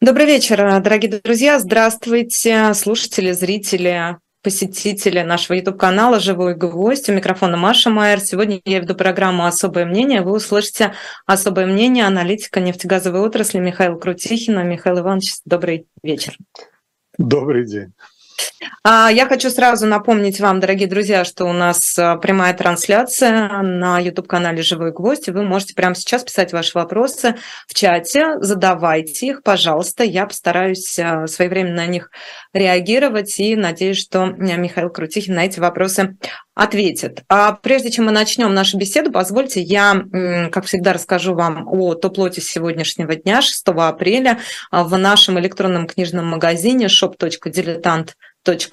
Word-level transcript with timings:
Добрый 0.00 0.26
вечер, 0.26 0.58
дорогие 0.80 1.20
друзья. 1.20 1.58
Здравствуйте, 1.58 2.72
слушатели, 2.74 3.32
зрители, 3.32 4.16
посетители 4.44 5.22
нашего 5.22 5.56
YouTube-канала 5.56 6.20
«Живой 6.20 6.54
гвоздь». 6.54 7.08
У 7.08 7.12
микрофона 7.12 7.56
Маша 7.56 7.90
Майер. 7.90 8.20
Сегодня 8.20 8.60
я 8.64 8.78
веду 8.78 8.94
программу 8.94 9.44
«Особое 9.44 9.86
мнение». 9.86 10.22
Вы 10.22 10.36
услышите 10.36 10.94
особое 11.26 11.66
мнение 11.66 12.06
аналитика 12.06 12.60
нефтегазовой 12.60 13.22
отрасли 13.22 13.58
Михаила 13.58 13.98
Крутихина. 13.98 14.62
Михаил 14.62 15.00
Иванович, 15.00 15.38
добрый 15.44 15.88
вечер. 16.04 16.36
Добрый 17.18 17.66
день. 17.66 17.92
А, 18.82 19.10
я 19.10 19.26
хочу 19.26 19.50
сразу 19.50 19.86
напомнить 19.86 20.40
вам, 20.40 20.60
дорогие 20.60 20.88
друзья, 20.88 21.24
что 21.24 21.44
у 21.44 21.52
нас 21.52 21.98
а, 21.98 22.16
прямая 22.16 22.54
трансляция 22.54 23.62
на 23.62 23.98
YouTube-канале 23.98 24.62
«Живой 24.62 24.92
гвоздь». 24.92 25.28
Вы 25.28 25.42
можете 25.42 25.74
прямо 25.74 25.94
сейчас 25.94 26.24
писать 26.24 26.52
ваши 26.52 26.72
вопросы 26.74 27.36
в 27.66 27.74
чате, 27.74 28.38
задавайте 28.40 29.26
их, 29.26 29.42
пожалуйста. 29.42 30.04
Я 30.04 30.26
постараюсь 30.26 30.98
а, 30.98 31.26
своевременно 31.26 31.76
на 31.76 31.86
них 31.86 32.10
реагировать 32.52 33.38
и 33.38 33.56
надеюсь, 33.56 33.98
что 33.98 34.26
Михаил 34.26 34.90
Крутихин 34.90 35.34
на 35.34 35.44
эти 35.44 35.60
вопросы 35.60 36.16
ответит. 36.54 37.22
А 37.28 37.52
прежде 37.52 37.90
чем 37.90 38.06
мы 38.06 38.12
начнем 38.12 38.52
нашу 38.52 38.78
беседу, 38.78 39.12
позвольте 39.12 39.60
я, 39.60 40.02
как 40.50 40.64
всегда, 40.64 40.92
расскажу 40.92 41.34
вам 41.34 41.68
о 41.68 41.94
топ-лоте 41.94 42.40
сегодняшнего 42.40 43.14
дня, 43.14 43.42
6 43.42 43.68
апреля, 43.68 44.40
в 44.72 44.96
нашем 44.96 45.38
электронном 45.38 45.86
книжном 45.86 46.26
магазине 46.26 46.86
shop.diletant.com 46.86 48.06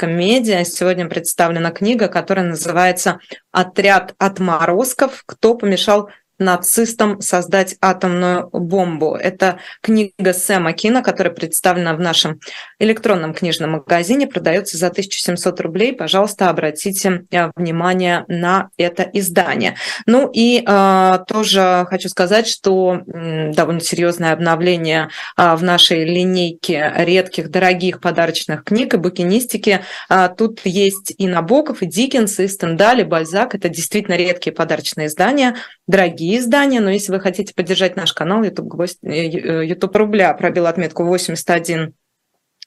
медиа. 0.07 0.63
Сегодня 0.63 1.07
представлена 1.07 1.71
книга, 1.71 2.07
которая 2.07 2.45
называется 2.45 3.19
«Отряд 3.51 4.15
отморозков. 4.17 5.23
Кто 5.25 5.55
помешал 5.55 6.09
нацистам 6.37 7.21
создать 7.21 7.75
атомную 7.81 8.49
бомбу. 8.51 9.15
Это 9.15 9.59
книга 9.81 10.33
Сэма 10.33 10.73
Кина, 10.73 11.01
которая 11.01 11.33
представлена 11.33 11.93
в 11.93 11.99
нашем 11.99 12.39
электронном 12.79 13.33
книжном 13.33 13.71
магазине, 13.71 14.27
продается 14.27 14.77
за 14.77 14.87
1700 14.87 15.61
рублей. 15.61 15.93
Пожалуйста, 15.93 16.49
обратите 16.49 17.25
э, 17.31 17.51
внимание 17.55 18.25
на 18.27 18.69
это 18.77 19.03
издание. 19.03 19.75
Ну 20.05 20.29
и 20.33 20.63
э, 20.65 21.19
тоже 21.27 21.85
хочу 21.89 22.09
сказать, 22.09 22.47
что 22.47 22.95
э, 22.95 23.51
довольно 23.53 23.81
серьезное 23.81 24.33
обновление 24.33 25.09
э, 25.37 25.55
в 25.55 25.63
нашей 25.63 26.03
линейке 26.03 26.93
редких, 26.97 27.49
дорогих 27.49 28.01
подарочных 28.01 28.63
книг 28.63 28.93
и 28.93 28.97
букинистики. 28.97 29.81
Э, 30.09 30.29
тут 30.35 30.61
есть 30.65 31.13
и 31.17 31.27
Набоков, 31.27 31.81
и 31.81 31.85
Диккенс, 31.85 32.39
и 32.39 32.47
Стендаль, 32.47 33.01
и 33.01 33.03
Бальзак. 33.03 33.55
Это 33.55 33.69
действительно 33.69 34.15
редкие 34.15 34.53
подарочные 34.53 35.07
издания, 35.07 35.55
дорогие 35.87 36.24
другие 36.25 36.39
издания, 36.39 36.81
но 36.81 36.89
если 36.89 37.11
вы 37.11 37.19
хотите 37.19 37.53
поддержать 37.53 37.95
наш 37.95 38.13
канал, 38.13 38.43
YouTube, 38.43 38.67
гвоздь, 38.67 38.99
YouTube 39.03 39.95
рубля 39.95 40.33
пробил 40.33 40.65
отметку 40.65 41.03
81 41.03 41.93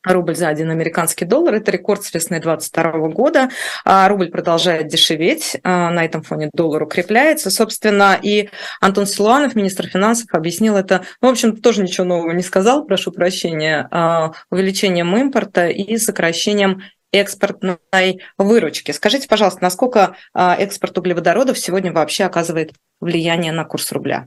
рубль 0.05 0.37
за 0.37 0.49
один 0.49 0.71
американский 0.71 1.25
доллар. 1.25 1.55
Это 1.55 1.73
рекорд 1.73 2.05
с 2.05 2.15
весны 2.15 2.41
2022 2.41 3.09
года. 3.09 3.49
А 3.85 4.09
рубль 4.09 4.31
продолжает 4.31 4.87
дешеветь. 4.87 5.57
А 5.65 5.91
на 5.91 6.05
этом 6.05 6.23
фоне 6.23 6.51
доллар 6.55 6.85
укрепляется. 6.85 7.51
Собственно, 7.51 8.17
и 8.23 8.49
Антон 8.81 9.07
Силуанов, 9.07 9.57
министр 9.57 9.89
финансов, 9.89 10.29
объяснил 10.33 10.77
это. 10.77 11.03
В 11.21 11.27
общем, 11.27 11.57
тоже 11.57 11.83
ничего 11.83 12.07
нового 12.07 12.31
не 12.31 12.45
сказал, 12.45 12.87
прошу 12.87 13.11
прощения, 13.11 13.89
а, 13.91 14.33
увеличением 14.51 15.15
импорта 15.17 15.67
и 15.67 15.97
сокращением 15.97 16.83
экспортной 17.13 18.21
выручки. 18.37 18.93
Скажите, 18.93 19.29
пожалуйста, 19.29 19.63
насколько 19.63 20.17
а, 20.35 20.55
экспорт 20.57 20.99
углеводородов 20.99 21.59
сегодня 21.59 21.93
вообще 21.93 22.25
оказывает 22.25 22.73
влияние 23.01 23.53
на 23.53 23.65
курс 23.65 23.93
рубля? 23.93 24.27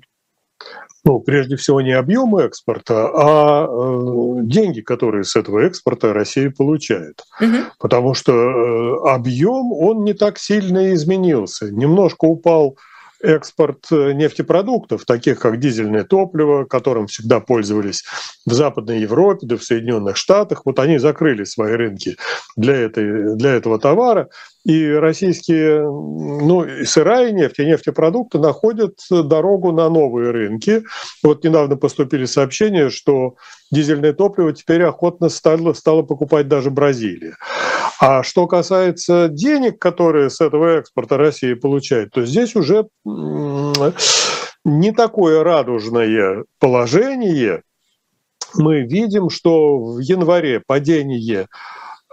Ну, 1.03 1.19
прежде 1.19 1.55
всего, 1.55 1.81
не 1.81 1.93
объем 1.93 2.35
экспорта, 2.37 3.07
а 3.07 3.65
э, 3.65 4.41
деньги, 4.43 4.81
которые 4.81 5.23
с 5.23 5.35
этого 5.35 5.61
экспорта 5.61 6.13
Россия 6.13 6.51
получает. 6.51 7.23
Угу. 7.39 7.57
Потому 7.79 8.13
что 8.13 8.33
э, 8.33 9.09
объем, 9.09 9.71
он 9.71 10.03
не 10.03 10.13
так 10.13 10.37
сильно 10.37 10.93
изменился. 10.93 11.71
Немножко 11.71 12.25
упал 12.25 12.77
экспорт 13.23 13.91
э, 13.91 14.13
нефтепродуктов, 14.13 15.05
таких 15.05 15.39
как 15.39 15.59
дизельное 15.59 16.03
топливо, 16.03 16.65
которым 16.65 17.07
всегда 17.07 17.39
пользовались 17.39 18.03
в 18.45 18.53
Западной 18.53 18.99
Европе, 18.99 19.47
да 19.47 19.57
в 19.57 19.63
Соединенных 19.63 20.17
Штатах. 20.17 20.61
Вот 20.65 20.79
они 20.79 20.97
закрыли 20.97 21.43
свои 21.43 21.73
рынки 21.73 22.17
для, 22.55 22.75
этой, 22.75 23.35
для 23.35 23.51
этого 23.51 23.79
товара. 23.79 24.29
И 24.63 24.87
российские 24.91 25.81
ну, 25.81 26.63
и 26.63 26.85
сырая 26.85 27.31
нефть, 27.31 27.59
и 27.59 27.65
нефтепродукты 27.65 28.37
находят 28.37 28.99
дорогу 29.09 29.71
на 29.71 29.89
новые 29.89 30.31
рынки. 30.31 30.83
Вот 31.23 31.43
недавно 31.43 31.77
поступили 31.77 32.25
сообщения, 32.25 32.89
что 32.89 33.35
дизельное 33.71 34.13
топливо 34.13 34.53
теперь 34.53 34.83
охотно 34.83 35.29
стало, 35.29 35.73
стало 35.73 36.03
покупать 36.03 36.47
даже 36.47 36.69
Бразилия. 36.69 37.37
А 37.99 38.23
что 38.23 38.47
касается 38.47 39.29
денег, 39.29 39.79
которые 39.79 40.29
с 40.29 40.41
этого 40.41 40.77
экспорта 40.77 41.17
Россия 41.17 41.55
получает, 41.55 42.11
то 42.11 42.25
здесь 42.25 42.55
уже 42.55 42.87
не 44.63 44.91
такое 44.91 45.43
радужное 45.43 46.43
положение. 46.59 47.63
Мы 48.55 48.81
видим, 48.81 49.29
что 49.29 49.77
в 49.77 49.99
январе 49.99 50.61
падение 50.65 51.47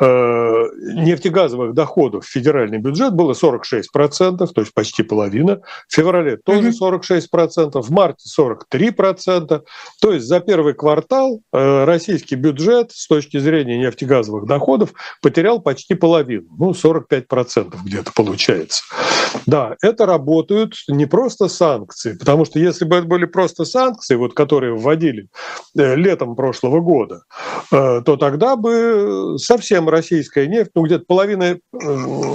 нефтегазовых 0.01 1.75
доходов 1.75 2.25
в 2.25 2.31
федеральный 2.31 2.79
бюджет 2.79 3.15
было 3.15 3.33
46%, 3.33 4.47
то 4.47 4.61
есть 4.61 4.73
почти 4.73 5.03
половина. 5.03 5.61
В 5.89 5.95
феврале 5.95 6.37
тоже 6.37 6.71
46%, 6.71 7.83
в 7.83 7.91
марте 7.91 8.29
43%. 8.39 9.63
То 10.01 10.13
есть 10.13 10.27
за 10.27 10.41
первый 10.41 10.75
квартал 10.75 11.41
э, 11.53 11.85
российский 11.85 12.37
бюджет 12.37 12.93
с 12.93 13.09
точки 13.09 13.39
зрения 13.39 13.79
нефтегазовых 13.79 14.47
доходов 14.47 14.93
потерял 15.21 15.61
почти 15.61 15.95
половину, 15.95 16.47
ну 16.59 16.71
45% 16.71 17.75
где-то 17.85 18.13
получается. 18.15 18.85
Да, 19.47 19.77
это 19.83 20.07
работают 20.07 20.75
не 20.87 21.07
просто 21.07 21.49
санкции, 21.49 22.15
потому 22.15 22.45
что 22.45 22.59
если 22.59 22.85
бы 22.85 22.97
это 22.97 23.07
были 23.07 23.25
просто 23.25 23.65
санкции, 23.65 24.15
вот, 24.15 24.35
которые 24.35 24.75
вводили 24.75 25.29
э, 25.77 25.97
летом 25.97 26.37
прошлого 26.37 26.81
года, 26.81 27.23
то 27.71 28.17
тогда 28.19 28.57
бы 28.57 29.37
совсем 29.39 29.88
российская 29.91 30.47
нефть, 30.47 30.71
ну 30.75 30.83
где-то 30.83 31.05
половина 31.07 31.45
э, 31.45 31.59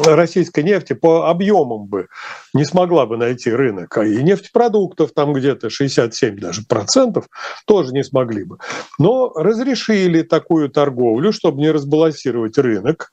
российской 0.06 0.64
нефти 0.64 0.94
по 0.94 1.30
объемам 1.30 1.86
бы 1.86 2.08
не 2.53 2.66
смогла 2.66 3.06
бы 3.06 3.18
найти 3.18 3.52
рынок. 3.52 3.97
И 3.97 4.24
нефтепродуктов 4.24 5.12
там 5.14 5.34
где-то 5.34 5.69
67 5.69 6.38
даже 6.40 6.63
процентов 6.68 7.25
тоже 7.66 7.94
не 7.94 8.03
смогли 8.03 8.44
бы. 8.44 8.58
Но 9.00 9.31
разрешили 9.34 10.22
такую 10.22 10.69
торговлю, 10.69 11.31
чтобы 11.31 11.62
не 11.62 11.72
разбалансировать 11.72 12.58
рынок, 12.58 13.12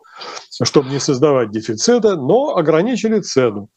чтобы 0.63 0.91
не 0.91 1.01
создавать 1.01 1.51
дефицита, 1.51 2.17
но 2.17 2.57
ограничили 2.57 3.21
цену. 3.21 3.69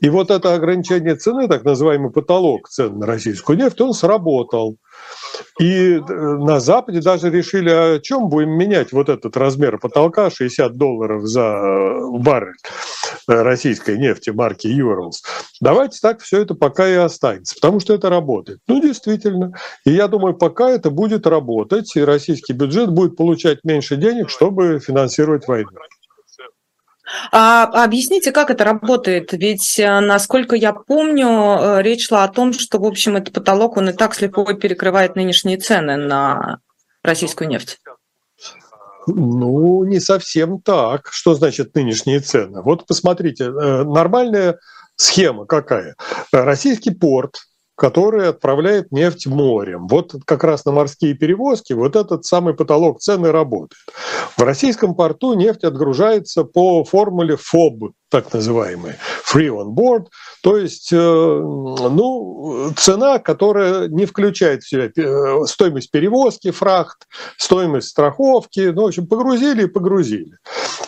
И 0.00 0.08
вот 0.08 0.30
это 0.30 0.54
ограничение 0.54 1.16
цены, 1.16 1.48
так 1.48 1.64
называемый 1.64 2.10
потолок 2.10 2.68
цен 2.68 2.98
на 2.98 3.06
российскую 3.06 3.58
нефть, 3.58 3.80
он 3.80 3.94
сработал. 3.94 4.76
И 5.58 5.96
э, 5.96 6.00
на 6.00 6.60
Западе 6.60 7.00
даже 7.00 7.30
решили, 7.30 7.70
о 7.70 7.98
чем 8.00 8.28
будем 8.28 8.50
менять 8.50 8.92
вот 8.92 9.08
этот 9.08 9.36
размер 9.36 9.78
потолка 9.78 10.30
60 10.30 10.76
долларов 10.76 11.26
за 11.26 11.40
э, 11.40 12.18
баррель 12.18 12.56
э, 13.28 13.42
российской 13.42 13.98
нефти 13.98 14.30
марки 14.30 14.68
Urals. 14.68 15.22
Давайте 15.60 15.98
так 16.00 16.20
все 16.20 16.42
это 16.42 16.54
пока 16.54 16.88
и 16.88 16.94
останется, 16.94 17.54
потому 17.56 17.80
что 17.80 17.94
это 17.94 18.08
работает. 18.08 18.60
Ну, 18.68 18.80
действительно. 18.80 19.52
И 19.84 19.92
я 19.92 20.08
думаю, 20.08 20.34
пока 20.34 20.70
это 20.70 20.90
будет 20.90 21.26
работать, 21.26 21.94
и 21.94 22.02
российский 22.02 22.52
бюджет 22.52 22.90
будет 22.90 23.16
получать 23.16 23.58
меньше 23.64 23.96
денег, 23.96 24.30
чтобы 24.30 24.80
финансировать 24.80 25.46
войну. 25.46 25.70
А, 27.32 27.64
объясните, 27.84 28.32
как 28.32 28.50
это 28.50 28.64
работает? 28.64 29.32
Ведь, 29.32 29.78
э, 29.78 30.00
насколько 30.00 30.56
я 30.56 30.72
помню, 30.72 31.28
э, 31.28 31.82
речь 31.82 32.08
шла 32.08 32.24
о 32.24 32.28
том, 32.28 32.52
что, 32.52 32.78
в 32.78 32.84
общем, 32.84 33.16
этот 33.16 33.34
потолок, 33.34 33.76
он 33.76 33.90
и 33.90 33.92
так 33.92 34.14
слепо 34.14 34.44
перекрывает 34.54 35.16
нынешние 35.16 35.58
цены 35.58 35.96
на 35.96 36.58
российскую 37.02 37.48
нефть. 37.48 37.78
Ну, 39.06 39.84
не 39.84 40.00
совсем 40.00 40.60
так. 40.60 41.08
Что 41.10 41.34
значит 41.34 41.74
нынешние 41.74 42.20
цены? 42.20 42.62
Вот 42.62 42.86
посмотрите, 42.86 43.44
э, 43.44 43.84
нормальная 43.84 44.58
схема 44.96 45.46
какая? 45.46 45.96
Российский 46.32 46.90
порт 46.90 47.38
который 47.80 48.28
отправляет 48.28 48.92
нефть 48.92 49.26
морем. 49.26 49.88
Вот 49.88 50.14
как 50.26 50.44
раз 50.44 50.66
на 50.66 50.72
морские 50.72 51.14
перевозки 51.14 51.72
вот 51.72 51.96
этот 51.96 52.26
самый 52.26 52.52
потолок 52.52 53.00
цены 53.00 53.32
работает. 53.32 53.80
В 54.36 54.42
российском 54.42 54.94
порту 54.94 55.32
нефть 55.32 55.64
отгружается 55.64 56.44
по 56.44 56.84
формуле 56.84 57.38
ФОБ, 57.38 57.92
так 58.10 58.32
называемые, 58.32 58.98
free 59.32 59.48
on 59.48 59.74
board, 59.74 60.06
то 60.42 60.56
есть, 60.56 60.92
э, 60.92 60.96
ну, 60.96 62.72
цена, 62.76 63.18
которая 63.18 63.88
не 63.88 64.04
включает 64.04 64.62
в 64.62 64.68
себя 64.68 64.90
э, 64.94 65.46
стоимость 65.46 65.90
перевозки, 65.90 66.50
фрахт, 66.50 67.06
стоимость 67.36 67.88
страховки, 67.88 68.72
ну, 68.74 68.82
в 68.82 68.86
общем, 68.86 69.06
погрузили 69.06 69.64
и 69.64 69.66
погрузили. 69.66 70.38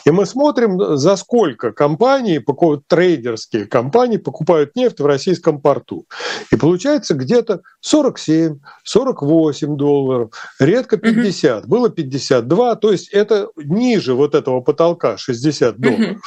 И 0.04 0.10
мы 0.10 0.26
смотрим, 0.26 0.96
за 0.96 1.16
сколько 1.16 1.72
компании, 1.72 2.44
трейдерские 2.88 3.66
компании 3.66 4.16
покупают 4.16 4.74
нефть 4.74 5.00
в 5.00 5.06
российском 5.06 5.60
порту. 5.60 6.06
И 6.50 6.56
получается 6.56 7.14
где-то 7.14 7.60
47, 7.80 8.58
48 8.82 9.76
долларов, 9.76 10.30
редко 10.58 10.96
50, 10.96 11.66
было 11.66 11.88
52, 11.88 12.76
то 12.76 12.90
есть 12.90 13.10
это 13.10 13.48
ниже 13.56 14.14
вот 14.14 14.34
этого 14.34 14.60
потолка 14.60 15.16
60 15.16 15.78
долларов. 15.78 16.20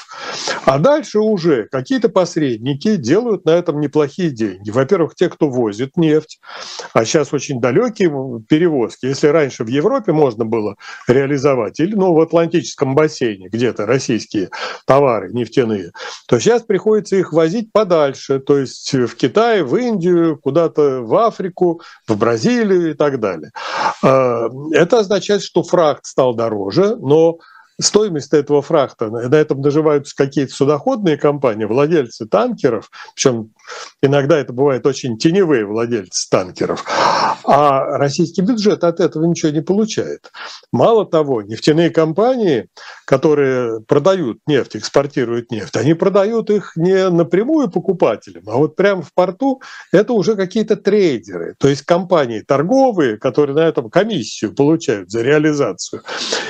А 0.65 0.79
дальше 0.85 1.17
уже 1.17 1.67
какие-то 1.71 2.09
посредники 2.09 2.95
делают 2.95 3.43
на 3.45 3.49
этом 3.49 3.79
неплохие 3.79 4.29
деньги. 4.29 4.69
Во-первых, 4.69 5.15
те, 5.15 5.29
кто 5.29 5.49
возит 5.49 5.97
нефть, 5.97 6.39
а 6.93 7.05
сейчас 7.05 7.33
очень 7.33 7.59
далекие 7.59 8.11
перевозки. 8.47 9.07
Если 9.07 9.25
раньше 9.25 9.63
в 9.63 9.67
Европе 9.67 10.11
можно 10.11 10.45
было 10.45 10.75
реализовать, 11.07 11.79
или 11.79 11.95
ну, 11.95 12.13
в 12.13 12.21
Атлантическом 12.21 12.93
бассейне 12.93 13.47
где-то 13.49 13.87
российские 13.87 14.49
товары 14.85 15.33
нефтяные, 15.33 15.91
то 16.27 16.39
сейчас 16.39 16.61
приходится 16.61 17.15
их 17.15 17.33
возить 17.33 17.71
подальше, 17.71 18.39
то 18.39 18.59
есть 18.59 18.93
в 18.93 19.15
Китай, 19.15 19.63
в 19.63 19.75
Индию, 19.75 20.37
куда-то 20.37 21.01
в 21.01 21.15
Африку, 21.15 21.81
в 22.07 22.15
Бразилию 22.15 22.91
и 22.91 22.93
так 22.93 23.19
далее. 23.19 23.49
А, 24.03 24.49
это 24.71 24.99
означает, 24.99 25.41
что 25.41 25.63
фракт 25.63 26.05
стал 26.05 26.35
дороже, 26.35 26.95
но 26.97 27.39
стоимость 27.79 28.33
этого 28.33 28.61
фрахта, 28.61 29.09
на 29.09 29.35
этом 29.35 29.61
наживаются 29.61 30.15
какие-то 30.15 30.53
судоходные 30.53 31.17
компании, 31.17 31.65
владельцы 31.65 32.25
танкеров, 32.25 32.89
причем 33.13 33.51
иногда 34.01 34.37
это 34.37 34.53
бывает 34.53 34.85
очень 34.85 35.17
теневые 35.17 35.65
владельцы 35.65 36.29
танкеров, 36.29 36.85
а 37.43 37.97
российский 37.97 38.41
бюджет 38.41 38.83
от 38.83 38.99
этого 38.99 39.25
ничего 39.25 39.51
не 39.51 39.61
получает. 39.61 40.31
Мало 40.71 41.05
того, 41.05 41.41
нефтяные 41.41 41.89
компании, 41.89 42.69
которые 43.05 43.81
продают 43.81 44.39
нефть, 44.47 44.77
экспортируют 44.77 45.51
нефть, 45.51 45.75
они 45.75 45.93
продают 45.93 46.49
их 46.49 46.73
не 46.75 47.09
напрямую 47.09 47.69
покупателям, 47.69 48.43
а 48.47 48.55
вот 48.55 48.75
прямо 48.75 49.01
в 49.01 49.13
порту 49.13 49.61
это 49.91 50.13
уже 50.13 50.35
какие-то 50.35 50.75
трейдеры, 50.75 51.55
то 51.57 51.67
есть 51.67 51.83
компании 51.83 52.39
торговые, 52.39 53.17
которые 53.17 53.55
на 53.55 53.67
этом 53.67 53.89
комиссию 53.89 54.53
получают 54.53 55.11
за 55.11 55.21
реализацию. 55.21 56.03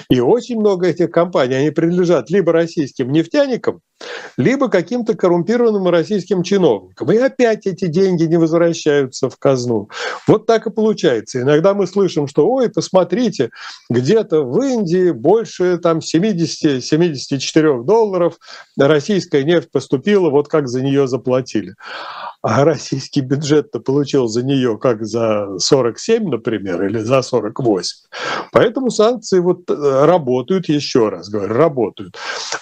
И 0.09 0.19
очень 0.19 0.59
много 0.59 0.87
этих 0.87 1.11
компаний, 1.11 1.55
они 1.55 1.71
принадлежат 1.71 2.29
либо 2.29 2.51
российским 2.51 3.11
нефтяникам, 3.11 3.81
либо 4.37 4.69
каким-то 4.69 5.15
коррумпированным 5.15 5.87
российским 5.89 6.43
чиновникам. 6.43 7.11
И 7.11 7.17
опять 7.17 7.65
эти 7.65 7.85
деньги 7.85 8.23
не 8.23 8.37
возвращаются 8.37 9.29
в 9.29 9.37
казну. 9.37 9.89
Вот 10.27 10.45
так 10.45 10.67
и 10.67 10.71
получается. 10.71 11.41
Иногда 11.41 11.73
мы 11.73 11.87
слышим, 11.87 12.27
что, 12.27 12.47
ой, 12.47 12.69
посмотрите, 12.69 13.49
где-то 13.89 14.43
в 14.43 14.61
Индии 14.61 15.11
больше 15.11 15.77
там 15.77 15.99
70-74 15.99 17.83
долларов 17.83 18.37
российская 18.77 19.43
нефть 19.43 19.71
поступила, 19.71 20.29
вот 20.29 20.47
как 20.47 20.67
за 20.67 20.81
нее 20.81 21.07
заплатили 21.07 21.73
а 22.47 22.63
российский 22.63 23.21
бюджет-то 23.21 23.79
получил 23.79 24.27
за 24.27 24.45
нее 24.45 24.77
как 24.77 25.03
за 25.03 25.57
47, 25.57 26.29
например, 26.29 26.83
или 26.83 26.99
за 26.99 27.23
48. 27.23 28.07
Поэтому 28.51 28.91
санкции 28.91 29.39
вот 29.39 29.67
э, 29.67 30.05
работают, 30.05 30.69
еще 30.69 31.09
раз 31.09 31.27
говорю, 31.27 31.55
работают. 31.55 32.15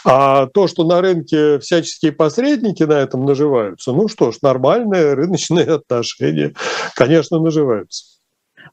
А 0.05 0.45
то, 0.47 0.67
что 0.67 0.85
на 0.85 1.01
рынке 1.01 1.59
всяческие 1.59 2.13
посредники 2.13 2.83
на 2.83 2.93
этом 2.93 3.25
наживаются, 3.25 3.91
ну 3.91 4.07
что 4.07 4.31
ж, 4.31 4.37
нормальные 4.41 5.15
рыночные 5.15 5.65
отношения, 5.65 6.53
конечно, 6.95 7.39
наживаются. 7.39 8.05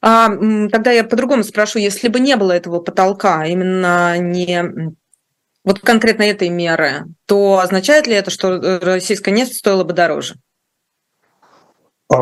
А, 0.01 0.29
тогда 0.69 0.91
я 0.91 1.03
по-другому 1.03 1.43
спрошу, 1.43 1.79
если 1.79 2.07
бы 2.07 2.21
не 2.21 2.37
было 2.37 2.53
этого 2.53 2.79
потолка, 2.79 3.45
именно 3.45 4.17
не 4.17 4.93
вот 5.65 5.79
конкретно 5.79 6.23
этой 6.23 6.47
меры, 6.47 7.03
то 7.25 7.59
означает 7.59 8.07
ли 8.07 8.13
это, 8.13 8.31
что 8.31 8.53
э, 8.53 8.79
российская 8.79 9.31
нефть 9.31 9.57
стоила 9.57 9.83
бы 9.83 9.91
дороже? 9.91 10.35
А, 12.11 12.15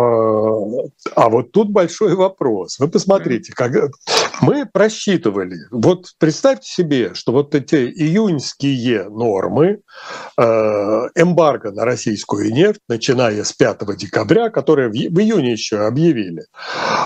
а 1.15 1.29
вот 1.29 1.51
тут 1.51 1.71
большой 1.71 2.15
вопрос. 2.15 2.77
Вы 2.79 2.87
посмотрите, 2.89 3.53
как 3.53 3.71
мы 4.41 4.65
просчитывали. 4.65 5.57
Вот 5.71 6.07
представьте 6.19 6.69
себе, 6.69 7.13
что 7.13 7.31
вот 7.31 7.55
эти 7.55 7.75
июньские 7.75 9.09
нормы 9.09 9.81
э, 10.37 10.41
эмбарго 10.41 11.71
на 11.71 11.85
российскую 11.85 12.51
нефть, 12.53 12.81
начиная 12.87 13.43
с 13.43 13.53
5 13.53 13.97
декабря, 13.97 14.49
которые 14.49 14.89
в, 14.89 14.93
июне 14.93 15.51
еще 15.51 15.85
объявили, 15.85 16.45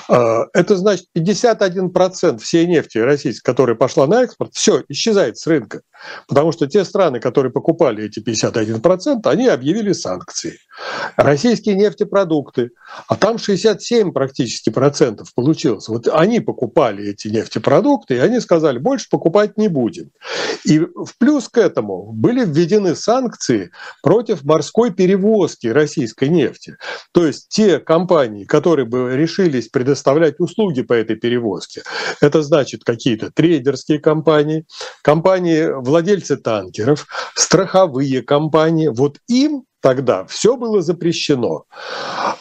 э, 0.09 0.39
это 0.53 0.77
значит 0.77 1.07
51% 1.17 2.37
всей 2.39 2.67
нефти 2.67 2.97
российской, 2.99 3.43
которая 3.43 3.75
пошла 3.75 4.07
на 4.07 4.23
экспорт, 4.23 4.53
все 4.53 4.83
исчезает 4.87 5.37
с 5.37 5.47
рынка. 5.47 5.81
Потому 6.27 6.51
что 6.51 6.67
те 6.67 6.83
страны, 6.83 7.19
которые 7.19 7.51
покупали 7.51 8.05
эти 8.05 8.19
51%, 8.19 9.21
они 9.25 9.47
объявили 9.47 9.93
санкции. 9.93 10.59
Российские 11.15 11.75
нефтепродукты, 11.75 12.71
а 13.07 13.15
там 13.15 13.37
67 13.37 14.11
практически 14.11 14.69
процентов 14.69 15.33
получилось. 15.33 15.87
Вот 15.87 16.07
они 16.07 16.39
покупали 16.39 17.09
эти 17.09 17.22
нефтепродукты, 17.29 18.15
и 18.15 18.19
они 18.19 18.39
сказали, 18.39 18.77
больше 18.77 19.07
покупать 19.09 19.57
не 19.57 19.67
будем. 19.67 20.11
И 20.65 20.79
в 20.79 21.17
плюс 21.17 21.49
к 21.49 21.57
этому 21.57 22.11
были 22.11 22.45
введены 22.45 22.95
санкции 22.95 23.71
против 24.01 24.43
морской 24.43 24.91
перевозки 24.91 25.67
российской 25.67 26.29
нефти. 26.29 26.77
То 27.11 27.25
есть 27.25 27.49
те 27.49 27.79
компании, 27.79 28.45
которые 28.45 28.85
бы 28.85 29.15
решились 29.15 29.69
предоставлять 29.69 30.39
услуги 30.39 30.81
по 30.81 30.93
этой 30.93 31.15
перевозке, 31.15 31.83
это 32.21 32.41
значит 32.41 32.83
какие-то 32.83 33.31
трейдерские 33.31 33.99
компании, 33.99 34.65
компании 35.01 35.67
владельцы 35.83 36.37
танкеров, 36.37 37.07
страховые 37.35 38.21
компании, 38.21 38.87
вот 38.87 39.17
им 39.27 39.65
тогда 39.83 40.25
все 40.25 40.55
было 40.55 40.81
запрещено. 40.81 41.65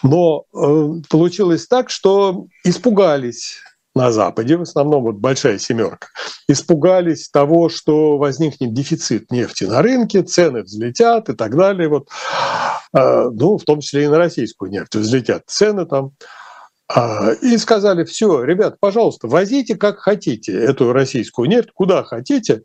Но 0.03 0.45
э, 0.55 0.93
получилось 1.11 1.67
так, 1.67 1.91
что 1.91 2.47
испугались 2.65 3.59
на 3.95 4.11
Западе, 4.11 4.57
в 4.57 4.63
основном 4.63 5.05
вот 5.05 5.17
большая 5.17 5.59
семерка, 5.59 6.09
испугались 6.49 7.29
того, 7.29 7.69
что 7.69 8.17
возникнет 8.17 8.73
дефицит 8.73 9.31
нефти 9.31 9.65
на 9.65 9.83
рынке, 9.83 10.23
цены 10.23 10.63
взлетят 10.63 11.29
и 11.29 11.35
так 11.35 11.57
далее. 11.57 11.89
Вот, 11.89 12.09
э, 12.97 13.31
ну, 13.31 13.59
в 13.59 13.65
том 13.65 13.81
числе 13.81 14.05
и 14.05 14.09
на 14.09 14.19
российскую 14.19 14.71
нефть 14.71 14.95
взлетят 14.95 15.43
цены 15.47 15.87
там. 15.87 16.13
Э, 16.95 17.35
и 17.43 17.59
сказали, 17.59 18.05
все, 18.05 18.43
ребят, 18.45 18.77
пожалуйста, 18.81 19.29
возите 19.29 19.77
как 19.77 19.99
хотите 19.99 20.53
эту 20.53 20.93
российскую 20.93 21.49
нефть, 21.49 21.71
куда 21.75 22.03
хотите, 22.03 22.63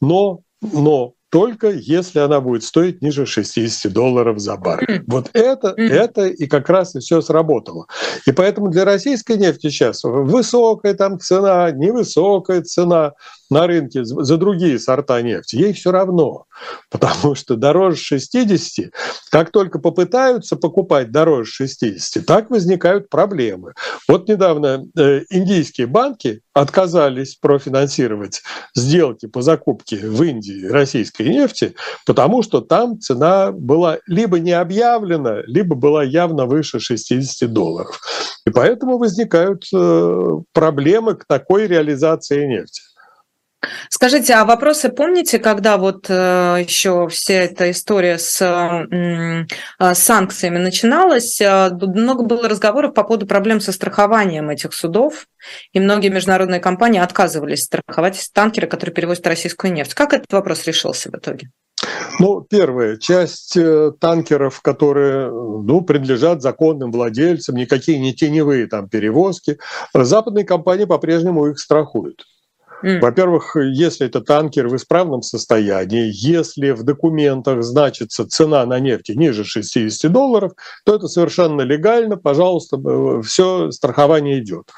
но, 0.00 0.40
но 0.60 1.14
только 1.34 1.70
если 1.70 2.20
она 2.20 2.40
будет 2.40 2.62
стоить 2.62 3.02
ниже 3.02 3.26
60 3.26 3.92
долларов 3.92 4.38
за 4.38 4.56
баррель. 4.56 5.02
Вот 5.08 5.30
это, 5.32 5.74
это 5.76 6.26
и 6.26 6.46
как 6.46 6.68
раз 6.68 6.94
и 6.94 7.00
все 7.00 7.20
сработало. 7.22 7.86
И 8.24 8.30
поэтому 8.30 8.68
для 8.68 8.84
российской 8.84 9.36
нефти 9.36 9.68
сейчас 9.68 10.04
высокая 10.04 10.94
там 10.94 11.18
цена, 11.18 11.72
невысокая 11.72 12.62
цена, 12.62 13.14
на 13.50 13.66
рынке 13.66 14.04
за 14.04 14.36
другие 14.36 14.78
сорта 14.78 15.22
нефти, 15.22 15.56
ей 15.56 15.72
все 15.72 15.92
равно, 15.92 16.46
потому 16.90 17.34
что 17.34 17.56
дороже 17.56 17.96
60, 17.96 18.90
как 19.30 19.50
только 19.50 19.78
попытаются 19.78 20.56
покупать 20.56 21.10
дороже 21.10 21.50
60, 21.50 22.24
так 22.26 22.50
возникают 22.50 23.08
проблемы. 23.08 23.72
Вот 24.08 24.28
недавно 24.28 24.84
э, 24.98 25.22
индийские 25.30 25.86
банки 25.86 26.40
отказались 26.52 27.34
профинансировать 27.34 28.42
сделки 28.74 29.26
по 29.26 29.42
закупке 29.42 29.96
в 29.96 30.22
Индии 30.22 30.66
российской 30.66 31.28
нефти, 31.28 31.74
потому 32.06 32.42
что 32.42 32.60
там 32.60 33.00
цена 33.00 33.52
была 33.52 33.98
либо 34.06 34.38
не 34.38 34.52
объявлена, 34.52 35.42
либо 35.46 35.74
была 35.74 36.04
явно 36.04 36.46
выше 36.46 36.80
60 36.80 37.52
долларов. 37.52 38.00
И 38.46 38.50
поэтому 38.50 38.98
возникают 38.98 39.64
э, 39.74 40.28
проблемы 40.52 41.14
к 41.14 41.24
такой 41.24 41.66
реализации 41.66 42.46
нефти. 42.46 42.82
Скажите, 43.88 44.34
а 44.34 44.44
вопросы 44.44 44.88
помните, 44.88 45.38
когда 45.38 45.76
вот 45.78 46.06
э, 46.08 46.64
еще 46.66 47.08
вся 47.08 47.34
эта 47.34 47.70
история 47.70 48.18
с 48.18 48.40
э, 48.40 49.46
санкциями 49.94 50.58
начиналась? 50.58 51.40
Э, 51.40 51.70
много 51.70 52.24
было 52.24 52.48
разговоров 52.48 52.94
по 52.94 53.04
поводу 53.04 53.26
проблем 53.26 53.60
со 53.60 53.72
страхованием 53.72 54.50
этих 54.50 54.72
судов, 54.72 55.26
и 55.72 55.80
многие 55.80 56.08
международные 56.08 56.60
компании 56.60 57.00
отказывались 57.00 57.64
страховать 57.64 58.30
танкеры, 58.32 58.66
которые 58.66 58.94
перевозят 58.94 59.26
российскую 59.26 59.72
нефть. 59.72 59.94
Как 59.94 60.12
этот 60.12 60.32
вопрос 60.32 60.64
решился 60.66 61.10
в 61.10 61.14
итоге? 61.14 61.50
Ну, 62.18 62.40
первая 62.40 62.96
часть 62.96 63.58
танкеров, 64.00 64.60
которые 64.62 65.28
ну, 65.30 65.82
принадлежат 65.82 66.40
законным 66.40 66.92
владельцам, 66.92 67.56
никакие 67.56 67.98
не 67.98 68.14
теневые 68.14 68.66
там 68.68 68.88
перевозки, 68.88 69.58
западные 69.92 70.44
компании 70.44 70.84
по-прежнему 70.84 71.48
их 71.48 71.58
страхуют. 71.58 72.24
Во-первых, 73.00 73.56
если 73.56 74.06
это 74.06 74.20
танкер 74.20 74.68
в 74.68 74.76
исправном 74.76 75.22
состоянии, 75.22 76.10
если 76.12 76.70
в 76.72 76.82
документах 76.82 77.62
значится 77.62 78.28
цена 78.28 78.64
на 78.66 78.78
нефть 78.78 79.08
ниже 79.10 79.44
60 79.44 80.12
долларов, 80.12 80.52
то 80.84 80.96
это 80.96 81.08
совершенно 81.08 81.62
легально, 81.62 82.16
пожалуйста, 82.16 82.76
э, 82.76 83.22
все 83.22 83.70
страхование 83.70 84.38
идет. 84.40 84.70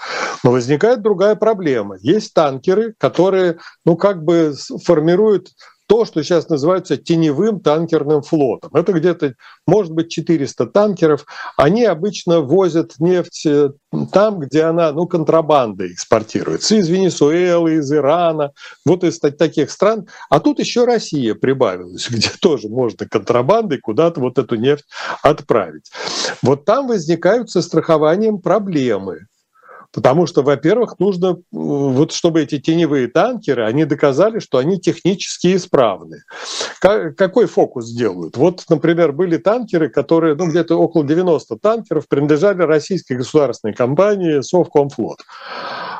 Но 0.44 0.52
возникает 0.52 1.02
другая 1.02 1.34
проблема. 1.34 1.96
Есть 2.00 2.32
танкеры, 2.34 2.94
которые, 2.98 3.58
ну, 3.84 3.96
как 3.96 4.22
бы 4.22 4.54
формируют 4.84 5.48
то, 5.86 6.04
что 6.04 6.22
сейчас 6.22 6.48
называется 6.48 6.96
теневым 6.96 7.60
танкерным 7.60 8.22
флотом. 8.22 8.70
Это 8.74 8.92
где-то, 8.92 9.34
может 9.66 9.92
быть, 9.92 10.10
400 10.10 10.66
танкеров. 10.66 11.26
Они 11.56 11.84
обычно 11.84 12.40
возят 12.40 12.94
нефть 12.98 13.46
э, 13.46 13.70
там, 14.12 14.40
где 14.40 14.64
она, 14.64 14.92
ну, 14.92 15.06
контрабандой 15.06 15.92
экспортируется. 15.92 16.76
Из 16.76 16.88
Венесуэлы, 16.88 17.76
из 17.76 17.92
Ирана, 17.92 18.52
вот 18.84 19.04
из 19.04 19.18
таких 19.18 19.70
стран. 19.70 20.08
А 20.28 20.40
тут 20.40 20.58
еще 20.58 20.84
Россия 20.84 21.34
прибавилась, 21.34 22.08
где 22.10 22.30
тоже 22.40 22.68
можно 22.68 23.06
контрабандой 23.08 23.78
куда-то 23.78 24.20
вот 24.20 24.38
эту 24.38 24.56
нефть 24.56 24.86
отправить. 25.22 25.90
Вот 26.42 26.64
там 26.64 26.88
возникают 26.88 27.50
со 27.50 27.62
страхованием 27.62 28.38
проблемы. 28.38 29.26
Потому 29.96 30.26
что, 30.26 30.42
во-первых, 30.42 30.98
нужно, 30.98 31.38
вот 31.50 32.12
чтобы 32.12 32.42
эти 32.42 32.60
теневые 32.60 33.08
танкеры, 33.08 33.64
они 33.64 33.86
доказали, 33.86 34.40
что 34.40 34.58
они 34.58 34.78
технически 34.78 35.56
исправны. 35.56 36.18
Какой 36.80 37.46
фокус 37.46 37.90
делают? 37.90 38.36
Вот, 38.36 38.62
например, 38.68 39.12
были 39.12 39.38
танкеры, 39.38 39.88
которые, 39.88 40.34
ну, 40.34 40.48
где-то 40.48 40.76
около 40.76 41.02
90 41.02 41.56
танкеров 41.56 42.08
принадлежали 42.08 42.62
российской 42.62 43.14
государственной 43.14 43.72
компании 43.72 44.42
Совкомфлот. 44.42 45.20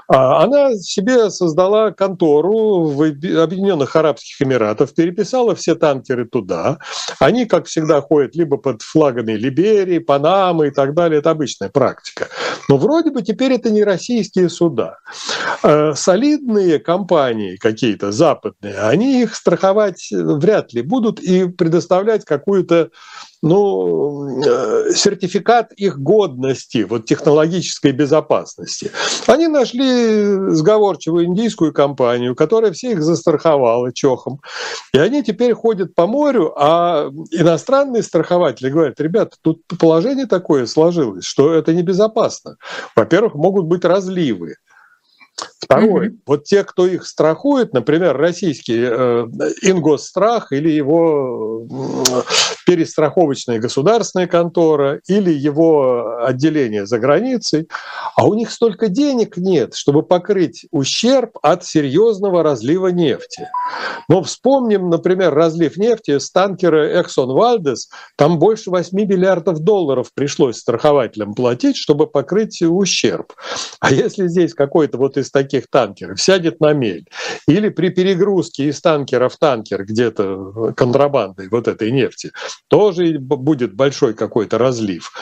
А 0.09 0.45
она 0.45 0.75
себе 0.77 1.31
создала 1.31 1.91
контору 1.91 2.85
в 2.85 3.03
Объединенных 3.03 3.97
Арабских 3.97 4.41
Эмиратах, 4.41 4.95
переписала 4.95 5.55
все 5.55 5.75
танкеры 5.75 6.27
туда. 6.27 6.79
Они, 7.19 7.47
как 7.47 7.67
всегда, 7.67 8.01
ходят 8.01 8.37
либо 8.37 8.57
под 8.57 8.83
флагами 8.83 9.33
Либерии, 9.33 9.99
Панамы 9.99 10.69
и 10.69 10.71
так 10.71 10.95
далее. 10.95 11.19
Это 11.19 11.31
обычная 11.31 11.71
практика. 11.71 12.29
Но 12.69 12.77
вроде 12.77 13.11
бы 13.11 13.23
теперь 13.23 13.53
это 13.53 13.71
не 13.71 13.83
российские 13.83 14.49
суда. 14.49 14.99
Э, 15.63 15.93
солидные 15.95 16.79
компании 16.79 17.57
какие-то 17.57 18.13
западные, 18.13 18.79
они 18.79 19.23
их 19.23 19.35
страховать 19.35 20.09
вряд 20.11 20.73
ли 20.73 20.83
будут 20.83 21.21
и 21.21 21.49
предоставлять 21.49 22.25
какую-то 22.25 22.91
ну, 23.43 24.43
э, 24.45 24.93
сертификат 24.95 25.73
их 25.73 25.99
годности, 25.99 26.87
вот 26.89 27.07
технологической 27.07 27.93
безопасности. 27.93 28.91
Они 29.27 29.47
нашли 29.49 30.55
сговорчивую 30.55 31.27
индийскую 31.27 31.73
компанию, 31.73 32.35
которая 32.35 32.73
всех 32.73 33.03
застраховала 33.03 33.93
чохом. 33.93 34.41
И 34.93 34.99
они 34.99 35.23
теперь 35.23 35.55
ходят 35.55 35.95
по 35.95 36.07
морю, 36.07 36.53
а 36.57 37.11
иностранные 37.31 38.03
страхователи 38.03 38.71
говорят, 38.71 39.01
ребята, 39.01 39.37
тут 39.43 39.63
положение 39.79 40.27
такое 40.27 40.67
сложилось, 40.67 41.25
что 41.25 41.53
это 41.53 41.75
небезопасно. 41.75 42.57
Во-первых, 42.95 43.35
могут 43.35 43.67
быть 43.67 43.85
разливы. 43.85 44.57
Второе, 45.59 46.11
mm-hmm. 46.11 46.19
вот 46.27 46.45
те, 46.45 46.65
кто 46.65 46.87
их 46.87 47.07
страхует, 47.07 47.73
например, 47.73 48.17
российский 48.17 48.79
э, 48.79 49.27
Ингосстрах 49.63 50.53
или 50.53 50.71
его 50.71 51.67
э, 51.71 52.23
перестраховочная 52.67 53.59
государственная 53.59 54.27
контора 54.27 55.01
или 55.09 55.33
его 55.33 56.25
отделение 56.25 56.87
за 56.87 56.99
границей, 56.99 57.69
а 58.17 58.27
у 58.27 58.35
них 58.35 58.51
столько 58.51 58.89
денег 58.89 59.37
нет, 59.37 59.75
чтобы 59.75 60.03
покрыть 60.03 60.67
ущерб 60.73 61.39
от 61.43 61.65
серьезного 61.65 62.43
разлива 62.43 62.89
нефти. 62.89 63.49
Но 64.09 64.23
вспомним, 64.23 64.91
например, 64.91 65.33
разлив 65.33 65.77
нефти 65.77 66.19
с 66.19 66.31
танкера 66.31 67.01
Exxon 67.01 67.29
Valdez, 67.29 67.89
там 68.17 68.39
больше 68.39 68.71
8 68.71 68.97
миллиардов 68.97 69.61
долларов 69.61 70.11
пришлось 70.15 70.59
страхователям 70.59 71.35
платить, 71.35 71.77
чтобы 71.77 72.07
покрыть 72.07 72.63
ущерб. 72.63 73.33
А 73.81 73.93
если 73.93 74.27
здесь 74.29 74.55
какой-то 74.55 74.99
вот 74.99 75.17
из 75.17 75.31
таких 75.31 75.56
таких 75.57 75.71
танкеров 75.71 76.21
сядет 76.21 76.61
на 76.61 76.73
мель, 76.73 77.07
или 77.49 77.69
при 77.69 77.89
перегрузке 77.89 78.69
из 78.69 78.81
танкера 78.81 79.29
в 79.29 79.37
танкер 79.37 79.85
где-то 79.85 80.73
контрабандой 80.77 81.49
вот 81.49 81.69
этой 81.69 81.91
нефти, 81.91 82.33
тоже 82.69 83.19
будет 83.19 83.75
большой 83.75 84.15
какой-то 84.15 84.59
разлив. 84.59 85.13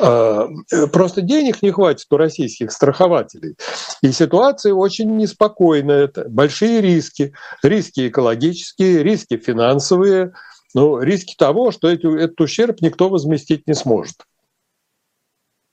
А, 0.00 0.48
просто 0.92 1.22
денег 1.22 1.62
не 1.62 1.70
хватит 1.70 2.06
у 2.10 2.16
российских 2.16 2.72
страхователей. 2.72 3.56
И 4.02 4.12
ситуация 4.12 4.74
очень 4.74 5.16
неспокойная. 5.16 6.04
Это 6.04 6.28
большие 6.28 6.80
риски. 6.80 7.32
Риски 7.62 8.08
экологические, 8.08 9.02
риски 9.02 9.36
финансовые, 9.36 10.32
ну, 10.74 11.00
риски 11.00 11.34
того, 11.36 11.70
что 11.70 11.88
этот 11.88 12.40
ущерб 12.40 12.80
никто 12.80 13.08
возместить 13.08 13.66
не 13.66 13.74
сможет. 13.74 14.16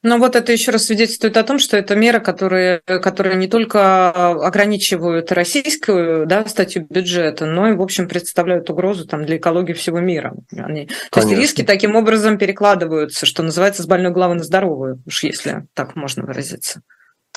Ну 0.03 0.19
вот 0.19 0.35
это 0.35 0.51
еще 0.51 0.71
раз 0.71 0.85
свидетельствует 0.85 1.37
о 1.37 1.43
том, 1.43 1.59
что 1.59 1.77
это 1.77 1.95
меры, 1.95 2.19
которые, 2.19 2.81
которые 2.81 3.37
не 3.37 3.47
только 3.47 4.09
ограничивают 4.09 5.31
российскую 5.31 6.27
да, 6.27 6.45
статью 6.45 6.85
бюджета, 6.89 7.45
но 7.45 7.69
и, 7.69 7.73
в 7.73 7.81
общем, 7.81 8.09
представляют 8.09 8.69
угрозу 8.69 9.07
там, 9.07 9.25
для 9.25 9.37
экологии 9.37 9.71
всего 9.71 10.01
мира. 10.01 10.33
Они, 10.57 10.89
то 11.09 11.21
есть 11.21 11.31
риски 11.31 11.63
таким 11.63 11.95
образом 11.95 12.37
перекладываются, 12.37 13.25
что 13.25 13.43
называется, 13.43 13.81
с 13.81 13.87
больной 13.87 14.11
головы 14.11 14.35
на 14.35 14.43
здоровую, 14.43 15.01
уж 15.05 15.23
если 15.23 15.67
так 15.73 15.95
можно 15.95 16.25
выразиться. 16.25 16.81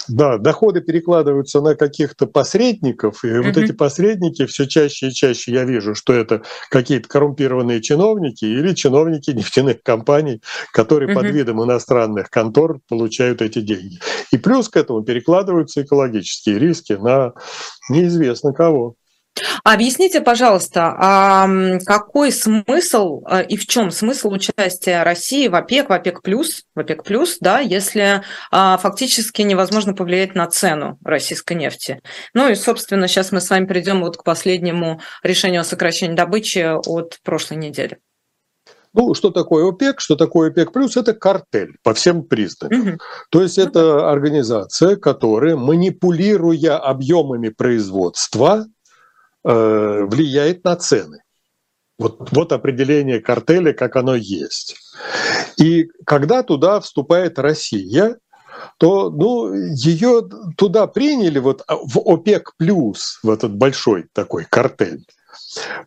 Да, 0.08 0.38
доходы 0.38 0.80
перекладываются 0.80 1.60
на 1.60 1.74
каких-то 1.74 2.26
посредников, 2.26 3.24
и 3.24 3.28
mm-hmm. 3.28 3.42
вот 3.42 3.56
эти 3.56 3.72
посредники 3.72 4.46
все 4.46 4.66
чаще 4.66 5.08
и 5.08 5.12
чаще 5.12 5.52
я 5.52 5.64
вижу, 5.64 5.94
что 5.94 6.12
это 6.12 6.42
какие-то 6.70 7.08
коррумпированные 7.08 7.82
чиновники 7.82 8.44
или 8.44 8.72
чиновники 8.74 9.30
нефтяных 9.30 9.82
компаний, 9.82 10.42
которые 10.72 11.10
mm-hmm. 11.10 11.14
под 11.14 11.24
видом 11.26 11.64
иностранных 11.64 12.30
контор 12.30 12.78
получают 12.88 13.42
эти 13.42 13.60
деньги. 13.60 13.98
И 14.30 14.38
плюс 14.38 14.68
к 14.68 14.76
этому 14.76 15.02
перекладываются 15.02 15.82
экологические 15.82 16.58
риски 16.58 16.92
на 16.92 17.32
неизвестно 17.88 18.52
кого. 18.52 18.94
Объясните, 19.64 20.20
пожалуйста, 20.20 20.94
а 20.98 21.48
какой 21.84 22.32
смысл 22.32 23.22
э, 23.28 23.44
и 23.46 23.56
в 23.56 23.66
чем 23.66 23.90
смысл 23.90 24.30
участия 24.30 25.02
России 25.02 25.48
в 25.48 25.54
ОПЕК, 25.54 25.90
в 25.90 25.92
ОПЕК 25.92 26.22
плюс, 26.22 26.64
в 26.74 26.80
ОПЕК 26.80 27.04
плюс, 27.04 27.38
да, 27.40 27.60
если 27.60 28.22
а, 28.50 28.78
фактически 28.78 29.42
невозможно 29.42 29.94
повлиять 29.94 30.34
на 30.34 30.46
цену 30.46 30.98
российской 31.04 31.54
нефти? 31.54 32.00
Ну 32.32 32.48
и, 32.48 32.54
собственно, 32.54 33.08
сейчас 33.08 33.32
мы 33.32 33.40
с 33.40 33.50
вами 33.50 33.66
придем 33.66 34.00
вот 34.00 34.16
к 34.16 34.24
последнему 34.24 35.00
решению 35.22 35.60
о 35.60 35.64
сокращении 35.64 36.16
добычи 36.16 36.76
от 36.86 37.18
прошлой 37.22 37.58
недели. 37.58 37.98
Ну, 38.96 39.12
что 39.12 39.30
такое 39.30 39.68
ОПЕК, 39.68 40.00
что 40.00 40.16
такое 40.16 40.48
ОПЕК 40.48 40.72
плюс? 40.72 40.96
Это 40.96 41.12
картель 41.12 41.76
по 41.82 41.92
всем 41.92 42.24
признакам. 42.24 42.80
Угу. 42.80 42.98
То 43.30 43.42
есть 43.42 43.58
это 43.58 43.80
ну 43.80 44.06
организация, 44.06 44.96
которая, 44.96 45.54
манипулируя 45.54 46.78
объемами 46.78 47.50
производства, 47.50 48.64
Э, 49.48 50.04
влияет 50.04 50.64
на 50.64 50.74
цены. 50.74 51.22
Вот, 52.00 52.32
вот 52.32 52.50
определение 52.50 53.20
картеля, 53.20 53.72
как 53.72 53.94
оно 53.94 54.16
есть. 54.16 54.74
И 55.56 55.88
когда 56.04 56.42
туда 56.42 56.80
вступает 56.80 57.38
Россия, 57.38 58.18
то 58.78 59.08
ну, 59.08 59.54
ее 59.54 60.28
туда 60.56 60.88
приняли 60.88 61.38
вот 61.38 61.62
в 61.68 61.98
ОПЕК 61.98 62.54
плюс, 62.56 63.20
в 63.22 63.30
этот 63.30 63.54
большой 63.54 64.08
такой 64.12 64.46
картель 64.50 65.06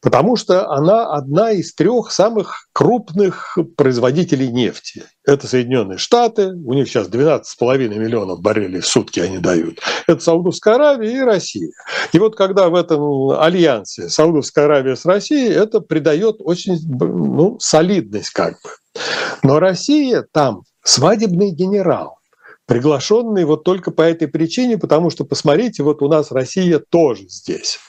потому 0.01 0.35
что 0.35 0.69
она 0.69 1.11
одна 1.11 1.51
из 1.51 1.73
трех 1.73 2.11
самых 2.11 2.67
крупных 2.73 3.57
производителей 3.75 4.49
нефти. 4.51 5.03
Это 5.25 5.47
Соединенные 5.47 5.97
Штаты, 5.97 6.53
у 6.53 6.73
них 6.73 6.87
сейчас 6.87 7.07
12,5 7.07 7.87
миллионов 7.89 8.41
баррелей 8.41 8.79
в 8.79 8.87
сутки 8.87 9.19
они 9.19 9.37
дают. 9.37 9.79
Это 10.07 10.19
Саудовская 10.19 10.75
Аравия 10.75 11.11
и 11.11 11.19
Россия. 11.21 11.71
И 12.13 12.19
вот 12.19 12.35
когда 12.35 12.69
в 12.69 12.75
этом 12.75 13.31
альянсе 13.39 14.09
Саудовская 14.09 14.65
Аравия 14.65 14.95
с 14.95 15.05
Россией, 15.05 15.51
это 15.51 15.81
придает 15.81 16.37
очень 16.39 16.77
ну, 16.87 17.57
солидность 17.59 18.31
как 18.31 18.53
бы. 18.63 18.69
Но 19.43 19.59
Россия 19.59 20.25
там 20.31 20.63
свадебный 20.83 21.51
генерал 21.51 22.18
приглашенный 22.69 23.45
вот 23.45 23.63
только 23.63 23.89
по 23.89 24.03
этой 24.03 24.27
причине, 24.27 24.77
потому 24.77 25.09
что, 25.09 25.25
посмотрите, 25.25 25.81
вот 25.81 26.03
у 26.03 26.07
нас 26.07 26.31
Россия 26.31 26.77
тоже 26.77 27.27
здесь. 27.27 27.79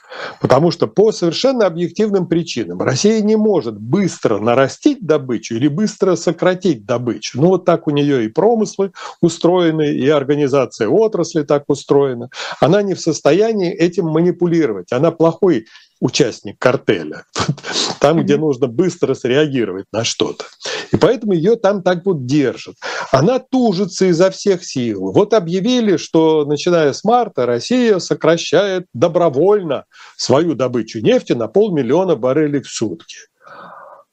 Потому 0.40 0.70
что 0.70 0.86
по 0.86 1.12
совершенно 1.12 1.66
объективным 1.66 2.26
причинам 2.26 2.80
Россия 2.80 3.20
не 3.20 3.36
может 3.36 3.78
быстро 3.78 4.38
нарастить 4.38 5.04
добычу 5.04 5.54
или 5.54 5.68
быстро 5.68 6.16
сократить 6.16 6.86
добычу. 6.86 7.38
Ну 7.38 7.48
вот 7.48 7.66
так 7.66 7.86
у 7.86 7.90
нее 7.90 8.24
и 8.24 8.28
промыслы 8.28 8.92
устроены, 9.20 9.92
и 9.94 10.08
организация 10.08 10.88
отрасли 10.88 11.42
так 11.42 11.64
устроена. 11.68 12.30
Она 12.58 12.80
не 12.80 12.94
в 12.94 13.00
состоянии 13.00 13.70
этим 13.70 14.06
манипулировать. 14.06 14.92
Она 14.92 15.10
плохой 15.10 15.66
участник 16.00 16.58
картеля, 16.58 17.24
там, 18.00 18.22
где 18.22 18.38
нужно 18.38 18.66
быстро 18.66 19.14
среагировать 19.14 19.86
на 19.92 20.04
что-то. 20.04 20.46
И 20.92 20.96
поэтому 20.96 21.32
ее 21.32 21.56
там 21.56 21.82
так 21.82 22.04
вот 22.04 22.26
держат. 22.26 22.76
Она 23.12 23.38
тужится 23.38 24.06
изо 24.06 24.30
всех 24.30 24.64
сил. 24.64 25.12
Вот 25.12 25.34
объявили, 25.34 25.96
что 25.96 26.44
начиная 26.44 26.92
с 26.92 27.04
марта 27.04 27.46
Россия 27.46 27.98
сокращает 27.98 28.86
добровольно 28.92 29.84
свою 30.16 30.54
добычу 30.54 31.00
нефти 31.00 31.32
на 31.32 31.48
полмиллиона 31.48 32.16
баррелей 32.16 32.62
в 32.62 32.68
сутки. 32.68 33.16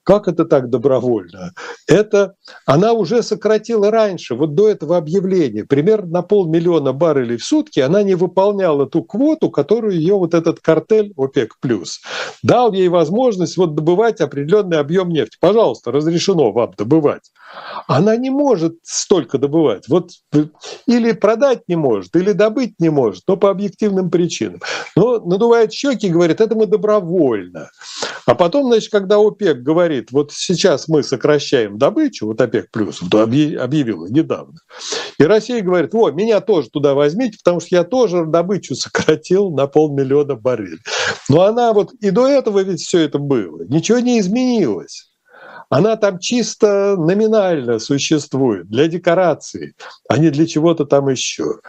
Как 0.08 0.30
это 0.30 0.46
так 0.46 0.70
добровольно? 0.70 1.52
Это 1.86 2.36
она 2.66 2.94
уже 2.94 3.22
сократила 3.22 3.92
раньше, 3.92 4.36
вот 4.36 4.56
до 4.56 4.70
этого 4.70 4.96
объявления, 4.96 5.66
примерно 5.66 6.08
на 6.08 6.22
полмиллиона 6.22 6.94
баррелей 6.94 7.36
в 7.36 7.44
сутки 7.44 7.82
она 7.82 8.04
не 8.04 8.16
выполняла 8.16 8.86
ту 8.86 9.04
квоту, 9.04 9.52
которую 9.52 10.00
ее 10.00 10.16
вот 10.16 10.34
этот 10.34 10.62
картель 10.62 11.12
ОПЕК+, 11.18 11.56
дал 12.42 12.72
ей 12.72 12.88
возможность 12.88 13.58
вот 13.58 13.76
добывать 13.76 14.22
определенный 14.22 14.80
объем 14.80 15.10
нефти. 15.10 15.36
Пожалуйста, 15.42 15.92
разрешено 15.92 16.54
вам 16.54 16.72
добывать. 16.78 17.30
Она 17.88 18.16
не 18.16 18.30
может 18.30 18.78
столько 18.84 19.38
добывать. 19.38 19.90
Вот 19.90 20.12
или 20.86 21.12
продать 21.12 21.64
не 21.68 21.76
может, 21.76 22.16
или 22.16 22.32
добыть 22.32 22.76
не 22.80 22.90
может, 22.90 23.24
но 23.28 23.36
по 23.36 23.50
объективным 23.50 24.10
причинам. 24.10 24.62
Но 24.96 25.20
надувает 25.20 25.74
щеки 25.74 26.08
и 26.08 26.12
говорит, 26.12 26.40
это 26.40 26.56
мы 26.56 26.66
добровольно. 26.66 27.72
А 28.26 28.36
потом, 28.36 28.68
значит, 28.68 28.92
когда 28.92 29.18
ОПЕК 29.18 29.64
говорит, 29.64 29.97
вот 30.12 30.32
сейчас 30.34 30.88
мы 30.88 31.04
сокращаем 31.04 31.77
добычу, 31.77 32.27
вот 32.27 32.42
ОПЕК 32.42 32.72
плюс 32.72 33.01
объявила 33.01 34.08
недавно, 34.08 34.60
и 35.20 35.24
Россия 35.24 35.62
говорит, 35.62 35.94
вот, 35.94 36.13
меня 36.13 36.42
тоже 36.42 36.70
туда 36.70 36.94
возьмите, 36.94 37.38
потому 37.44 37.60
что 37.60 37.75
я 37.75 37.84
тоже 37.84 38.25
добычу 38.25 38.75
сократил 38.75 39.51
на 39.51 39.68
полмиллиона 39.68 40.36
баррелей. 40.36 40.80
Но 41.30 41.42
она 41.44 41.74
вот 41.74 41.94
и 42.00 42.10
до 42.12 42.27
этого 42.27 42.60
ведь 42.60 42.82
все 42.82 43.00
это 43.00 43.20
было, 43.20 43.63
ничего 43.63 44.00
не 44.00 44.20
изменилось 44.20 45.10
она 45.69 45.95
там 45.97 46.19
чисто 46.19 46.95
номинально 46.97 47.79
существует 47.79 48.67
для 48.69 48.88
декорации, 48.88 49.74
а 50.09 50.17
не 50.17 50.29
для 50.29 50.45
чего-то 50.45 50.86
там 50.86 51.09
еще. 51.09 51.59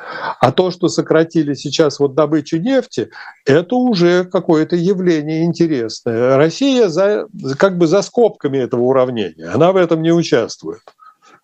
А 0.41 0.53
то, 0.53 0.71
что 0.71 0.89
сократили 0.89 1.55
сейчас 1.55 1.99
вот 1.99 2.15
добычу 2.15 2.59
нефти, 2.59 3.11
это 3.45 3.75
уже 3.75 4.25
какое-то 4.25 4.77
явление 4.77 5.45
интересное. 5.45 6.37
Россия 6.37 6.89
за, 6.89 7.27
как 7.59 7.79
бы 7.79 7.87
за 7.87 8.03
скобками 8.03 8.59
этого 8.59 8.83
уравнения, 8.83 9.49
она 9.49 9.73
в 9.73 9.77
этом 9.77 10.03
не 10.03 10.13
участвует 10.13 10.81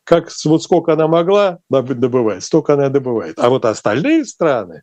как 0.05 0.29
вот 0.45 0.63
сколько 0.63 0.93
она 0.93 1.09
могла 1.09 1.59
добывать, 1.71 2.45
столько 2.45 2.75
она 2.75 2.91
добывает. 2.91 3.39
А 3.39 3.49
вот 3.49 3.65
остальные 3.65 4.27
страны, 4.27 4.83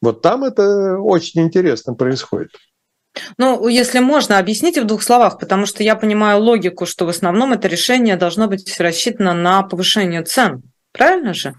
вот 0.00 0.22
там 0.22 0.42
это 0.42 0.98
очень 0.98 1.42
интересно 1.42 1.94
происходит. 1.94 2.50
Ну, 3.38 3.68
если 3.68 4.00
можно, 4.00 4.38
объясните 4.38 4.82
в 4.82 4.86
двух 4.86 5.02
словах, 5.02 5.38
потому 5.38 5.66
что 5.66 5.82
я 5.82 5.94
понимаю 5.94 6.40
логику, 6.40 6.86
что 6.86 7.06
в 7.06 7.08
основном 7.08 7.52
это 7.52 7.68
решение 7.68 8.16
должно 8.16 8.48
быть 8.48 8.80
рассчитано 8.80 9.34
на 9.34 9.62
повышение 9.62 10.22
цен. 10.22 10.62
Правильно 10.92 11.34
же? 11.34 11.54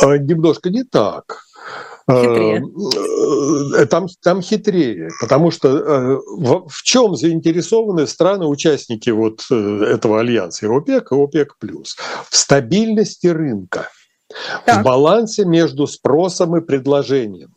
А, 0.00 0.16
немножко 0.18 0.70
не 0.70 0.84
так. 0.84 1.42
Хитрее. 2.08 2.62
А, 2.62 3.82
э, 3.82 3.86
там, 3.86 4.06
там 4.22 4.40
хитрее, 4.40 5.08
потому 5.20 5.50
что 5.50 5.76
э, 5.76 6.20
в, 6.36 6.68
в 6.68 6.82
чем 6.84 7.16
заинтересованы 7.16 8.06
страны-участники 8.06 9.10
вот 9.10 9.44
э, 9.50 9.54
этого 9.54 10.20
альянса 10.20 10.68
ОПЕК 10.68 11.10
и 11.10 11.14
ОПЕК+. 11.16 11.56
В 12.30 12.36
стабильности 12.36 13.26
рынка, 13.26 13.88
так. 14.64 14.82
в 14.82 14.84
балансе 14.84 15.44
между 15.44 15.88
спросом 15.88 16.56
и 16.56 16.60
предложением 16.60 17.56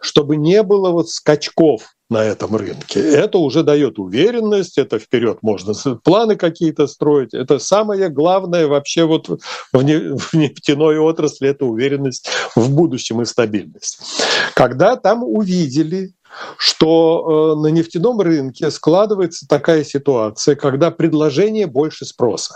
чтобы 0.00 0.36
не 0.36 0.62
было 0.62 0.90
вот 0.90 1.10
скачков 1.10 1.94
на 2.14 2.24
этом 2.24 2.54
рынке. 2.54 3.00
Это 3.00 3.38
уже 3.38 3.64
дает 3.64 3.98
уверенность, 3.98 4.78
это 4.78 4.98
вперед 5.00 5.38
можно 5.42 5.74
планы 6.04 6.36
какие-то 6.36 6.86
строить. 6.86 7.34
Это 7.34 7.58
самое 7.58 8.08
главное 8.08 8.68
вообще 8.68 9.04
вот 9.04 9.28
в 9.72 9.84
нефтяной 9.84 10.98
отрасли, 10.98 11.48
это 11.48 11.66
уверенность 11.66 12.28
в 12.54 12.72
будущем 12.72 13.20
и 13.20 13.24
стабильность. 13.24 13.98
Когда 14.54 14.96
там 14.96 15.24
увидели, 15.24 16.12
что 16.56 17.56
э, 17.56 17.60
на 17.60 17.66
нефтяном 17.68 18.20
рынке 18.20 18.70
складывается 18.70 19.46
такая 19.48 19.84
ситуация, 19.84 20.54
когда 20.54 20.90
предложение 20.90 21.66
больше 21.66 22.04
спроса. 22.04 22.54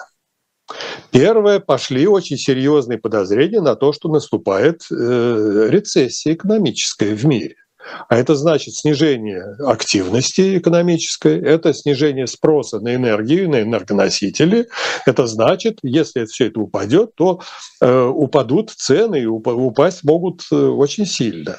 Первое, 1.11 1.59
пошли 1.59 2.07
очень 2.07 2.37
серьезные 2.37 2.99
подозрения 2.99 3.61
на 3.61 3.75
то, 3.75 3.93
что 3.93 4.09
наступает 4.09 4.83
э, 4.91 5.69
рецессия 5.71 6.35
экономическая 6.35 7.15
в 7.15 7.25
мире. 7.25 7.57
А 8.09 8.17
это 8.17 8.35
значит 8.35 8.75
снижение 8.75 9.57
активности 9.67 10.59
экономической, 10.59 11.41
это 11.41 11.73
снижение 11.73 12.27
спроса 12.27 12.81
на 12.81 12.95
энергию, 12.95 13.49
на 13.49 13.63
энергоносители. 13.63 14.69
Это 15.07 15.27
значит, 15.27 15.79
если 15.83 16.25
все 16.25 16.47
это 16.47 16.61
упадет, 16.61 17.15
то 17.15 17.41
э, 17.81 18.05
упадут 18.07 18.71
цены 18.71 19.21
и 19.21 19.27
упасть 19.27 20.05
могут 20.05 20.43
э, 20.51 20.57
очень 20.57 21.07
сильно. 21.07 21.59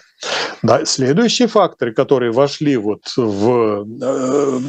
Да, 0.62 0.86
следующие 0.86 1.48
факторы, 1.48 1.94
которые 1.94 2.32
вошли 2.32 2.76
вот 2.76 3.04
в 3.16 3.86
э, 4.02 4.60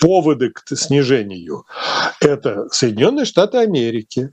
поводы 0.00 0.50
к 0.50 0.62
снижению, 0.76 1.64
это 2.20 2.68
Соединенные 2.70 3.24
Штаты 3.24 3.58
Америки, 3.58 4.30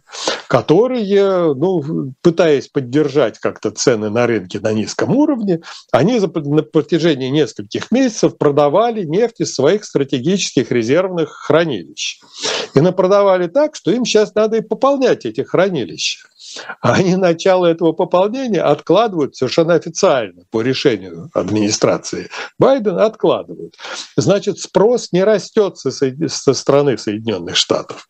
которые, 0.48 1.54
ну, 1.56 2.13
пытаясь 2.22 2.67
поддержать 2.67 3.39
как-то 3.39 3.72
цены 3.72 4.10
на 4.10 4.28
рынке 4.28 4.60
на 4.60 4.72
низком 4.72 5.15
уровне, 5.15 5.62
они 5.91 6.19
на 6.19 6.63
протяжении 6.63 7.30
нескольких 7.30 7.91
месяцев 7.91 8.38
продавали 8.38 9.04
нефть 9.04 9.41
из 9.41 9.54
своих 9.54 9.86
стратегических 9.86 10.72
резервных 10.72 11.30
хранилищ. 11.30 12.19
И 12.76 12.82
напродавали 12.82 13.48
так, 13.48 13.76
что 13.76 13.91
им 13.91 14.06
сейчас 14.06 14.36
надо 14.36 14.58
и 14.58 14.62
пополнять 14.62 15.26
эти 15.26 15.41
хранилища. 15.41 16.28
А 16.82 16.93
они 16.95 17.15
начало 17.15 17.65
этого 17.65 17.91
пополнения 17.91 18.62
откладывают 18.62 19.36
совершенно 19.36 19.73
официально 19.73 20.43
по 20.52 20.62
решению 20.62 21.30
администрации 21.34 22.30
Байдена, 22.58 23.06
откладывают. 23.06 23.75
Значит, 24.15 24.60
спрос 24.60 25.12
не 25.12 25.23
растет 25.23 25.78
со, 25.78 25.91
со 25.91 26.54
стороны 26.54 26.97
Соединенных 26.97 27.56
Штатов. 27.56 28.08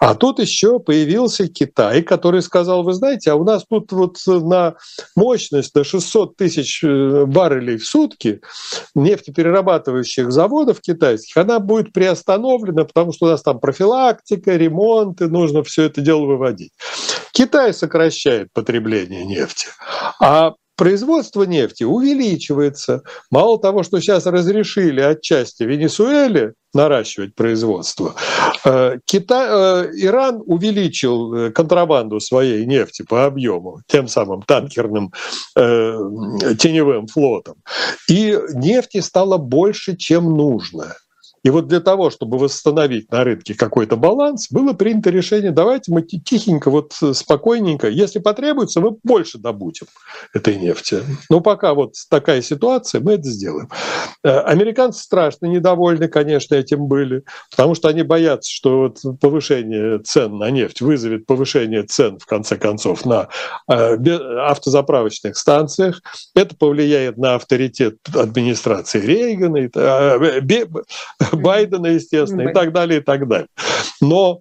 А 0.00 0.14
тут 0.14 0.40
еще 0.40 0.80
появился 0.80 1.46
Китай, 1.46 2.02
который 2.02 2.42
сказал, 2.42 2.82
вы 2.82 2.92
знаете, 2.92 3.30
а 3.30 3.36
у 3.36 3.44
нас 3.44 3.64
тут 3.68 3.92
вот 3.92 4.18
на 4.26 4.74
мощность 5.14 5.72
до 5.74 5.84
600 5.84 6.36
тысяч 6.36 6.82
э, 6.82 7.24
баррелей 7.26 7.76
в 7.76 7.86
сутки 7.86 8.40
нефтеперерабатывающих 8.94 10.32
заводов 10.32 10.80
китайских, 10.80 11.36
она 11.36 11.60
будет 11.60 11.92
приостановлена, 11.92 12.84
потому 12.84 13.12
что 13.12 13.26
у 13.26 13.28
нас 13.28 13.42
там 13.42 13.60
профилактика, 13.60 14.56
ремонты, 14.56 15.28
нужно 15.28 15.62
все 15.62 15.84
это 15.84 16.00
дело 16.00 16.26
выводить. 16.26 16.72
Китай 17.32 17.72
сокращает 17.72 18.52
потребление 18.52 19.24
нефти, 19.24 19.68
а 20.20 20.54
производство 20.76 21.42
нефти 21.44 21.84
увеличивается. 21.84 23.02
Мало 23.30 23.58
того, 23.58 23.82
что 23.82 24.00
сейчас 24.00 24.26
разрешили 24.26 25.00
отчасти 25.00 25.62
Венесуэле 25.64 26.54
наращивать 26.72 27.34
производство, 27.34 28.14
э, 28.64 28.98
Китай, 29.04 29.46
э, 29.48 29.90
Иран 29.94 30.42
увеличил 30.44 31.34
э, 31.34 31.50
контрабанду 31.52 32.18
своей 32.20 32.66
нефти 32.66 33.02
по 33.02 33.26
объему, 33.26 33.80
тем 33.86 34.08
самым 34.08 34.42
танкерным 34.42 35.12
теневым 35.54 37.06
флотом. 37.06 37.56
И 38.08 38.36
нефти 38.54 39.00
стало 39.00 39.38
больше, 39.38 39.96
чем 39.96 40.24
нужно. 40.24 40.96
И 41.44 41.50
вот 41.50 41.68
для 41.68 41.80
того, 41.80 42.10
чтобы 42.10 42.38
восстановить 42.38 43.12
на 43.12 43.22
рынке 43.22 43.54
какой-то 43.54 43.96
баланс, 43.96 44.48
было 44.50 44.72
принято 44.72 45.10
решение, 45.10 45.50
давайте 45.50 45.92
мы 45.92 46.02
тихенько, 46.02 46.70
вот 46.70 46.94
спокойненько, 47.12 47.88
если 47.88 48.18
потребуется, 48.18 48.80
мы 48.80 48.96
больше 49.04 49.38
добудем 49.38 49.86
этой 50.32 50.56
нефти. 50.56 51.02
Но 51.28 51.40
пока 51.40 51.74
вот 51.74 51.94
такая 52.08 52.40
ситуация, 52.40 53.02
мы 53.02 53.12
это 53.12 53.24
сделаем. 53.24 53.68
Э, 54.24 54.40
американцы 54.40 55.02
страшно 55.02 55.46
недовольны, 55.46 56.08
конечно, 56.08 56.54
этим 56.54 56.86
были, 56.86 57.24
потому 57.50 57.74
что 57.74 57.88
они 57.88 58.02
боятся, 58.02 58.50
что 58.50 58.78
вот 58.78 59.20
повышение 59.20 59.98
цен 59.98 60.38
на 60.38 60.50
нефть 60.50 60.80
вызовет 60.80 61.26
повышение 61.26 61.82
цен, 61.82 62.18
в 62.18 62.26
конце 62.26 62.56
концов, 62.56 63.04
на 63.04 63.28
э, 63.68 63.96
автозаправочных 64.46 65.36
станциях. 65.36 66.00
Это 66.34 66.56
повлияет 66.56 67.18
на 67.18 67.34
авторитет 67.34 67.96
администрации 68.14 69.00
Рейгана, 69.00 69.68
э, 69.74 70.40
Байдена, 71.36 71.88
естественно, 71.88 72.48
и 72.48 72.52
так 72.52 72.72
далее, 72.72 73.00
и 73.00 73.02
так 73.02 73.28
далее. 73.28 73.48
Но 74.00 74.40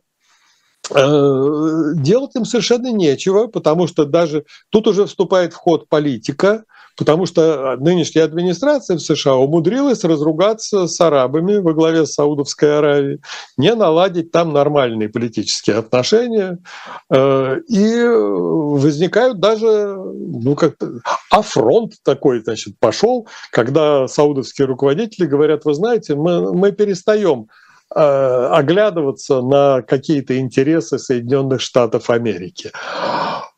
э, 0.90 1.92
делать 1.96 2.36
им 2.36 2.46
совершенно 2.46 2.92
нечего, 2.92 3.48
потому 3.48 3.88
что 3.88 4.06
даже 4.06 4.46
тут 4.70 4.88
уже 4.88 5.06
вступает 5.06 5.54
в 5.54 5.58
ход 5.58 5.90
политика, 5.90 6.64
потому 6.96 7.26
что 7.26 7.76
нынешняя 7.80 8.26
администрация 8.26 8.98
в 8.98 9.02
США 9.02 9.36
умудрилась 9.36 10.04
разругаться 10.04 10.88
с 10.88 11.00
арабами 11.02 11.58
во 11.58 11.74
главе 11.74 12.06
Саудовской 12.06 12.78
Аравией, 12.78 13.20
не 13.58 13.74
наладить 13.74 14.32
там 14.32 14.54
нормальные 14.54 15.10
политические 15.10 15.78
отношения, 15.78 16.60
э, 17.10 17.60
и 17.68 18.04
возникают 18.06 19.40
даже, 19.40 19.96
ну 19.96 20.56
как-то, 20.56 21.00
афронт 21.32 21.94
такой, 22.04 22.42
значит, 22.42 22.76
пошел, 22.80 23.28
когда 23.52 24.08
саудовские 24.08 24.68
руководители 24.68 25.26
говорят, 25.26 25.66
вы 25.66 25.74
знаете, 25.74 26.16
мы, 26.16 26.54
мы 26.54 26.72
перестаем 26.72 27.48
оглядываться 27.96 29.42
на 29.42 29.84
какие-то 29.84 30.40
интересы 30.40 30.98
Соединенных 30.98 31.62
Штатов 31.62 32.10
Америки. 32.10 32.72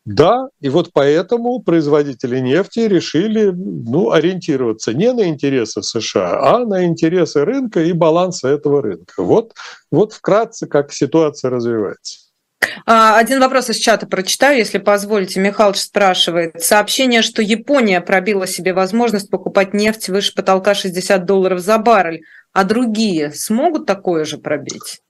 Да, 0.06 0.46
и 0.60 0.68
вот 0.68 0.90
поэтому 0.92 1.58
производители 1.58 2.38
нефти 2.38 2.78
решили 2.78 3.50
ну, 3.50 4.12
ориентироваться 4.12 4.94
не 4.94 5.12
на 5.12 5.26
интересы 5.26 5.82
США, 5.82 6.38
а 6.54 6.58
на 6.60 6.84
интересы 6.84 7.44
рынка 7.44 7.82
и 7.82 7.92
баланса 7.92 8.48
этого 8.48 8.82
рынка. 8.82 9.14
Вот, 9.24 9.54
вот 9.90 10.12
вкратце, 10.12 10.68
как 10.68 10.92
ситуация 10.92 11.50
развивается. 11.50 12.20
А, 12.84 13.18
один 13.18 13.40
вопрос 13.40 13.68
из 13.68 13.78
чата 13.78 14.06
прочитаю, 14.06 14.58
если 14.58 14.78
позволите. 14.78 15.40
Михалыч 15.40 15.78
спрашивает. 15.78 16.62
Сообщение, 16.62 17.22
что 17.22 17.42
Япония 17.42 18.00
пробила 18.00 18.46
себе 18.46 18.74
возможность 18.74 19.28
покупать 19.28 19.74
нефть 19.74 20.08
выше 20.08 20.32
потолка 20.34 20.74
60 20.74 21.24
долларов 21.24 21.58
за 21.58 21.78
баррель, 21.78 22.22
а 22.52 22.62
другие 22.62 23.32
смогут 23.32 23.86
такое 23.86 24.24
же 24.24 24.38
пробить? 24.38 25.00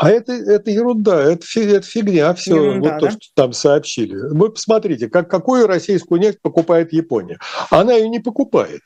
А 0.00 0.08
это, 0.08 0.32
это 0.32 0.70
ерунда, 0.70 1.22
это, 1.22 1.44
это 1.56 1.86
фигня, 1.86 2.32
все 2.32 2.54
ерунда, 2.54 2.92
вот 2.94 3.00
да? 3.02 3.06
то, 3.06 3.10
что 3.10 3.34
там 3.34 3.52
сообщили. 3.52 4.14
Вы 4.14 4.48
посмотрите, 4.48 5.10
как, 5.10 5.28
какую 5.30 5.66
российскую 5.66 6.18
нефть 6.18 6.38
покупает 6.40 6.94
Япония. 6.94 7.38
Она 7.68 7.92
ее 7.92 8.08
не 8.08 8.18
покупает. 8.18 8.80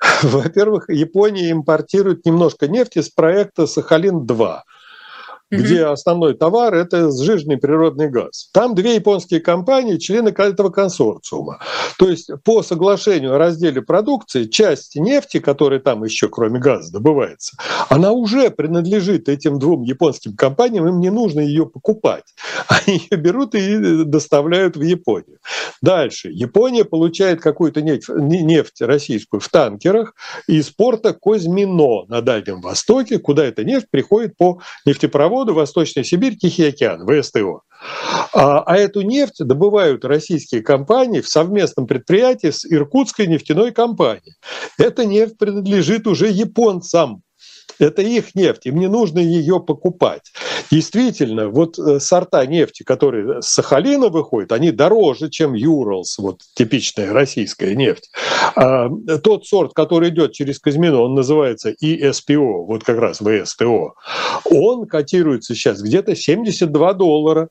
Во-первых, 0.22 0.88
Япония 0.88 1.52
импортирует 1.52 2.26
немножко 2.26 2.66
нефти 2.66 3.02
с 3.02 3.08
проекта 3.08 3.68
Сахалин-2 3.68 4.62
где 5.52 5.84
основной 5.84 6.34
товар– 6.34 6.74
это 6.74 7.10
сжиженный 7.10 7.58
природный 7.58 8.08
газ. 8.08 8.48
Там 8.52 8.74
две 8.74 8.94
японские 8.94 9.40
компании, 9.40 9.98
члены 9.98 10.28
этого 10.28 10.70
консорциума. 10.70 11.60
То 11.98 12.08
есть 12.08 12.30
по 12.42 12.62
соглашению 12.62 13.34
о 13.34 13.38
разделе 13.38 13.82
продукции 13.82 14.44
часть 14.44 14.96
нефти, 14.96 15.40
которая 15.40 15.78
там 15.78 16.04
еще 16.04 16.28
кроме 16.28 16.58
газа 16.58 16.92
добывается, 16.92 17.56
она 17.88 18.12
уже 18.12 18.50
принадлежит 18.50 19.28
этим 19.28 19.58
двум 19.58 19.82
японским 19.82 20.34
компаниям, 20.34 20.88
им 20.88 21.00
не 21.00 21.10
нужно 21.10 21.40
ее 21.40 21.66
покупать. 21.66 22.24
Они 22.68 23.02
ее 23.10 23.18
берут 23.18 23.54
и 23.54 24.04
доставляют 24.04 24.76
в 24.76 24.82
Японию. 24.82 25.38
Дальше. 25.82 26.30
Япония 26.30 26.84
получает 26.84 27.40
какую-то 27.40 27.82
нефть, 27.82 28.08
нефть 28.08 28.80
российскую 28.80 29.40
в 29.40 29.48
танкерах 29.48 30.14
из 30.46 30.70
порта 30.70 31.12
Козьмино 31.12 32.04
на 32.08 32.22
Дальнем 32.22 32.60
Востоке, 32.60 33.18
куда 33.18 33.44
эта 33.44 33.64
нефть 33.64 33.88
приходит 33.90 34.36
по 34.36 34.60
нефтепроводу 34.86 35.41
воду 35.42 35.54
Восточная 35.54 36.04
Сибирь, 36.04 36.36
Тихий 36.36 36.68
океан, 36.68 37.04
ВСТО. 37.04 37.62
А, 38.32 38.60
а 38.60 38.76
эту 38.76 39.02
нефть 39.02 39.44
добывают 39.44 40.04
российские 40.04 40.62
компании 40.62 41.20
в 41.20 41.28
совместном 41.28 41.88
предприятии 41.88 42.50
с 42.50 42.64
Иркутской 42.64 43.26
нефтяной 43.26 43.72
компанией. 43.72 44.36
Эта 44.78 45.04
нефть 45.04 45.36
принадлежит 45.38 46.06
уже 46.06 46.28
японцам. 46.28 47.22
Это 47.82 48.02
их 48.02 48.34
нефть, 48.34 48.66
им 48.66 48.78
не 48.78 48.88
нужно 48.88 49.18
ее 49.18 49.60
покупать. 49.60 50.32
Действительно, 50.70 51.48
вот 51.48 51.78
э, 51.78 51.98
сорта 51.98 52.46
нефти, 52.46 52.82
которые 52.82 53.42
с 53.42 53.48
Сахалина 53.48 54.08
выходят, 54.08 54.52
они 54.52 54.70
дороже, 54.70 55.30
чем 55.30 55.54
Юралс, 55.54 56.18
вот 56.18 56.42
типичная 56.54 57.12
российская 57.12 57.74
нефть. 57.74 58.10
А 58.54 58.88
тот 59.22 59.46
сорт, 59.46 59.72
который 59.74 60.10
идет 60.10 60.32
через 60.32 60.58
Казмино, 60.58 61.02
он 61.02 61.14
называется 61.14 61.74
ИСПО, 61.80 62.64
вот 62.64 62.84
как 62.84 62.98
раз 62.98 63.18
ВСТО, 63.18 63.94
он 64.44 64.86
котируется 64.86 65.54
сейчас 65.54 65.82
где-то 65.82 66.14
72 66.14 66.92
доллара. 66.94 67.48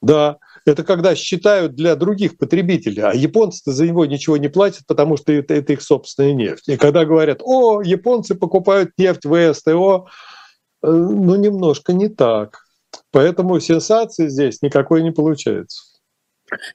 Да, 0.00 0.36
это 0.66 0.82
когда 0.84 1.14
считают 1.14 1.74
для 1.74 1.94
других 1.96 2.38
потребителей, 2.38 3.02
а 3.02 3.12
японцы 3.12 3.70
за 3.70 3.86
него 3.86 4.06
ничего 4.06 4.36
не 4.36 4.48
платят, 4.48 4.86
потому 4.86 5.16
что 5.16 5.32
это, 5.32 5.54
это 5.54 5.74
их 5.74 5.82
собственная 5.82 6.32
нефть. 6.32 6.68
И 6.68 6.76
когда 6.76 7.04
говорят, 7.04 7.40
о, 7.42 7.82
японцы 7.82 8.34
покупают 8.34 8.92
нефть 8.96 9.26
в 9.26 9.54
СТО, 9.54 10.08
э, 10.82 10.90
ну, 10.90 11.36
немножко 11.36 11.92
не 11.92 12.08
так. 12.08 12.60
Поэтому 13.10 13.60
сенсации 13.60 14.28
здесь 14.28 14.62
никакой 14.62 15.02
не 15.02 15.10
получается. 15.10 15.82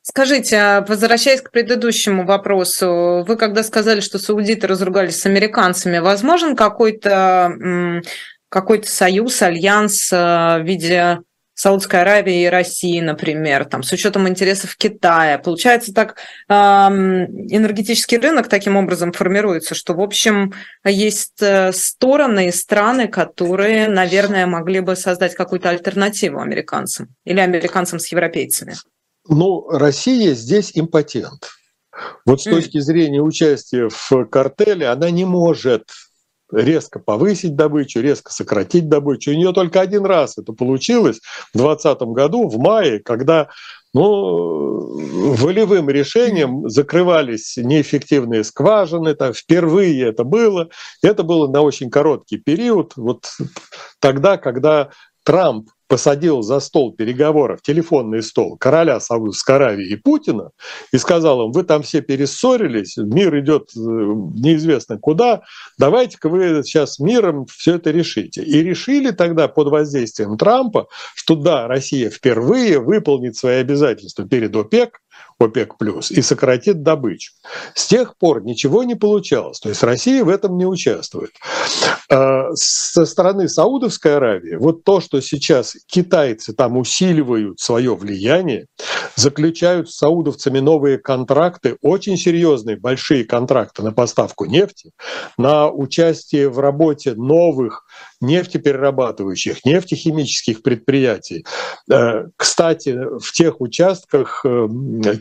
Скажите, 0.01 0.57
а 0.57 0.85
возвращаясь 0.87 1.41
к 1.41 1.51
предыдущему 1.51 2.25
вопросу, 2.25 3.23
вы 3.27 3.35
когда 3.37 3.63
сказали, 3.63 4.01
что 4.01 4.19
саудиты 4.19 4.67
разругались 4.67 5.21
с 5.21 5.25
американцами, 5.25 5.99
возможен 5.99 6.55
какой-то 6.55 8.01
какой-то 8.49 8.89
союз, 8.89 9.41
альянс 9.43 10.11
э, 10.11 10.15
в 10.15 10.63
виде 10.63 11.19
Саудской 11.59 12.03
Аравии 12.03 12.43
и 12.43 12.47
России, 12.47 13.01
например, 13.01 13.65
там, 13.65 13.83
с 13.83 13.91
учетом 13.91 14.29
интересов 14.29 14.77
Китая. 14.77 15.37
Получается 15.37 15.93
так, 15.93 16.15
энергетический 16.47 18.17
рынок 18.17 18.47
таким 18.47 18.77
образом 18.77 19.11
формируется, 19.11 19.75
что, 19.75 19.93
в 19.93 19.99
общем, 19.99 20.53
есть 20.85 21.41
э, 21.41 21.73
стороны 21.73 22.47
и 22.47 22.51
страны, 22.53 23.09
которые, 23.09 23.89
наверное, 23.89 24.47
могли 24.47 24.79
бы 24.79 24.95
создать 24.95 25.35
какую-то 25.35 25.67
альтернативу 25.67 26.39
американцам 26.39 27.09
или 27.25 27.41
американцам 27.41 27.99
с 27.99 28.07
европейцами. 28.07 28.75
Ну, 29.27 29.67
Россия 29.67 30.35
здесь 30.35 30.71
импотент. 30.75 31.49
Вот 32.25 32.39
с 32.39 32.45
точки 32.45 32.79
зрения 32.79 33.19
участия 33.21 33.89
в 33.89 34.25
картеле, 34.27 34.87
она 34.87 35.09
не 35.09 35.25
может 35.25 35.83
резко 36.51 36.99
повысить 36.99 37.55
добычу, 37.55 38.01
резко 38.01 38.31
сократить 38.31 38.89
добычу. 38.89 39.31
У 39.31 39.35
нее 39.35 39.53
только 39.53 39.81
один 39.81 40.05
раз 40.05 40.37
это 40.37 40.53
получилось 40.53 41.19
в 41.53 41.57
2020 41.57 42.01
году, 42.13 42.47
в 42.47 42.57
мае, 42.57 42.99
когда 42.99 43.49
ну, 43.93 45.33
волевым 45.35 45.89
решением 45.89 46.69
закрывались 46.69 47.57
неэффективные 47.57 48.43
скважины, 48.43 49.15
там 49.15 49.33
впервые 49.33 50.07
это 50.07 50.23
было. 50.23 50.69
Это 51.01 51.23
было 51.23 51.47
на 51.47 51.61
очень 51.61 51.89
короткий 51.89 52.37
период, 52.37 52.93
вот 52.95 53.31
тогда, 53.99 54.37
когда 54.37 54.89
Трамп 55.23 55.69
посадил 55.89 56.43
за 56.43 56.59
стол 56.59 56.93
переговоров, 56.93 57.61
телефонный 57.63 58.21
стол 58.21 58.57
короля 58.57 58.99
Саудовской 58.99 59.55
Аравии 59.55 59.87
и 59.89 59.95
Путина 59.95 60.51
и 60.93 60.97
сказал 60.99 61.47
им, 61.47 61.51
вы 61.51 61.63
там 61.63 61.81
все 61.81 62.01
перессорились, 62.01 62.95
мир 62.97 63.37
идет 63.39 63.71
э, 63.75 63.79
неизвестно 63.79 64.99
куда, 64.99 65.41
давайте-ка 65.79 66.29
вы 66.29 66.63
сейчас 66.63 66.99
миром 66.99 67.47
все 67.47 67.75
это 67.75 67.89
решите. 67.89 68.43
И 68.43 68.61
решили 68.61 69.09
тогда 69.09 69.47
под 69.47 69.69
воздействием 69.69 70.37
Трампа, 70.37 70.87
что 71.15 71.35
да, 71.35 71.67
Россия 71.67 72.11
впервые 72.11 72.79
выполнит 72.79 73.35
свои 73.35 73.55
обязательства 73.55 74.27
перед 74.27 74.55
ОПЕК, 74.55 75.01
ОПЕК+, 75.39 75.73
и 76.09 76.21
сократит 76.21 76.83
добычу. 76.83 77.33
С 77.73 77.87
тех 77.87 78.17
пор 78.17 78.43
ничего 78.43 78.83
не 78.83 78.95
получалось, 78.95 79.59
то 79.59 79.69
есть 79.69 79.83
Россия 79.83 80.23
в 80.23 80.29
этом 80.29 80.57
не 80.57 80.65
участвует. 80.65 81.31
А, 82.11 82.49
со 82.55 83.05
стороны 83.05 83.47
Саудовской 83.47 84.17
Аравии, 84.17 84.55
вот 84.55 84.83
то, 84.83 84.99
что 84.99 85.21
сейчас 85.21 85.77
китайцы 85.87 86.53
там 86.53 86.77
усиливают 86.77 87.59
свое 87.59 87.95
влияние, 87.95 88.65
заключают 89.15 89.89
с 89.89 89.97
саудовцами 89.97 90.59
новые 90.59 90.97
контракты, 90.97 91.77
очень 91.81 92.17
серьезные, 92.17 92.77
большие 92.77 93.25
контракты 93.25 93.83
на 93.83 93.91
поставку 93.91 94.45
нефти, 94.45 94.91
на 95.37 95.69
участие 95.69 96.49
в 96.49 96.59
работе 96.59 97.13
новых 97.13 97.85
нефтеперерабатывающих, 98.21 99.65
нефтехимических 99.65 100.61
предприятий. 100.61 101.45
Э, 101.91 102.27
кстати, 102.35 102.97
в 103.19 103.31
тех 103.31 103.61
участках 103.61 104.41
э, 104.45 104.67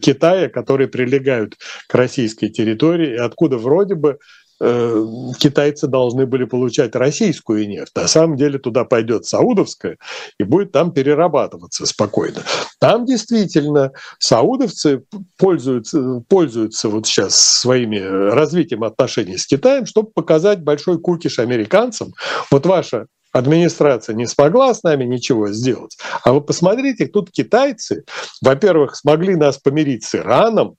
Китая, 0.00 0.48
которые 0.48 0.88
прилегают 0.88 1.56
к 1.86 1.94
российской 1.94 2.48
территории, 2.48 3.16
откуда 3.16 3.56
вроде 3.58 3.94
бы 3.94 4.18
китайцы 4.60 5.86
должны 5.86 6.26
были 6.26 6.44
получать 6.44 6.96
российскую 6.96 7.68
нефть. 7.68 7.92
На 7.94 8.08
самом 8.08 8.36
деле 8.36 8.58
туда 8.58 8.84
пойдет 8.84 9.24
саудовская 9.24 9.98
и 10.38 10.44
будет 10.44 10.72
там 10.72 10.92
перерабатываться 10.92 11.86
спокойно. 11.86 12.42
Там 12.80 13.06
действительно 13.06 13.92
саудовцы 14.18 15.04
пользуются, 15.36 16.22
пользуются 16.28 16.88
вот 16.88 17.06
сейчас 17.06 17.38
своими 17.38 17.98
развитием 17.98 18.84
отношений 18.84 19.36
с 19.36 19.46
Китаем, 19.46 19.86
чтобы 19.86 20.10
показать 20.10 20.62
большой 20.62 21.00
кукиш 21.00 21.38
американцам. 21.38 22.12
Вот 22.50 22.66
ваша 22.66 23.06
администрация 23.32 24.14
не 24.14 24.26
смогла 24.26 24.74
с 24.74 24.82
нами 24.82 25.04
ничего 25.04 25.48
сделать. 25.48 25.98
А 26.24 26.32
вы 26.32 26.40
посмотрите, 26.40 27.06
тут 27.06 27.30
китайцы, 27.30 28.04
во-первых, 28.40 28.96
смогли 28.96 29.36
нас 29.36 29.58
помирить 29.58 30.04
с 30.04 30.14
Ираном, 30.14 30.76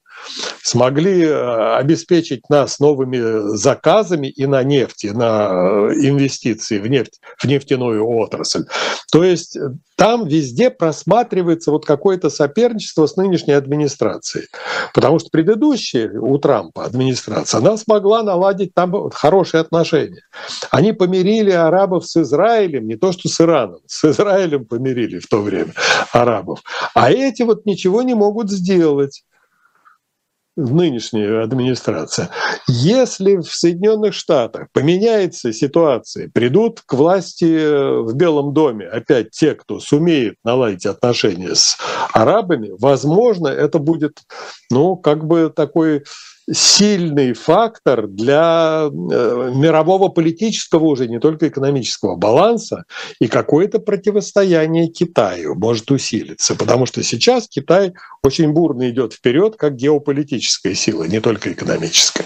смогли 0.62 1.24
э, 1.24 1.76
обеспечить 1.78 2.50
нас 2.50 2.80
новыми 2.80 3.56
заказами 3.56 4.28
и 4.28 4.46
на 4.46 4.64
нефти, 4.64 5.08
на 5.08 5.50
э, 5.50 5.94
инвестиции 6.08 6.80
в 6.80 6.88
нефть, 6.88 7.20
в 7.38 7.46
нефтяную 7.46 8.08
отрасль. 8.08 8.66
То 9.12 9.24
есть 9.24 9.56
э, 9.56 9.70
там 9.96 10.28
везде 10.28 10.70
просматривается 10.70 11.72
вот 11.72 11.86
какое-то 11.86 12.30
соперничество 12.30 13.06
с 13.06 13.16
нынешней 13.16 13.54
администрацией. 13.54 14.48
Потому 14.94 15.20
что 15.20 15.30
предыдущая 15.30 16.10
у 16.20 16.38
Трампа 16.38 16.86
администрация, 16.86 17.60
она 17.60 17.78
смогла 17.78 18.24
наладить 18.24 18.74
там 18.74 19.10
хорошие 19.12 19.62
отношения. 19.62 20.22
Они 20.72 20.94
помирили 20.94 21.52
арабов 21.52 22.06
с 22.06 22.16
Израилем, 22.18 22.88
не 22.88 22.96
то 22.96 23.12
что 23.12 23.28
с 23.28 23.42
Ираном, 23.42 23.80
с 23.88 24.06
Израилем 24.06 24.66
помирили 24.66 25.20
в 25.20 25.28
то 25.28 25.42
время 25.42 25.74
арабов. 26.14 26.62
А 26.94 27.12
эти 27.12 27.44
вот 27.44 27.66
ничего 27.66 28.02
не 28.02 28.14
могут 28.14 28.50
сделать. 28.50 29.24
Нынешняя 30.60 31.43
администрация. 31.43 32.30
Если 32.67 33.38
в 33.38 33.54
Соединенных 33.54 34.13
Штатах 34.13 34.67
поменяется 34.74 35.54
ситуация, 35.54 36.30
придут 36.30 36.82
к 36.86 36.93
власти 36.93 38.04
в 38.04 38.13
Белом 38.15 38.54
доме 38.54 38.86
опять 38.88 39.32
те, 39.32 39.56
кто 39.56 39.80
сумеет 39.80 40.36
наладить 40.43 40.86
отношения 40.86 41.56
с 41.56 41.78
арабами, 42.13 42.72
возможно, 42.80 43.48
это 43.48 43.80
будет, 43.80 44.19
ну, 44.69 44.95
как 44.95 45.26
бы 45.26 45.52
такой 45.56 46.04
сильный 46.52 47.34
фактор 47.34 48.08
для 48.08 48.90
э, 48.90 49.52
мирового 49.56 50.10
политического 50.10 50.86
уже, 50.86 51.08
не 51.08 51.20
только 51.20 51.48
экономического 51.48 52.16
баланса, 52.16 52.84
и 53.20 53.28
какое-то 53.28 53.80
противостояние 53.80 54.88
Китаю 54.88 55.56
может 55.56 55.92
усилиться, 55.92 56.56
потому 56.56 56.86
что 56.86 57.04
сейчас 57.04 57.48
Китай 57.48 57.94
очень 58.24 58.52
бурно 58.52 58.90
идет 58.90 59.14
вперед 59.14 59.56
как 59.58 59.76
геополитическая 59.76 60.74
сила, 60.74 61.04
не 61.04 61.20
только 61.20 61.52
экономическая. 61.52 62.26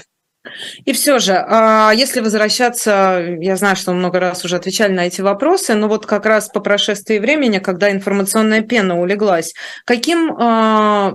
И 0.84 0.92
все 0.92 1.20
же, 1.20 1.34
а, 1.34 1.92
если 1.94 2.20
возвращаться, 2.20 3.38
я 3.40 3.56
знаю, 3.56 3.76
что 3.78 3.94
много 3.94 4.20
раз 4.20 4.44
уже 4.44 4.58
отвечали 4.58 4.92
на 4.92 5.08
эти 5.08 5.22
вопросы, 5.22 5.74
но 5.74 5.88
вот 5.88 6.06
как 6.06 6.26
раз 6.26 6.50
по 6.50 6.60
прошествии 6.60 7.20
времени, 7.20 7.60
когда 7.60 7.92
информационная 7.92 8.62
пена 8.62 9.00
улеглась, 9.00 9.54
каким 9.86 10.36
а, 10.38 11.14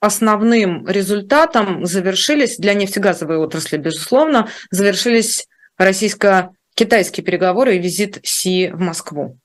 основным 0.00 0.86
результатом 0.86 1.86
завершились 1.86 2.56
для 2.56 2.74
нефтегазовой 2.74 3.36
отрасли, 3.36 3.76
безусловно, 3.76 4.48
завершились 4.70 5.46
российско-китайские 5.76 7.24
переговоры 7.24 7.76
и 7.76 7.78
визит 7.78 8.18
Си 8.22 8.68
в 8.68 8.80
Москву. 8.80 9.38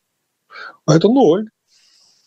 А 0.86 0.96
это 0.96 1.08
ноль. 1.10 1.50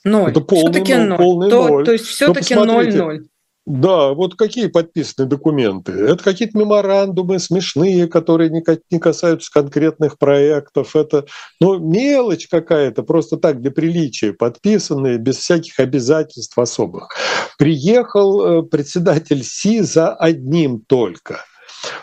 Ноль. 0.05 0.31
Это 0.31 0.41
полный, 0.41 0.73
все-таки 0.73 0.95
ноль. 0.95 1.19
Полный 1.19 1.51
то, 1.51 1.69
ноль. 1.69 1.85
То 1.85 1.93
есть 1.93 2.07
все-таки 2.07 2.55
ноль-ноль. 2.55 3.27
Да, 3.69 4.15
вот 4.15 4.35
какие 4.35 4.69
подписаны 4.69 5.29
документы? 5.29 5.93
Это 5.93 6.25
какие-то 6.25 6.57
меморандумы 6.57 7.39
смешные, 7.39 8.07
которые 8.09 8.49
не 8.49 8.99
касаются 8.99 9.53
конкретных 9.53 10.17
проектов. 10.19 10.97
Это 10.97 11.27
ну, 11.61 11.79
мелочь 11.79 12.49
какая-то, 12.49 13.03
просто 13.03 13.37
так 13.37 13.61
для 13.61 13.71
приличия 13.71 14.33
подписанные, 14.33 15.19
без 15.19 15.37
всяких 15.37 15.81
обязательств 15.81 16.57
особых. 16.59 17.11
Приехал 17.59 18.41
э, 18.41 18.63
председатель 18.63 19.45
Си 19.45 19.83
за 19.83 20.15
одним 20.15 20.81
только– 20.81 21.45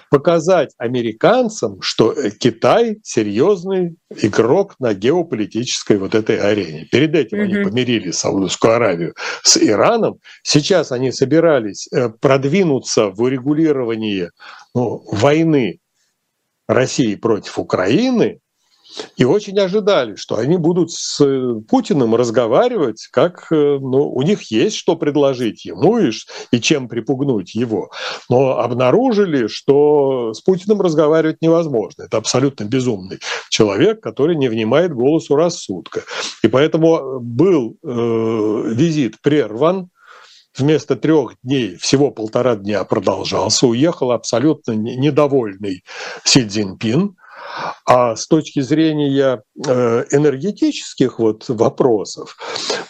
показать 0.10 0.74
американцам, 0.78 1.82
что 1.82 2.12
э, 2.12 2.32
Китай 2.32 2.98
серьезный 3.04 3.96
игрок 4.22 4.76
на 4.80 4.94
геополитической 4.94 5.98
вот 5.98 6.16
этой 6.16 6.40
арене. 6.40 6.88
Перед 6.92 7.16
этим 7.16 7.40
mm-hmm. 7.40 7.44
они 7.44 7.64
помирили 7.64 8.12
Саудовскую 8.12 8.76
Аравию 8.76 9.16
с 9.44 9.58
Ираном. 9.58 10.20
Сейчас 10.44 10.92
они 10.92 11.12
собирались 11.12 11.88
э, 11.92 12.10
продвинуться 12.10 13.10
в 13.10 13.22
урегулировании 13.22 14.30
ну, 14.74 15.04
войны 15.12 15.80
России 16.68 17.16
против 17.16 17.60
Украины, 17.60 18.40
и 19.18 19.24
очень 19.24 19.58
ожидали, 19.60 20.16
что 20.16 20.38
они 20.38 20.58
будут 20.58 20.92
с 20.92 21.24
э, 21.24 21.56
Путиным 21.68 22.16
разговаривать, 22.16 23.08
как 23.12 23.48
э, 23.52 23.56
ну, 23.80 24.10
у 24.10 24.22
них 24.22 24.52
есть 24.52 24.76
что 24.76 24.96
предложить 24.96 25.66
ему 25.66 25.98
и, 25.98 26.12
и 26.52 26.62
чем 26.62 26.88
припугнуть 26.88 27.56
его. 27.56 27.92
Но 28.30 28.60
обнаружили, 28.60 29.48
что 29.48 30.34
с 30.34 30.42
Путиным 30.42 30.82
разговаривать 30.82 31.42
невозможно. 31.42 32.04
Это 32.04 32.18
абсолютно 32.18 32.66
безумный 32.66 33.20
человек, 33.50 34.02
который 34.02 34.36
не 34.36 34.48
внимает 34.48 34.94
голосу 34.94 35.36
рассудка. 35.36 36.04
И 36.44 36.48
поэтому 36.48 37.20
был 37.20 37.78
э, 37.84 38.74
визит 38.74 39.22
прерван, 39.22 39.90
вместо 40.58 40.96
трех 40.96 41.34
дней 41.44 41.76
всего 41.76 42.12
полтора 42.12 42.56
дня 42.56 42.84
продолжался, 42.84 43.68
уехал 43.68 44.12
абсолютно 44.12 44.72
недовольный 44.72 45.84
Си 46.24 46.48
Цзиньпин, 46.48 47.16
а 47.86 48.16
с 48.16 48.28
точки 48.28 48.62
зрения 48.62 49.42
э, 49.66 50.06
энергетических 50.12 51.20
вот 51.20 51.48
вопросов, 51.48 52.38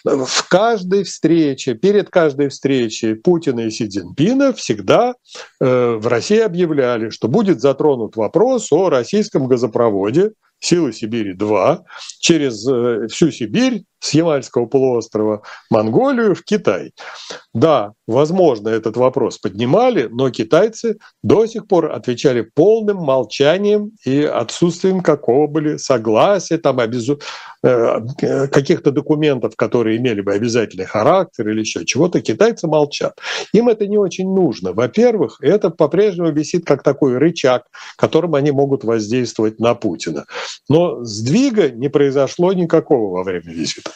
в 0.03 0.49
каждой 0.49 1.03
встрече, 1.03 1.73
перед 1.73 2.09
каждой 2.09 2.49
встречей 2.49 3.15
Путина 3.15 3.61
и 3.61 3.71
Си 3.71 3.87
Цзиньпина 3.87 4.53
всегда 4.53 5.15
э, 5.59 5.95
в 5.95 6.07
России 6.07 6.39
объявляли, 6.39 7.09
что 7.09 7.27
будет 7.27 7.61
затронут 7.61 8.15
вопрос 8.15 8.71
о 8.71 8.89
российском 8.89 9.47
газопроводе 9.47 10.31
«Силы 10.59 10.93
Сибири-2» 10.93 11.79
через 12.19 12.67
э, 12.67 13.07
всю 13.07 13.31
Сибирь 13.31 13.83
с 14.05 14.13
Ямальского 14.13 14.67
полуострова 14.67 15.41
Монголию 15.71 16.35
в 16.35 16.43
Китай. 16.43 16.93
Да, 17.53 17.93
возможно, 18.07 18.69
этот 18.69 18.97
вопрос 18.97 19.39
поднимали, 19.39 20.07
но 20.11 20.29
китайцы 20.29 20.97
до 21.23 21.47
сих 21.47 21.67
пор 21.67 21.91
отвечали 21.91 22.41
полным 22.41 22.97
молчанием 22.97 23.91
и 24.05 24.21
отсутствием 24.21 25.01
какого-бы 25.01 25.79
согласия, 25.79 26.57
там, 26.57 26.79
обезу... 26.79 27.19
Э, 27.65 27.99
каких-то 28.51 28.91
документов, 28.91 29.55
которые 29.55 29.97
имели 29.97 30.21
бы 30.21 30.33
обязательный 30.33 30.85
характер 30.85 31.49
или 31.49 31.61
еще 31.61 31.83
чего-то, 31.83 32.21
китайцы 32.21 32.67
молчат. 32.67 33.17
Им 33.53 33.69
это 33.69 33.87
не 33.87 33.97
очень 33.97 34.31
нужно. 34.31 34.71
Во-первых, 34.71 35.39
это 35.41 35.71
по-прежнему 35.71 36.29
висит 36.31 36.63
как 36.63 36.83
такой 36.83 37.17
рычаг, 37.17 37.63
которым 37.97 38.35
они 38.35 38.51
могут 38.51 38.83
воздействовать 38.83 39.59
на 39.59 39.73
Путина. 39.73 40.25
Но 40.69 41.03
сдвига 41.03 41.71
не 41.71 41.89
произошло 41.89 42.53
никакого 42.53 43.17
во 43.17 43.23
время 43.23 43.51
визита. 43.51 43.91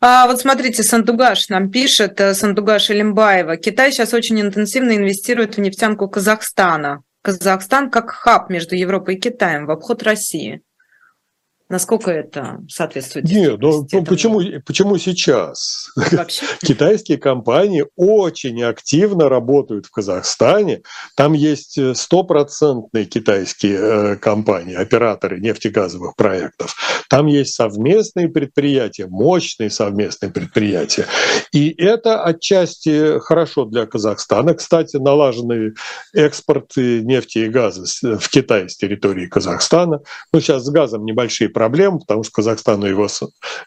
А 0.00 0.26
вот 0.26 0.40
смотрите, 0.40 0.82
Сандугаш 0.82 1.48
нам 1.48 1.70
пишет, 1.70 2.20
э, 2.20 2.34
Сандугаш 2.34 2.90
Элимбаева. 2.90 3.56
Китай 3.56 3.92
сейчас 3.92 4.12
очень 4.12 4.40
интенсивно 4.40 4.96
инвестирует 4.96 5.56
в 5.56 5.60
нефтянку 5.60 6.08
Казахстана. 6.08 7.02
Казахстан 7.22 7.90
как 7.90 8.10
хаб 8.10 8.50
между 8.50 8.74
Европой 8.76 9.14
и 9.14 9.20
Китаем 9.20 9.66
в 9.66 9.70
обход 9.70 10.02
России. 10.02 10.62
Насколько 11.70 12.10
это 12.10 12.60
соответствует? 12.68 13.24
Нет, 13.24 13.58
ну 13.58 13.86
почему, 14.04 14.42
почему 14.66 14.98
сейчас? 14.98 15.88
Вообще? 15.96 16.44
Китайские 16.60 17.16
компании 17.16 17.86
очень 17.96 18.62
активно 18.62 19.30
работают 19.30 19.86
в 19.86 19.90
Казахстане. 19.90 20.82
Там 21.16 21.32
есть 21.32 21.78
э, 21.78 21.94
стопроцентные 21.94 23.06
китайские 23.06 23.78
э, 23.78 24.16
компании, 24.16 24.74
операторы 24.74 25.40
нефтегазовых 25.40 26.16
проектов. 26.16 26.76
Там 27.08 27.26
есть 27.26 27.54
совместные 27.54 28.28
предприятия, 28.28 29.06
мощные 29.06 29.70
совместные 29.70 30.30
предприятия. 30.30 31.06
И 31.52 31.70
это 31.70 32.24
отчасти 32.24 33.18
хорошо 33.20 33.64
для 33.64 33.86
Казахстана. 33.86 34.52
Кстати, 34.52 34.98
налаженный 34.98 35.72
экспорт 36.12 36.76
нефти 36.76 37.38
и 37.38 37.48
газа 37.48 37.84
в 38.02 38.28
Китай 38.28 38.68
с 38.68 38.76
территории 38.76 39.28
Казахстана. 39.28 40.00
Ну, 40.30 40.40
сейчас 40.40 40.64
с 40.64 40.68
газом 40.68 41.06
небольшие 41.06 41.53
проблем, 41.54 42.00
потому 42.00 42.22
что 42.24 42.34
Казахстану 42.34 42.84
его, 42.86 43.08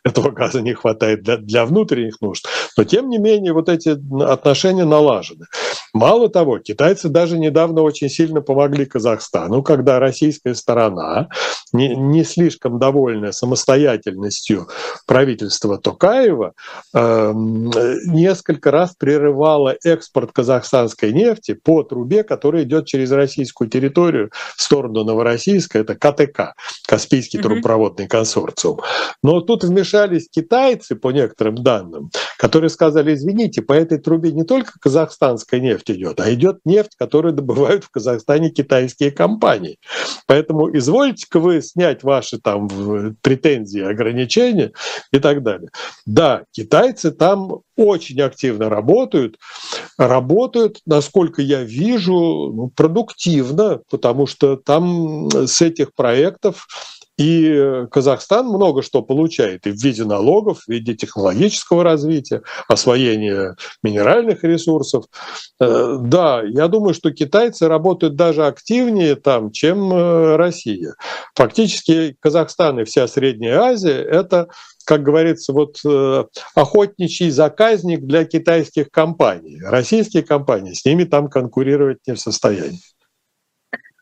этого 0.04 0.30
газа 0.30 0.62
не 0.62 0.74
хватает 0.74 1.24
для, 1.24 1.38
для 1.38 1.66
внутренних 1.66 2.22
нужд. 2.22 2.48
Но 2.78 2.84
тем 2.84 3.10
не 3.10 3.18
менее 3.18 3.54
вот 3.54 3.70
эти 3.70 3.98
отношения 4.24 4.86
налажены. 4.86 5.48
Мало 5.94 6.30
того, 6.30 6.60
китайцы 6.60 7.10
даже 7.10 7.38
недавно 7.38 7.82
очень 7.82 8.10
сильно 8.10 8.42
помогли 8.42 8.86
Казахстану, 8.86 9.64
когда 9.64 10.00
российская 10.00 10.54
сторона, 10.56 11.30
не, 11.74 11.96
не 11.96 12.24
слишком 12.24 12.80
довольная 12.80 13.32
самостоятельностью 13.32 14.68
правительства 15.06 15.78
Токаева, 15.78 16.54
э, 16.94 17.32
несколько 17.36 18.72
раз 18.72 18.96
прерывала 18.98 19.76
экспорт 19.84 20.32
казахстанской 20.32 21.14
нефти 21.14 21.54
по 21.54 21.84
трубе, 21.84 22.24
которая 22.24 22.64
идет 22.64 22.86
через 22.86 23.12
российскую 23.12 23.70
территорию 23.70 24.32
в 24.56 24.62
сторону 24.62 25.04
Новороссийска, 25.04 25.80
это 25.80 25.96
КТК, 25.96 26.54
Каспийский 26.88 27.40
mm-hmm. 27.40 27.44
трубопроводный 27.44 28.08
консорциум. 28.08 28.82
Но 29.24 29.42
тут 29.42 29.64
вмешались 29.64 30.28
китайцы, 30.30 30.96
по 30.96 31.12
некоторым 31.12 31.56
данным, 31.56 32.12
которые 32.38 32.70
сказали, 32.70 33.14
извините, 33.14 33.62
по 33.62 33.74
этой 33.74 33.98
трубе 33.98 34.32
не 34.32 34.44
только 34.44 34.74
казахстанская 34.80 35.57
нефть, 35.60 35.78
нефть 35.78 35.92
идет, 35.92 36.20
а 36.20 36.34
идет 36.34 36.60
нефть, 36.66 36.96
которую 36.98 37.34
добывают 37.34 37.84
в 37.84 37.90
Казахстане 37.90 38.50
китайские 38.50 39.12
компании. 39.12 39.78
Поэтому 40.26 40.76
извольте-ка 40.76 41.40
вы 41.40 41.62
снять 41.62 42.04
ваши 42.04 42.40
там 42.40 42.68
претензии, 43.22 43.82
ограничения 43.82 44.72
и 45.12 45.20
так 45.20 45.44
далее. 45.44 45.70
Да, 46.06 46.44
китайцы 46.52 47.12
там 47.12 47.62
очень 47.76 48.20
активно 48.22 48.70
работают, 48.70 49.38
работают, 49.98 50.80
насколько 50.86 51.42
я 51.42 51.64
вижу, 51.64 52.14
ну, 52.14 52.72
продуктивно, 52.76 53.82
потому 53.90 54.26
что 54.26 54.56
там 54.58 55.30
с 55.30 55.62
этих 55.62 55.94
проектов 55.94 56.68
И 57.18 57.86
Казахстан 57.92 58.48
много 58.48 58.82
что 58.84 59.02
получает 59.02 59.66
и 59.66 59.72
в 59.72 59.84
виде 59.84 60.04
налогов, 60.04 60.62
в 60.62 60.70
виде 60.70 60.96
технологического 60.96 61.84
развития, 61.84 62.44
освоения 62.68 63.56
минеральных 63.82 64.44
ресурсов. 64.44 65.06
Э, 65.60 65.98
да, 66.00 66.44
я 66.44 66.68
думаю, 66.68 66.94
что 66.94 67.12
китайцы 67.12 67.68
работают 67.68 68.16
даже 68.16 68.46
активнее 68.46 69.16
там, 69.16 69.52
чем 69.52 69.92
э, 69.92 70.36
Россия. 70.36 70.94
Фактически 71.36 72.16
Казахстан 72.20 72.80
и 72.80 72.84
вся 72.84 73.08
Средняя 73.08 73.60
Азия– 73.60 74.02
это 74.12 74.48
как 74.86 75.04
говорится, 75.04 75.52
вот 75.52 75.80
э, 75.86 76.24
охотничий 76.56 77.30
заказник 77.30 78.06
для 78.06 78.24
китайских 78.24 78.90
компаний. 78.90 79.60
Российские 79.62 80.24
компании 80.24 80.72
с 80.72 80.86
ними 80.86 81.04
там 81.04 81.28
конкурировать 81.28 81.98
не 82.08 82.14
в 82.14 82.20
состоянии. 82.22 82.80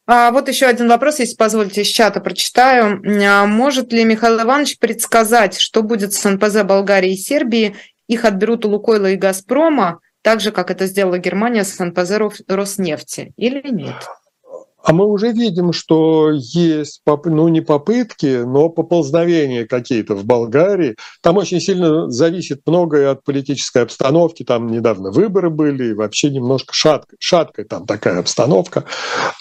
А 0.08 0.32
вот 0.32 0.48
еще 0.48 0.68
один 0.68 0.88
вопрос, 0.88 1.20
если 1.20 1.36
позволите, 1.36 1.82
из 1.82 1.88
чата 1.88 2.22
прочитаю. 2.22 3.02
А 3.28 3.46
может 3.46 3.92
ли 3.92 4.04
Михаил 4.04 4.42
Иванович 4.42 4.78
предсказать, 4.78 5.58
что 5.58 5.82
будет 5.82 6.14
с 6.14 6.30
НПЗ 6.30 6.64
Болгарии 6.64 7.14
и 7.14 7.18
Сербии? 7.18 7.76
Их 8.08 8.24
отберут 8.24 8.66
у 8.66 8.70
Лукойла 8.70 9.08
и 9.08 9.16
Газпрома, 9.16 10.00
так 10.22 10.42
же, 10.42 10.52
как 10.52 10.70
это 10.70 10.86
сделала 10.86 11.18
Германия 11.18 11.64
с 11.64 11.80
НПЗ 11.80 12.14
Роснефти, 12.48 13.34
или 13.36 13.68
нет? 13.68 13.96
А 14.86 14.94
мы 14.94 15.08
уже 15.08 15.32
видим, 15.32 15.74
что 15.74 16.30
есть, 16.32 17.02
ну 17.26 17.48
не 17.48 17.62
попытки, 17.62 18.44
но 18.46 18.70
поползновения 18.70 19.66
какие-то 19.66 20.14
в 20.14 20.26
Болгарии. 20.26 20.96
Там 21.24 21.38
очень 21.38 21.60
сильно 21.60 22.12
зависит 22.12 22.62
многое 22.68 23.10
от 23.10 23.24
политической 23.24 23.82
обстановки. 23.82 24.44
Там 24.44 24.68
недавно 24.68 25.10
выборы 25.10 25.50
были, 25.50 25.86
и 25.86 25.94
вообще 25.94 26.30
немножко 26.30 26.76
шаткая, 26.76 27.18
шаткая 27.20 27.66
там 27.66 27.88
такая 27.88 28.20
обстановка. 28.20 28.84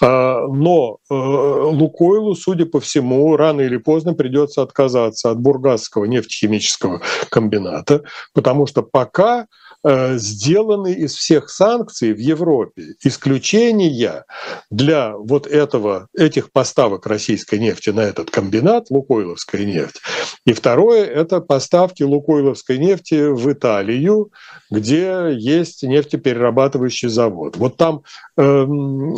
А, 0.01 0.47
но 0.49 0.97
э, 1.11 1.15
Лукойлу, 1.15 2.35
судя 2.37 2.65
по 2.65 2.81
всему, 2.81 3.37
рано 3.37 3.61
или 3.61 3.77
поздно 3.77 4.15
придется 4.15 4.63
отказаться 4.63 5.31
от 5.31 5.39
Бургасского 5.39 6.07
нефтехимического 6.07 7.03
комбината, 7.29 8.03
потому 8.33 8.67
что 8.67 8.83
пока 8.83 9.47
сделаны 9.85 10.93
из 10.93 11.15
всех 11.15 11.51
санкций 11.51 12.13
в 12.13 12.19
Европе 12.19 12.95
исключения 13.03 14.25
для 14.71 15.17
вот 15.17 15.47
этого, 15.47 16.09
этих 16.17 16.53
поставок 16.53 17.07
российской 17.07 17.59
нефти 17.59 17.91
на 17.91 18.01
этот 18.01 18.31
комбинат, 18.31 18.91
Лукойловская 18.91 19.65
нефть. 19.65 20.01
И 20.47 20.53
второе– 20.53 21.05
это 21.07 21.41
поставки 21.41 22.03
Лукойловской 22.03 22.79
нефти 22.79 23.31
в 23.31 23.53
Италию, 23.53 24.31
где 24.71 25.35
есть 25.37 25.83
нефтеперерабатывающий 25.83 27.09
завод. 27.09 27.57
Вот 27.57 27.77
там 27.77 28.03
э, 28.37 28.67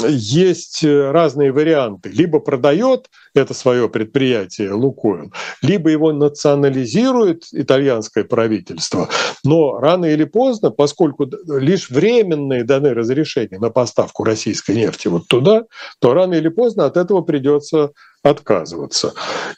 есть 0.08 0.84
разные 0.84 1.52
варианты. 1.52 2.08
Либо 2.10 2.40
продает 2.40 3.08
это 3.40 3.54
свое 3.54 3.88
предприятие 3.88 4.72
Лукойл, 4.72 5.32
либо 5.62 5.90
его 5.90 6.12
национализирует 6.12 7.44
итальянское 7.52 8.24
правительство. 8.24 9.08
Но 9.44 9.78
рано 9.78 10.06
или 10.06 10.24
поздно, 10.24 10.70
поскольку 10.70 11.26
лишь 11.48 11.90
временные 11.90 12.64
даны 12.64 12.94
разрешения 12.94 13.58
на 13.58 13.70
поставку 13.70 14.24
российской 14.24 14.76
нефти 14.76 15.08
вот 15.08 15.26
туда, 15.28 15.64
то 16.00 16.14
рано 16.14 16.34
или 16.34 16.48
поздно 16.48 16.86
от 16.86 16.96
этого 16.96 17.22
придется 17.22 17.90
отказываться. 18.22 19.14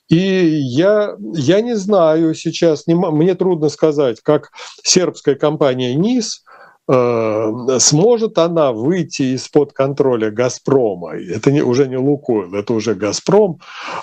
И 0.08 0.18
я, 0.18 1.14
я 1.34 1.60
не 1.60 1.74
знаю 1.74 2.34
сейчас, 2.34 2.86
не, 2.86 2.94
мне 2.94 3.34
трудно 3.34 3.68
сказать, 3.68 4.20
как 4.22 4.50
сербская 4.82 5.34
компания 5.34 5.94
НИС– 5.94 6.42
сможет 6.88 8.38
она 8.38 8.72
выйти 8.72 9.34
из-под 9.34 9.74
контроля 9.74 10.30
«Газпрома», 10.30 11.16
это 11.16 11.52
не, 11.52 11.60
уже 11.62 11.86
не 11.86 11.98
«Лукойл», 11.98 12.54
это 12.54 12.72
уже 12.72 12.94
«Газпром», 12.94 13.60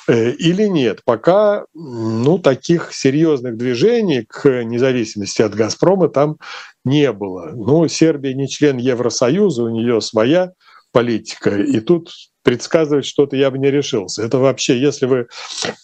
э, 0.07 0.31
или 0.31 0.67
нет. 0.67 1.01
Пока 1.03 1.65
ну, 1.73 2.37
таких 2.37 2.93
серьезных 2.93 3.57
движений 3.57 4.23
к 4.27 4.63
независимости 4.63 5.41
от 5.41 5.55
«Газпрома» 5.55 6.09
там 6.09 6.37
не 6.83 7.11
было. 7.11 7.51
Ну, 7.55 7.87
Сербия 7.87 8.35
не 8.35 8.47
член 8.47 8.77
Евросоюза, 8.77 9.63
у 9.63 9.69
нее 9.69 9.99
своя 9.99 10.51
политика, 10.95 11.57
и 11.57 11.81
тут 11.81 12.13
предсказывать 12.41 13.05
что-то 13.05 13.35
я 13.35 13.51
бы 13.51 13.57
не 13.57 13.69
решился. 13.69 14.23
Это 14.23 14.37
вообще, 14.37 14.79
если 14.79 15.07
вы 15.07 15.27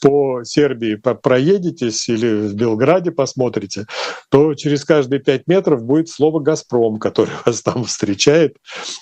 по 0.01 0.41
Сербии 0.45 0.95
проедетесь 0.95 2.07
или 2.07 2.47
в 2.47 2.53
Белграде 2.55 3.11
посмотрите, 3.11 3.87
то 4.29 4.53
через 4.55 4.85
каждые 4.85 5.19
пять 5.19 5.47
метров 5.47 5.83
будет 5.83 6.07
слово 6.07 6.39
«Газпром», 6.39 6.97
который 6.97 7.33
вас 7.45 7.61
там 7.61 7.83
встречает. 7.83 8.55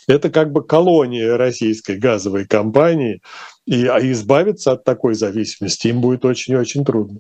Это 0.08 0.32
как 0.32 0.52
бы 0.52 0.65
колония 0.65 1.38
российской 1.38 1.98
газовой 1.98 2.48
компании, 2.48 3.22
и 3.67 3.86
а 3.86 4.00
избавиться 4.00 4.72
от 4.72 4.84
такой 4.84 5.13
зависимости 5.13 5.89
им 5.89 6.02
будет 6.02 6.26
очень-очень 6.26 6.84
трудно. 6.84 7.19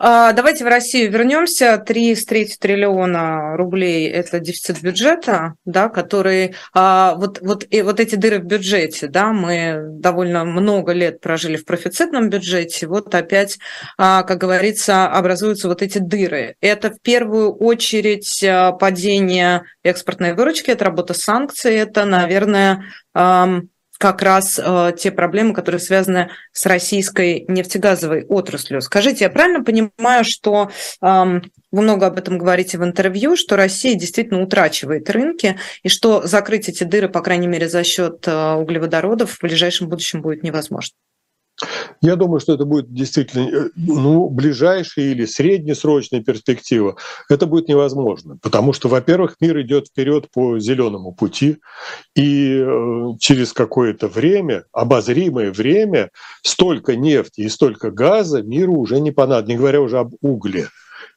А, 0.00 0.32
давайте 0.32 0.64
в 0.64 0.68
Россию 0.68 1.10
вернемся. 1.10 1.82
3,3 1.84 2.50
триллиона 2.60 3.56
рублей– 3.56 4.08
это 4.12 4.38
дефицит 4.38 4.80
бюджета, 4.80 5.54
да, 5.64 5.88
который… 5.88 6.54
А, 6.72 7.16
вот, 7.16 7.40
вот, 7.40 7.66
и 7.68 7.82
вот 7.82 7.98
эти 7.98 8.14
дыры 8.14 8.38
в 8.38 8.44
бюджете, 8.44 9.08
да, 9.08 9.32
мы 9.32 9.80
довольно 9.90 10.44
много 10.44 10.92
лет 10.92 11.20
прожили 11.20 11.56
в 11.56 11.64
профицитном 11.64 12.30
бюджете, 12.30 12.86
вот 12.86 13.12
опять, 13.12 13.58
а, 13.96 14.22
как 14.22 14.38
говорится, 14.38 15.08
образуются 15.08 15.66
вот 15.66 15.82
эти 15.82 15.98
дыры. 15.98 16.54
Это 16.60 16.92
в 16.92 17.00
первую 17.02 17.52
очередь 17.52 18.44
падение 18.78 19.64
экспортной 19.82 20.34
выручки, 20.34 20.70
это 20.70 20.84
работа 20.84 21.12
санкций, 21.12 21.74
это, 21.74 22.04
наверное, 22.04 22.84
как 23.98 24.22
раз 24.22 24.60
э, 24.62 24.92
те 24.96 25.10
проблемы, 25.10 25.52
которые 25.52 25.80
связаны 25.80 26.30
с 26.52 26.64
российской 26.66 27.44
нефтегазовой 27.48 28.24
отраслью. 28.24 28.80
Скажите, 28.80 29.24
я 29.24 29.30
правильно 29.30 29.64
понимаю, 29.64 30.24
что 30.24 30.70
э, 31.02 31.06
вы 31.70 31.82
много 31.82 32.06
об 32.06 32.16
этом 32.16 32.38
говорите 32.38 32.78
в 32.78 32.84
интервью, 32.84 33.36
что 33.36 33.56
Россия 33.56 33.96
действительно 33.96 34.40
утрачивает 34.40 35.10
рынки, 35.10 35.58
и 35.82 35.88
что 35.88 36.26
закрыть 36.26 36.68
эти 36.68 36.84
дыры, 36.84 37.08
по 37.08 37.20
крайней 37.20 37.48
мере, 37.48 37.68
за 37.68 37.82
счет 37.82 38.26
э, 38.28 38.52
углеводородов 38.54 39.32
в 39.32 39.42
ближайшем 39.42 39.88
будущем 39.88 40.22
будет 40.22 40.44
невозможно? 40.44 40.94
Я 42.00 42.16
думаю, 42.16 42.40
что 42.40 42.54
это 42.54 42.64
будет 42.64 42.92
действительно 42.92 43.48
э, 43.48 43.70
ну, 43.76 44.28
ближайшая 44.28 45.06
или 45.06 45.24
среднесрочная 45.24 46.22
перспектива. 46.22 46.96
Это 47.28 47.46
будет 47.46 47.68
невозможно, 47.68 48.38
потому 48.40 48.72
что, 48.72 48.88
во-первых, 48.88 49.36
мир 49.40 49.60
идет 49.60 49.88
вперед 49.88 50.28
по 50.32 50.58
зеленому 50.58 51.12
пути, 51.12 51.58
и 52.14 52.60
э, 52.60 53.06
через 53.18 53.52
какое-то 53.52 54.08
время, 54.08 54.64
обозримое 54.72 55.50
время, 55.52 56.10
столько 56.42 56.96
нефти 56.96 57.42
и 57.42 57.48
столько 57.48 57.90
газа 57.90 58.42
миру 58.42 58.74
уже 58.74 59.00
не 59.00 59.10
понадобится, 59.10 59.52
не 59.52 59.58
говоря 59.58 59.80
уже 59.80 59.98
об 59.98 60.14
угле 60.20 60.68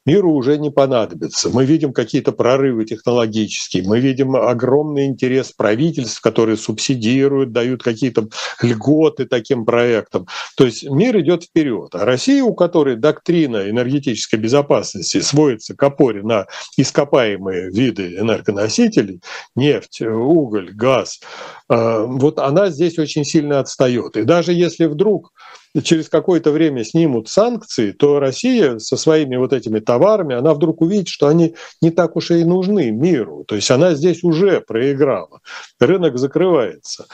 миру 0.04 0.32
уже 0.32 0.58
не 0.58 0.70
понадобится. 0.70 1.50
Мы 1.50 1.64
видим 1.64 1.92
какие-то 1.92 2.32
прорывы 2.32 2.84
технологические, 2.84 3.84
мы 3.84 4.00
видим 4.00 4.36
огромный 4.36 5.06
интерес 5.06 5.52
правительств, 5.52 6.20
которые 6.20 6.56
субсидируют, 6.56 7.52
дают 7.52 7.82
какие-то 7.82 8.28
льготы 8.60 9.26
таким 9.26 9.64
проектам. 9.64 10.26
То 10.56 10.64
есть 10.64 10.88
мир 10.88 11.18
идет 11.20 11.44
вперед. 11.44 11.94
А 11.94 12.04
Россия, 12.04 12.42
у 12.42 12.54
которой 12.54 12.96
доктрина 12.96 13.68
энергетической 13.70 14.36
безопасности 14.36 15.20
сводится 15.20 15.74
к 15.76 15.82
опоре 15.82 16.22
на 16.22 16.46
ископаемые 16.76 17.70
виды 17.70 18.16
энергоносителей, 18.16 19.20
нефть, 19.54 20.02
уголь, 20.02 20.72
газ, 20.72 21.20
э, 21.68 22.06
вот 22.08 22.38
она 22.38 22.70
здесь 22.70 22.98
очень 22.98 23.24
сильно 23.24 23.60
отстает. 23.60 24.16
И 24.16 24.24
даже 24.24 24.52
если 24.52 24.86
вдруг 24.86 25.32
через 25.80 26.08
какое-то 26.08 26.50
время 26.50 26.84
снимут 26.84 27.28
санкции, 27.28 27.92
то 27.92 28.20
Россия 28.20 28.78
со 28.78 28.96
своими 28.96 29.36
вот 29.36 29.52
этими 29.52 29.80
товарами, 29.80 30.34
она 30.34 30.52
вдруг 30.52 30.82
увидит, 30.82 31.08
что 31.08 31.28
они 31.28 31.54
не 31.80 31.90
так 31.90 32.16
уж 32.16 32.30
и 32.30 32.44
нужны 32.44 32.90
миру. 32.90 33.44
То 33.46 33.54
есть 33.54 33.70
она 33.70 33.94
здесь 33.94 34.22
уже 34.22 34.60
проиграла. 34.60 35.40
Рынок 35.80 36.18
закрывается. 36.18 37.06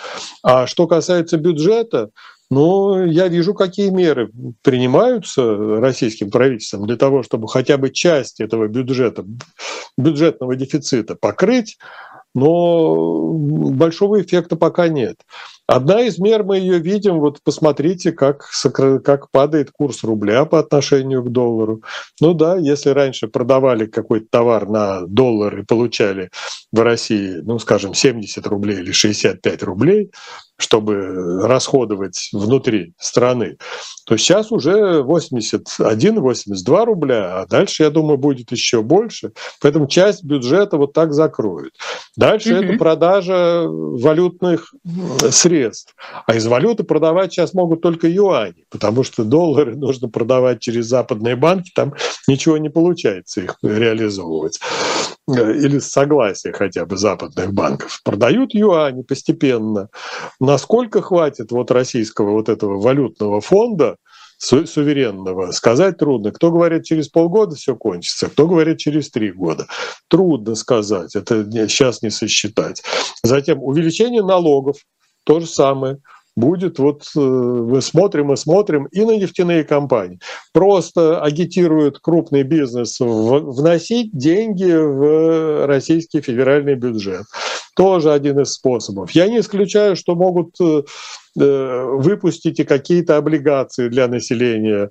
А 0.43 0.67
что 0.67 0.87
касается 0.87 1.37
бюджета, 1.37 2.11
ну, 2.51 3.05
я 3.05 3.29
вижу, 3.29 3.53
какие 3.53 3.91
меры 3.91 4.31
принимаются 4.63 5.43
российским 5.81 6.31
правительством 6.31 6.87
для 6.87 6.97
того, 6.97 7.23
чтобы 7.23 7.47
хотя 7.47 7.77
бы 7.77 7.91
часть 7.91 8.41
этого 8.41 8.69
бюджета, 8.69 9.25
бюджетного 9.99 10.57
дефицита 10.57 11.15
покрыть, 11.15 11.77
но 12.39 13.33
большого 13.33 14.23
эффекта 14.23 14.57
пока 14.57 14.89
нет. 14.89 15.21
Одна 15.67 16.01
из 16.01 16.19
мер, 16.19 16.45
мы 16.45 16.57
ее 16.57 16.79
видим, 16.79 17.21
вот 17.21 17.43
посмотрите, 17.45 18.11
как, 18.13 18.49
как 19.05 19.31
падает 19.31 19.71
курс 19.71 20.03
рубля 20.03 20.47
по 20.47 20.59
отношению 20.59 21.23
к 21.23 21.31
доллару. 21.31 21.83
Ну 22.23 22.33
да, 22.33 22.57
если 22.57 22.89
раньше 22.89 23.29
продавали 23.29 23.85
какой-то 23.85 24.27
товар 24.31 24.67
на 24.67 25.03
доллар 25.07 25.59
и 25.59 25.65
получали 25.65 26.31
в 26.73 26.81
России, 26.81 27.41
ну 27.43 27.59
скажем, 27.59 27.93
70 27.93 28.47
рублей 28.47 28.79
или 28.79 28.93
65 28.93 29.63
рублей, 29.63 30.11
чтобы 30.59 31.47
расходовать 31.47 32.31
внутри 32.33 32.93
страны, 32.99 33.57
то 34.05 34.17
сейчас 34.17 34.51
уже 34.51 35.03
81-82 35.03 36.85
рубля, 36.85 37.41
а 37.41 37.47
дальше, 37.47 37.85
я 37.85 37.91
думаю, 37.91 38.19
будет 38.19 38.51
еще 38.51 38.83
больше. 38.83 39.33
Поэтому 39.61 39.87
часть 39.87 40.25
бюджета 40.25 40.77
вот 40.77 40.93
так 40.93 41.13
закроют. 41.13 41.75
Дальше 42.17 42.51
mm-hmm. 42.51 42.65
это 42.65 42.79
продажа 42.79 43.67
валютных 43.69 44.75
средств. 45.31 45.95
А 46.27 46.35
из 46.35 46.47
валюты 46.47 46.83
продавать 46.83 47.33
сейчас 47.33 47.55
могут 47.55 47.81
только 47.81 48.09
юани, 48.09 48.65
потому 48.69 49.05
что 49.05 49.25
доллары 49.25 49.77
нужно 49.77 50.09
продавать 50.09 50.61
через 50.61 50.87
западные 50.87 51.37
банки, 51.37 51.71
там 51.75 51.95
ничего 52.27 52.59
не 52.59 52.69
получается 52.69 53.43
их 53.43 53.59
реализовывать. 53.63 54.59
Или 55.29 55.79
согласие 55.79 56.53
хотя 56.53 56.87
бы 56.87 56.97
западных 56.97 57.53
банков. 57.53 58.01
Продают 58.03 58.55
юани 58.55 59.03
постепенно 59.03 59.89
Насколько 60.41 61.03
хватит 61.03 61.51
вот 61.51 61.71
российского 61.71 62.31
вот 62.33 62.49
этого 62.49 62.81
валютного 62.81 63.41
фонда, 63.41 63.97
суверенного, 64.39 65.51
сказать 65.51 65.99
трудно. 65.99 66.31
Кто 66.31 66.51
говорит, 66.53 66.85
через 66.85 67.09
полгода 67.09 67.57
все 67.57 67.75
кончится, 67.75 68.29
кто 68.29 68.47
говорит, 68.47 68.79
через 68.79 69.11
три 69.11 69.33
года. 69.33 69.67
Трудно 70.09 70.55
сказать, 70.55 71.17
это 71.17 71.45
сейчас 71.69 72.03
не 72.03 72.11
сосчитать. 72.11 72.83
Затем 73.23 73.63
увеличение 73.63 74.23
налогов, 74.23 74.77
то 75.25 75.41
же 75.41 75.47
самое 75.47 75.99
будет 76.39 76.79
вот 76.79 77.05
э, 77.17 77.21
мы 77.21 77.83
смотрим 77.83 78.33
и 78.33 78.37
смотрим 78.37 78.87
и 78.87 79.05
на 79.05 79.17
нефтяные 79.17 79.65
компании. 79.65 80.21
Просто 80.53 81.21
агитируют 81.21 81.99
крупный 81.99 82.43
бизнес 82.43 82.97
вносить 83.01 84.11
деньги 84.13 84.73
в 84.73 85.67
российский 85.67 86.21
федеральный 86.21 86.75
бюджет 86.75 87.25
тоже 87.79 88.13
один 88.13 88.41
из 88.41 88.55
способов. 88.55 89.13
Я 89.13 89.29
не 89.29 89.39
исключаю, 89.39 89.95
что 89.95 90.17
могут 90.17 90.61
э, 90.61 90.83
э, 91.39 91.85
выпустить 91.93 92.59
и 92.59 92.65
какие-то 92.65 93.17
облигации 93.17 93.89
для 93.89 94.09
населения, 94.09 94.91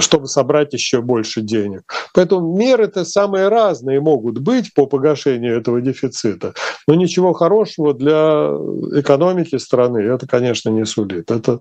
чтобы 0.00 0.26
собрать 0.26 0.72
еще 0.72 1.00
больше 1.00 1.40
денег. 1.40 1.82
Поэтому 2.14 2.56
меры-то 2.56 3.04
самые 3.04 3.48
разные 3.48 4.00
могут 4.00 4.38
быть 4.38 4.72
по 4.74 4.86
погашению 4.86 5.58
этого 5.58 5.80
дефицита. 5.80 6.54
Но 6.88 6.94
ничего 6.94 7.32
хорошего 7.32 7.94
для 7.94 8.50
экономики 8.98 9.56
страны 9.56 9.98
это, 9.98 10.26
конечно, 10.26 10.70
не 10.70 10.84
сулит. 10.84 11.30
Это 11.30 11.60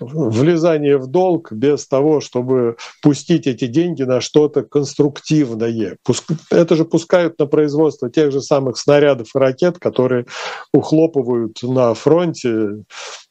влезание 0.00 0.98
в 0.98 1.06
долг 1.06 1.52
без 1.52 1.86
того, 1.86 2.20
чтобы 2.20 2.76
пустить 3.02 3.46
эти 3.46 3.66
деньги 3.66 4.02
на 4.02 4.20
что-то 4.20 4.62
конструктивное. 4.62 5.98
Это 6.50 6.76
же 6.76 6.84
пускают 6.84 7.38
на 7.38 7.46
производство 7.46 8.10
тех 8.10 8.32
же 8.32 8.40
самых 8.40 8.76
снарядов 8.76 9.28
и 9.34 9.38
ракет, 9.38 9.78
которые 9.78 10.26
ухлопывают 10.72 11.62
на 11.62 11.94
фронте 11.94 12.82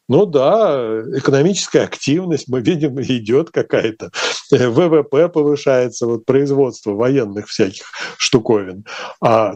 ну 0.09 0.25
да, 0.25 1.01
экономическая 1.15 1.81
активность, 1.81 2.47
мы 2.47 2.61
видим, 2.61 3.01
идет 3.01 3.51
какая-то. 3.51 4.11
ВВП 4.51 5.29
повышается, 5.29 6.07
вот 6.07 6.25
производство 6.25 6.91
военных 6.91 7.47
всяких 7.47 7.85
штуковин. 8.17 8.85
А 9.21 9.55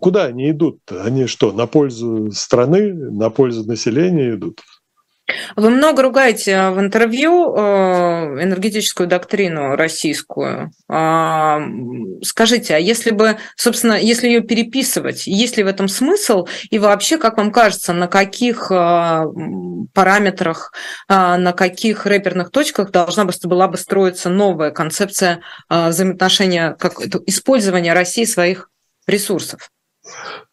куда 0.00 0.24
они 0.24 0.50
идут? 0.50 0.78
-то? 0.86 1.02
Они 1.02 1.26
что, 1.26 1.52
на 1.52 1.66
пользу 1.66 2.30
страны, 2.32 2.92
на 2.94 3.30
пользу 3.30 3.64
населения 3.64 4.34
идут? 4.34 4.60
Вы 5.56 5.70
много 5.70 6.02
ругаете 6.02 6.52
э, 6.52 6.70
в 6.70 6.80
интервью 6.80 7.54
э, 7.54 8.42
энергетическую 8.42 9.06
доктрину 9.06 9.76
российскую. 9.76 10.70
А, 10.88 11.60
скажите, 12.22 12.74
а 12.74 12.78
если 12.78 13.10
бы, 13.10 13.38
собственно, 13.56 13.94
если 13.94 14.28
ее 14.28 14.40
переписывать, 14.40 15.26
есть 15.26 15.56
ли 15.56 15.64
в 15.64 15.66
этом 15.66 15.88
смысл? 15.88 16.46
И 16.70 16.78
вообще, 16.78 17.18
как 17.18 17.36
вам 17.36 17.52
кажется, 17.52 17.92
на 17.92 18.08
каких 18.08 18.70
э, 18.70 19.24
параметрах, 19.94 20.72
на 21.08 21.52
каких 21.52 22.06
реперных 22.06 22.50
точках 22.50 22.90
должна 22.90 23.26
была 23.44 23.68
бы 23.68 23.76
строиться 23.76 24.30
новая 24.30 24.70
концепция 24.70 25.40
взаимоотношения, 25.68 26.76
как 26.78 27.00
использования 27.26 27.92
России 27.92 28.24
своих 28.24 28.70
ресурсов? 29.06 29.68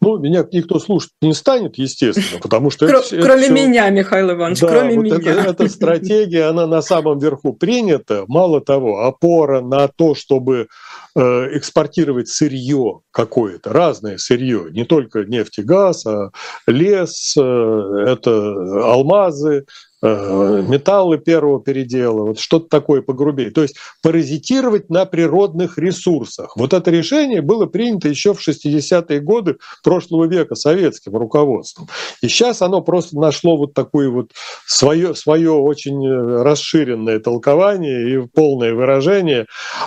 Ну, 0.00 0.18
меня 0.18 0.46
никто 0.52 0.78
слушать 0.78 1.10
не 1.20 1.34
станет, 1.34 1.76
естественно, 1.76 2.40
потому 2.40 2.70
что... 2.70 2.86
это, 2.86 3.02
кроме 3.20 3.44
это 3.46 3.52
меня, 3.52 3.84
все... 3.84 3.94
Михаил 3.94 4.30
Иванович, 4.30 4.60
да, 4.60 4.68
кроме 4.68 4.96
вот 4.96 5.02
меня. 5.04 5.16
Это, 5.16 5.30
эта 5.30 5.68
стратегия, 5.68 6.44
она 6.44 6.66
на 6.66 6.82
самом 6.82 7.18
верху 7.18 7.52
принята. 7.52 8.24
Мало 8.28 8.60
того, 8.60 9.04
опора 9.04 9.60
на 9.60 9.88
то, 9.88 10.14
чтобы 10.14 10.68
э, 11.16 11.20
экспортировать 11.56 12.28
сырье 12.28 13.00
какое-то, 13.10 13.72
разное 13.72 14.18
сырье, 14.18 14.68
не 14.70 14.84
только 14.84 15.24
нефть 15.24 15.58
и 15.58 15.62
газ, 15.62 16.06
а 16.06 16.30
лес, 16.66 17.34
э, 17.36 18.04
это 18.06 18.84
алмазы, 18.84 19.50
Э, 19.58 19.89
металлы 20.02 21.18
первого 21.18 21.60
передела, 21.60 22.22
вот 22.22 22.38
что-то 22.38 22.68
такое 22.68 23.02
погрубее. 23.02 23.50
То 23.50 23.62
есть 23.62 23.76
паразитировать 24.02 24.88
на 24.88 25.04
природных 25.04 25.76
ресурсах. 25.76 26.56
Вот 26.56 26.72
это 26.72 26.90
решение 26.90 27.42
было 27.42 27.66
принято 27.66 28.08
еще 28.08 28.32
в 28.32 28.46
60-е 28.46 29.20
годы 29.20 29.56
прошлого 29.82 30.24
века 30.24 30.54
советским 30.54 31.16
руководством. 31.16 31.88
И 32.22 32.28
сейчас 32.28 32.62
оно 32.62 32.80
просто 32.80 33.18
нашло 33.18 33.56
вот 33.56 33.74
такое 33.74 34.08
вот 34.08 34.30
свое, 34.66 35.14
свое 35.14 35.52
очень 35.52 36.00
расширенное 36.42 37.20
толкование 37.20 38.14
и 38.14 38.26
полное 38.26 38.72
выражение. 38.74 39.46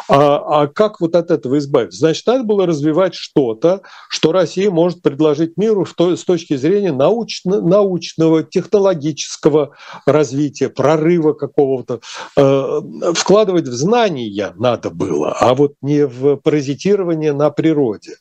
А, 0.09 0.63
а 0.63 0.67
как 0.67 1.01
вот 1.01 1.15
от 1.15 1.31
этого 1.31 1.57
избавиться? 1.57 1.99
Значит, 1.99 2.27
надо 2.27 2.43
было 2.43 2.67
развивать 2.67 3.15
что-то, 3.15 3.81
что 4.09 4.31
Россия 4.31 4.69
может 4.69 5.01
предложить 5.01 5.57
миру 5.57 5.85
с 5.85 6.23
точки 6.23 6.55
зрения 6.55 6.91
научно, 6.91 7.61
научного, 7.61 8.43
технологического 8.43 9.71
развития, 10.05 10.69
прорыва 10.69 11.33
какого-то, 11.33 12.01
э, 12.37 12.81
вкладывать 13.13 13.67
в 13.67 13.73
знания 13.73 14.53
надо 14.57 14.89
было, 14.89 15.33
а 15.39 15.53
вот 15.53 15.75
не 15.81 16.05
в 16.05 16.37
паразитирование 16.37 17.33
на 17.33 17.49
природе. 17.49 18.17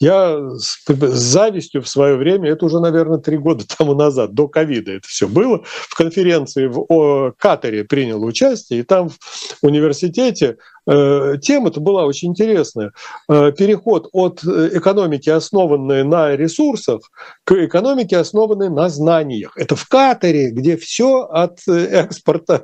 Я 0.00 0.40
с, 0.56 0.82
завистью 0.88 1.82
в 1.82 1.88
свое 1.88 2.16
время, 2.16 2.50
это 2.50 2.64
уже, 2.64 2.80
наверное, 2.80 3.18
три 3.18 3.36
года 3.36 3.64
тому 3.78 3.94
назад, 3.94 4.32
до 4.32 4.48
ковида 4.48 4.92
это 4.92 5.06
все 5.06 5.28
было, 5.28 5.62
в 5.64 5.94
конференции 5.94 6.68
в 6.68 7.34
Катаре 7.38 7.84
принял 7.84 8.24
участие, 8.24 8.80
и 8.80 8.82
там 8.82 9.10
в 9.10 9.18
университете 9.60 10.56
э, 10.86 11.34
тема-то 11.42 11.80
была 11.80 12.06
очень 12.06 12.30
интересная. 12.30 12.92
Э, 13.28 13.52
переход 13.52 14.08
от 14.12 14.42
э, 14.42 14.70
экономики, 14.72 15.28
основанной 15.28 16.02
на 16.02 16.34
ресурсах, 16.34 17.02
к 17.44 17.52
экономике, 17.52 18.16
основанной 18.16 18.70
на 18.70 18.88
знаниях. 18.88 19.52
Это 19.56 19.76
в 19.76 19.86
Катаре, 19.86 20.50
где 20.50 20.78
все 20.78 21.24
от 21.24 21.60
экспорта 21.68 22.62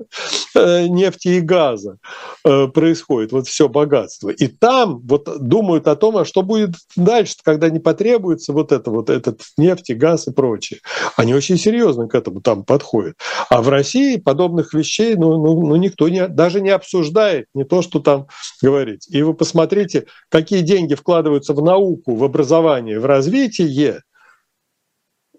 нефти 0.54 1.28
и 1.28 1.40
газа 1.40 1.98
происходит, 2.42 3.32
вот 3.32 3.46
все 3.46 3.68
богатство. 3.68 4.30
И 4.30 4.46
там 4.46 5.00
вот 5.04 5.28
думают 5.38 5.86
о 5.86 5.96
том, 5.96 6.16
а 6.16 6.24
что 6.24 6.42
будет 6.42 6.76
дальше 6.96 7.25
дальше, 7.26 7.36
когда 7.44 7.68
не 7.70 7.78
потребуется 7.78 8.52
вот 8.52 8.72
это 8.72 8.90
вот 8.90 9.10
этот 9.10 9.40
нефть 9.56 9.90
и 9.90 9.94
газ 9.94 10.28
и 10.28 10.32
прочее. 10.32 10.80
Они 11.16 11.34
очень 11.34 11.58
серьезно 11.58 12.08
к 12.08 12.14
этому 12.14 12.40
там 12.40 12.64
подходят. 12.64 13.16
А 13.50 13.62
в 13.62 13.68
России 13.68 14.16
подобных 14.16 14.74
вещей 14.74 15.16
ну, 15.16 15.36
ну, 15.42 15.66
ну 15.66 15.76
никто 15.76 16.08
не, 16.08 16.28
даже 16.28 16.60
не 16.60 16.70
обсуждает, 16.70 17.46
не 17.54 17.64
то, 17.64 17.82
что 17.82 18.00
там 18.00 18.26
говорить. 18.62 19.06
И 19.08 19.22
вы 19.22 19.34
посмотрите, 19.34 20.06
какие 20.28 20.62
деньги 20.62 20.94
вкладываются 20.94 21.52
в 21.52 21.62
науку, 21.62 22.14
в 22.14 22.24
образование, 22.24 23.00
в 23.00 23.06
развитие 23.06 23.94
э, 23.96 24.00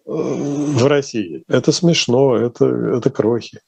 в 0.05 0.85
России. 0.85 1.43
Это 1.47 1.71
смешно, 1.71 2.35
это, 2.35 2.65
это 2.65 3.09
крохи. 3.09 3.59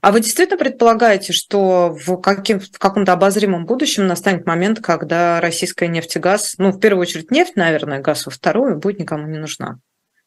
А 0.00 0.10
вы 0.10 0.20
действительно 0.20 0.58
предполагаете, 0.58 1.32
что 1.32 1.94
в, 1.94 2.16
каким, 2.16 2.60
в 2.60 2.78
каком-то 2.78 3.12
обозримом 3.12 3.66
будущем 3.66 4.06
настанет 4.06 4.46
момент, 4.46 4.80
когда 4.80 5.40
российская 5.40 5.88
нефть 5.88 6.16
и 6.16 6.18
газ, 6.18 6.54
ну, 6.58 6.70
в 6.70 6.80
первую 6.80 7.02
очередь 7.02 7.30
нефть, 7.30 7.56
наверное, 7.56 8.00
газ 8.00 8.26
во 8.26 8.32
вторую, 8.32 8.78
будет 8.78 8.98
никому 8.98 9.26
не 9.26 9.38
нужна? 9.38 9.78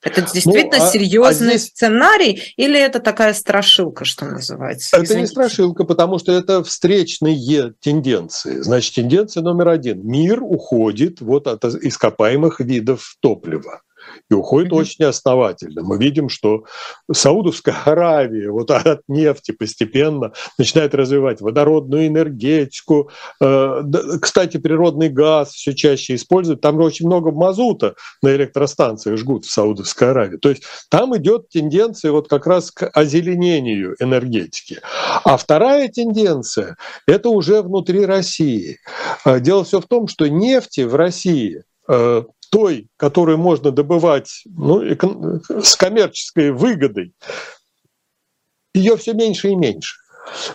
Это 0.02 0.22
действительно 0.22 0.78
ну, 0.78 0.86
а, 0.86 0.92
серьезный 0.92 1.56
а 1.56 1.58
здесь... 1.58 1.72
сценарий 1.72 2.54
или 2.56 2.80
это 2.80 3.00
такая 3.00 3.34
страшилка, 3.34 4.06
что 4.06 4.26
называется? 4.26 4.96
Это 4.96 5.04
Извините. 5.04 5.22
не 5.22 5.28
страшилка, 5.28 5.84
потому 5.84 6.20
что 6.20 6.32
это 6.32 6.64
встречные 6.64 7.74
тенденции. 7.82 8.62
Значит, 8.62 8.96
тенденция 8.96 9.44
номер 9.44 9.68
один. 9.68 10.08
Мир 10.08 10.42
уходит 10.42 11.20
вот 11.20 11.48
от 11.48 11.66
ископаемых 11.66 12.62
видов 12.62 13.18
топлива 13.20 13.82
и 14.30 14.34
уходит 14.34 14.74
очень 14.74 15.06
основательно. 15.06 15.84
Мы 15.84 15.98
видим, 15.98 16.30
что 16.30 16.66
Саудовская 17.12 17.76
Аравия 17.86 18.52
вот 18.52 18.72
от 18.72 19.02
нефти 19.08 19.52
постепенно 19.52 20.32
начинает 20.58 20.94
развивать 20.96 21.42
водородную 21.42 22.08
энергетику. 22.08 23.10
Э, 23.42 23.82
кстати, 24.22 24.58
природный 24.58 25.10
газ 25.10 25.54
все 25.54 25.74
чаще 25.74 26.16
используют. 26.16 26.62
Там 26.62 26.80
очень 26.80 27.08
много 27.08 27.32
мазута 27.32 27.96
на 28.22 28.36
электростанциях 28.36 29.18
жгут 29.18 29.46
в 29.46 29.52
Саудовской 29.52 30.12
Аравии. 30.12 30.38
То 30.38 30.50
есть 30.50 30.64
там 30.90 31.16
идет 31.18 31.50
тенденция 31.50 32.12
вот 32.12 32.28
как 32.28 32.48
раз 32.48 32.72
к 32.72 32.90
озеленению 32.94 33.96
энергетики. 34.00 34.80
А 35.24 35.38
вторая 35.38 35.88
тенденция– 35.90 36.78
это 37.08 37.30
уже 37.30 37.62
внутри 37.62 38.06
России. 38.06 38.78
Э, 39.26 39.40
дело 39.40 39.64
все 39.64 39.82
в 39.82 39.88
том, 39.88 40.08
что 40.08 40.28
нефти 40.28 40.82
в 40.82 40.96
России 40.96 41.64
той, 42.52 42.88
которую 42.98 43.38
можно 43.38 43.72
добывать 43.72 44.44
ну, 44.46 44.82
с 45.62 45.76
коммерческой 45.76 46.52
выгодой, 46.52 47.14
ее 48.74 48.98
все 48.98 49.14
меньше 49.14 49.50
и 49.50 49.56
меньше. 49.56 49.96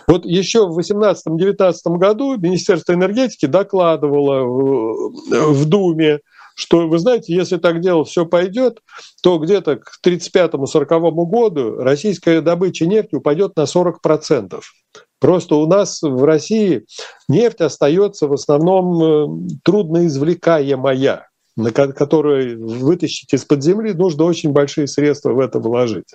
Вот 0.07 0.25
еще 0.25 0.67
в 0.67 0.79
2018-2019 0.79 1.73
году 1.97 2.37
Министерство 2.37 2.93
энергетики 2.93 3.45
докладывало 3.45 4.43
в 4.45 5.65
Думе, 5.65 6.19
что, 6.55 6.87
вы 6.87 6.97
знаете, 6.99 7.35
если 7.35 7.57
так 7.57 7.81
дело 7.81 8.05
все 8.05 8.25
пойдет, 8.25 8.79
то 9.21 9.37
где-то 9.37 9.75
к 9.75 9.99
1935-1940 10.03 11.25
году 11.25 11.75
российская 11.75 12.41
добыча 12.41 12.85
нефти 12.87 13.15
упадет 13.15 13.55
на 13.55 13.63
40%. 13.63 14.59
Просто 15.19 15.55
у 15.55 15.67
нас 15.67 16.01
в 16.01 16.23
России 16.23 16.85
нефть 17.27 17.61
остается 17.61 18.27
в 18.27 18.33
основном 18.33 19.03
э, 19.03 19.57
трудноизвлекаемая 19.63 21.27
на 21.57 21.71
который 21.71 22.55
вытащить 22.55 23.33
из-под 23.33 23.63
земли, 23.63 23.93
нужно 23.93 24.25
очень 24.25 24.51
большие 24.51 24.87
средства 24.87 25.31
в 25.31 25.39
это 25.39 25.59
вложить. 25.59 26.13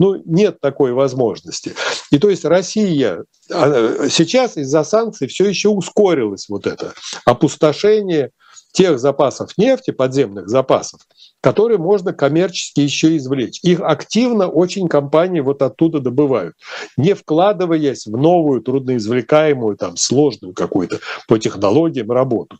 Ну, 0.00 0.20
нет 0.24 0.60
такой 0.60 0.92
возможности. 0.92 1.74
И 2.10 2.18
то 2.18 2.28
есть 2.28 2.44
Россия 2.44 3.24
сейчас 3.48 4.56
из-за 4.56 4.82
санкций 4.82 5.28
все 5.28 5.48
еще 5.48 5.68
ускорилось 5.68 6.48
вот 6.48 6.66
это 6.66 6.92
опустошение 7.24 8.30
тех 8.72 8.98
запасов 8.98 9.56
нефти, 9.56 9.90
подземных 9.90 10.48
запасов, 10.48 11.00
которые 11.40 11.78
можно 11.78 12.12
коммерчески 12.12 12.80
еще 12.80 13.16
извлечь. 13.16 13.60
Их 13.62 13.80
активно 13.80 14.48
очень 14.48 14.88
компании 14.88 15.40
вот 15.40 15.62
оттуда 15.62 16.00
добывают, 16.00 16.54
не 16.96 17.14
вкладываясь 17.14 18.06
в 18.06 18.16
новую 18.16 18.62
трудноизвлекаемую, 18.62 19.76
там, 19.76 19.96
сложную 19.96 20.54
какую-то 20.54 20.98
по 21.28 21.38
технологиям 21.38 22.10
работу. 22.10 22.58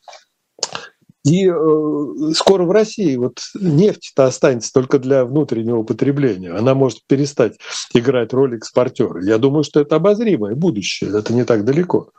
И 1.25 1.47
э, 1.47 2.33
скоро 2.35 2.65
в 2.65 2.71
России 2.71 3.15
вот 3.17 3.41
нефть-то 3.55 4.25
останется 4.25 4.73
только 4.73 4.99
для 4.99 5.27
внутреннего 5.27 5.83
потребления. 5.83 6.51
Она 6.51 6.75
может 6.75 7.01
перестать 7.07 7.59
играть 7.93 8.33
роль 8.33 8.57
экспортера. 8.57 9.23
Я 9.23 9.37
думаю, 9.37 9.63
что 9.63 9.81
это 9.81 9.97
обозримое 9.97 10.55
будущее, 10.55 11.11
это 11.19 11.35
не 11.35 11.45
так 11.45 11.65
далеко. 11.65 12.11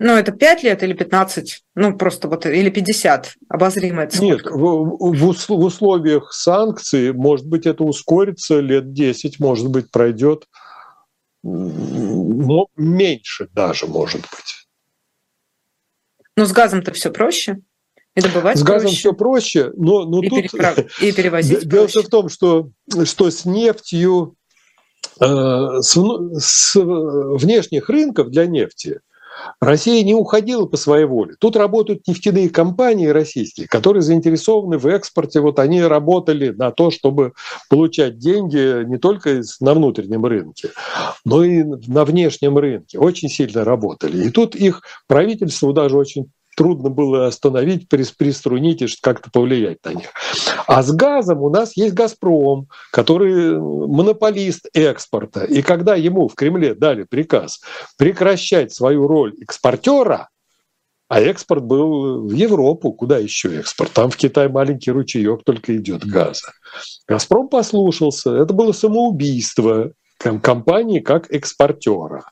Ну, 0.00 0.12
это 0.12 0.30
5 0.30 0.62
лет 0.62 0.82
или 0.84 0.92
15, 0.92 1.64
ну, 1.74 1.96
просто 1.96 2.28
вот, 2.28 2.46
или 2.46 2.70
50, 2.70 3.34
обозримое 3.48 4.06
это 4.06 4.22
Нет, 4.22 4.42
в, 4.44 5.12
в, 5.12 5.48
в 5.48 5.50
условиях 5.50 6.32
санкций, 6.32 7.12
может 7.12 7.46
быть, 7.46 7.66
это 7.66 7.82
ускорится, 7.82 8.60
лет 8.60 8.92
10, 8.92 9.40
может 9.40 9.68
быть, 9.68 9.90
пройдет, 9.90 10.44
но 11.42 12.68
меньше 12.76 13.48
даже, 13.52 13.86
может 13.86 14.20
быть. 14.20 14.68
Но 16.36 16.44
с 16.44 16.52
газом-то 16.52 16.92
все 16.92 17.10
проще. 17.10 17.58
И 18.14 18.20
добывать 18.20 18.58
С 18.58 18.62
газом 18.62 18.82
проще. 18.82 18.96
все 18.96 19.12
проще, 19.12 19.72
но, 19.76 20.04
но 20.04 20.22
и 20.22 20.28
тут 20.28 20.42
переправ... 20.42 20.78
и 21.02 21.12
перевозить 21.16 21.68
дело 21.68 21.86
проще. 21.86 22.02
в 22.02 22.08
том, 22.08 22.28
что, 22.28 22.70
что 23.04 23.30
с 23.30 23.44
нефтью, 23.44 24.36
э, 25.20 25.24
с, 25.80 25.96
с 26.38 26.74
внешних 26.76 27.88
рынков 27.88 28.30
для 28.30 28.46
нефти 28.46 29.00
Россия 29.60 30.04
не 30.04 30.14
уходила 30.14 30.66
по 30.66 30.76
своей 30.76 31.04
воле. 31.04 31.34
Тут 31.38 31.56
работают 31.56 32.06
нефтяные 32.06 32.50
компании 32.50 33.06
российские, 33.06 33.66
которые 33.66 34.02
заинтересованы 34.02 34.78
в 34.78 34.86
экспорте. 34.86 35.40
Вот 35.40 35.58
они 35.58 35.82
работали 35.82 36.50
на 36.50 36.70
то, 36.70 36.90
чтобы 36.90 37.32
получать 37.68 38.18
деньги 38.18 38.84
не 38.84 38.98
только 38.98 39.42
на 39.60 39.74
внутреннем 39.74 40.24
рынке, 40.24 40.70
но 41.24 41.44
и 41.44 41.64
на 41.64 42.04
внешнем 42.04 42.58
рынке. 42.58 42.98
Очень 42.98 43.28
сильно 43.28 43.64
работали. 43.64 44.26
И 44.26 44.30
тут 44.30 44.54
их 44.54 44.82
правительство 45.06 45.72
даже 45.72 45.96
очень 45.96 46.30
трудно 46.58 46.90
было 46.90 47.28
остановить, 47.28 47.88
приструнить 47.88 48.82
и 48.82 48.88
как-то 49.00 49.30
повлиять 49.30 49.78
на 49.84 49.90
них. 49.90 50.08
А 50.66 50.82
с 50.82 50.90
газом 50.90 51.40
у 51.40 51.50
нас 51.50 51.76
есть 51.76 51.94
«Газпром», 51.94 52.66
который 52.90 53.56
монополист 53.56 54.68
экспорта. 54.74 55.44
И 55.44 55.62
когда 55.62 55.94
ему 55.94 56.26
в 56.26 56.34
Кремле 56.34 56.74
дали 56.74 57.04
приказ 57.04 57.60
прекращать 57.96 58.74
свою 58.74 59.06
роль 59.06 59.34
экспортера, 59.40 60.30
а 61.06 61.20
экспорт 61.20 61.62
был 61.62 62.26
в 62.26 62.32
Европу. 62.32 62.92
Куда 62.92 63.18
еще 63.18 63.60
экспорт? 63.60 63.92
Там 63.92 64.10
в 64.10 64.16
Китай 64.16 64.48
маленький 64.48 64.90
ручеек 64.90 65.44
только 65.44 65.76
идет 65.76 66.04
газа. 66.04 66.52
«Газпром» 67.06 67.48
послушался. 67.48 68.34
Это 68.34 68.52
было 68.52 68.72
самоубийство 68.72 69.92
компании 70.18 70.98
как 70.98 71.30
экспортера. 71.30 72.24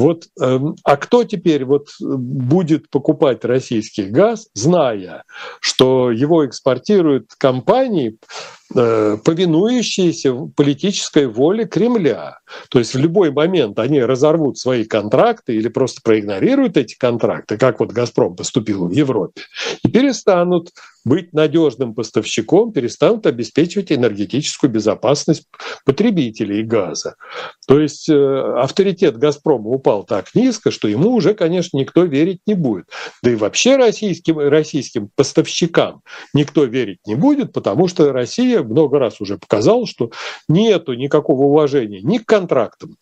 Вот, 0.00 0.28
эм, 0.40 0.76
а 0.82 0.96
кто 0.96 1.24
теперь 1.24 1.66
вот 1.66 1.88
будет 2.00 2.88
покупать 2.88 3.44
российский 3.44 4.04
газ, 4.04 4.48
зная, 4.54 5.24
что 5.60 6.10
его 6.10 6.46
экспортируют 6.46 7.34
компании, 7.36 8.18
Э, 8.72 9.16
повинующиеся 9.24 10.32
политической 10.54 11.26
воле 11.26 11.64
Кремля. 11.64 12.38
То 12.68 12.78
есть 12.78 12.94
в 12.94 12.98
любой 12.98 13.32
момент 13.32 13.80
они 13.80 14.00
разорвут 14.00 14.58
свои 14.58 14.84
контракты 14.84 15.56
или 15.56 15.66
просто 15.66 16.00
проигнорируют 16.04 16.76
эти 16.76 16.96
контракты, 16.96 17.58
как 17.58 17.80
вот 17.80 17.90
«Газпром» 17.90 18.36
поступил 18.36 18.86
в 18.86 18.92
Европе, 18.92 19.42
и 19.82 19.88
перестанут 19.88 20.70
быть 21.10 21.32
надежным 21.32 21.92
поставщиком, 21.92 22.72
перестанут 22.72 23.26
обеспечивать 23.26 23.90
энергетическую 23.90 24.70
безопасность 24.70 25.48
потребителей 25.84 26.62
газа. 26.62 27.16
То 27.66 27.80
есть 27.80 28.08
э, 28.08 28.14
авторитет 28.14 29.18
«Газпрома» 29.18 29.70
упал 29.70 30.04
так 30.04 30.32
низко, 30.36 30.70
что 30.70 30.86
ему 30.86 31.10
уже, 31.10 31.34
конечно, 31.34 31.76
никто 31.78 32.04
верить 32.04 32.42
не 32.46 32.54
будет. 32.54 32.84
Да 33.24 33.32
и 33.32 33.34
вообще 33.34 33.76
российским, 33.76 34.38
российским 34.38 35.10
поставщикам 35.16 36.02
никто 36.32 36.62
верить 36.62 37.00
не 37.04 37.16
будет, 37.16 37.52
потому 37.52 37.88
что 37.88 38.12
Россия 38.12 38.62
много 38.62 39.00
раз 39.00 39.20
уже 39.20 39.36
показал, 39.36 39.86
что 39.86 40.12
нету 40.48 40.92
никакого 40.94 41.42
уважения 41.46 42.00
ни 42.02 42.18
к 42.18 42.24
контрактам, 42.24 42.94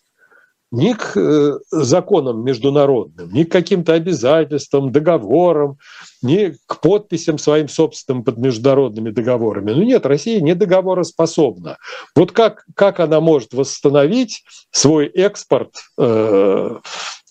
ни 0.70 0.92
к 0.92 1.16
э, 1.16 1.58
законам 1.70 2.44
международным, 2.44 3.32
ни 3.32 3.44
к 3.44 3.52
каким-то 3.52 3.94
обязательствам, 3.94 4.92
договорам, 4.92 5.78
ни 6.22 6.54
к 6.66 6.80
подписям 6.80 7.38
своим 7.38 7.68
собственным 7.68 8.22
под 8.22 8.38
международными 8.38 9.10
договорами. 9.10 9.72
Ну 9.72 9.82
нет, 9.82 10.04
Россия 10.04 10.40
не 10.40 10.54
договороспособна. 10.54 11.78
Вот 12.14 12.32
как, 12.32 12.64
как 12.74 13.00
она 13.00 13.20
может 13.20 13.54
восстановить 13.54 14.44
свой 14.70 15.06
экспорт 15.06 15.74
э, 15.98 16.76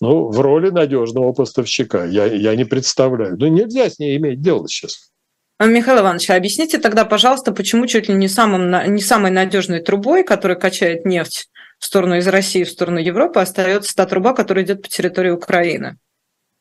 ну, 0.00 0.28
в 0.28 0.40
роли 0.40 0.70
надежного 0.70 1.32
поставщика? 1.32 2.04
Я, 2.04 2.26
я 2.26 2.56
не 2.56 2.64
представляю. 2.64 3.36
Ну 3.38 3.46
нельзя 3.46 3.88
с 3.88 3.98
ней 3.98 4.16
иметь 4.16 4.40
дело 4.40 4.68
сейчас. 4.68 5.10
А, 5.58 5.66
Михаил 5.66 6.00
Иванович, 6.00 6.30
а 6.30 6.36
объясните 6.36 6.78
тогда, 6.78 7.04
пожалуйста, 7.04 7.52
почему 7.52 7.86
чуть 7.86 8.08
ли 8.08 8.14
не, 8.14 8.28
самым, 8.28 8.94
не 8.94 9.02
самой 9.02 9.32
надежной 9.32 9.80
трубой, 9.80 10.22
которая 10.22 10.56
качает 10.56 11.04
нефть 11.04 11.48
в 11.78 11.84
сторону 11.84 12.16
из 12.16 12.26
России 12.26 12.64
в 12.64 12.70
сторону 12.70 12.98
Европы, 12.98 13.40
остается 13.40 13.94
та 13.94 14.06
труба, 14.06 14.34
которая 14.34 14.64
идет 14.64 14.82
по 14.82 14.88
территории 14.88 15.30
Украины? 15.30 15.98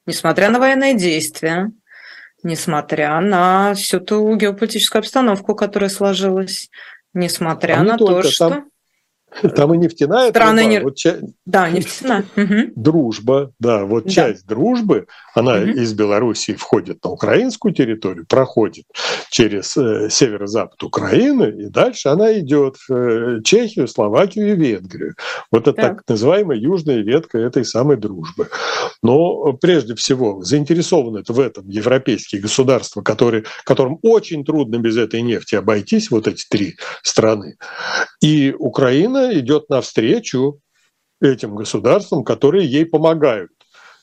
Несмотря 0.06 0.50
на 0.50 0.60
военные 0.60 0.96
действия, 0.96 1.72
несмотря 2.44 3.20
на 3.20 3.74
всю 3.74 4.00
ту 4.00 4.36
геополитическую 4.36 5.02
обстановку, 5.02 5.56
которая 5.56 5.90
сложилась, 5.90 6.70
несмотря 7.14 7.80
а 7.80 7.84
на 7.84 7.98
то, 7.98 8.24
что... 8.24 8.50
Там 8.50 8.70
там 9.56 9.74
и 9.74 9.78
нефтяная 9.78 10.30
Страны 10.30 10.62
труба. 10.62 10.72
Не... 10.72 10.84
Вот 10.84 10.96
ча... 10.96 11.18
Да, 11.46 11.70
нефтяная. 11.70 12.26
Дружба, 12.76 13.52
да, 13.60 13.86
вот 13.86 14.06
да. 14.06 14.10
часть 14.10 14.48
дружбы, 14.48 15.08
она 15.36 15.56
угу. 15.56 15.70
из 15.70 15.94
Белоруссии 15.94 16.54
входит 16.54 17.04
на 17.04 17.12
украинскую 17.12 17.74
территорию, 17.74 18.26
проходит 18.28 18.86
через 19.30 19.76
э, 19.78 20.10
северо-запад 20.10 20.82
Украины, 20.84 21.54
и 21.64 21.66
дальше 21.70 22.10
она 22.10 22.40
идет 22.40 22.78
в 22.88 22.94
э, 22.94 23.42
Чехию, 23.44 23.88
Словакию 23.88 24.54
и 24.54 24.56
Венгрию. 24.56 25.16
Вот 25.52 25.68
это 25.68 25.74
да. 25.74 25.90
так 25.90 26.04
называемая 26.08 26.58
южная 26.58 27.00
ветка 27.00 27.38
этой 27.38 27.66
самой 27.66 27.98
дружбы. 27.98 28.50
Но 29.04 29.54
прежде 29.54 29.96
всего 29.96 30.42
заинтересованы 30.44 31.24
в 31.28 31.40
этом 31.40 31.68
европейские 31.70 32.42
государства, 32.42 33.02
которые, 33.02 33.44
которым 33.66 34.00
очень 34.02 34.44
трудно 34.44 34.78
без 34.78 34.98
этой 34.98 35.22
нефти 35.22 35.56
обойтись, 35.56 36.10
вот 36.10 36.28
эти 36.28 36.46
три 36.50 36.78
страны. 37.04 37.58
И 38.22 38.56
Украина 38.58 39.17
идет 39.40 39.70
навстречу 39.70 40.60
этим 41.22 41.56
государствам, 41.56 42.24
которые 42.24 42.68
ей 42.68 42.86
помогают. 42.86 43.52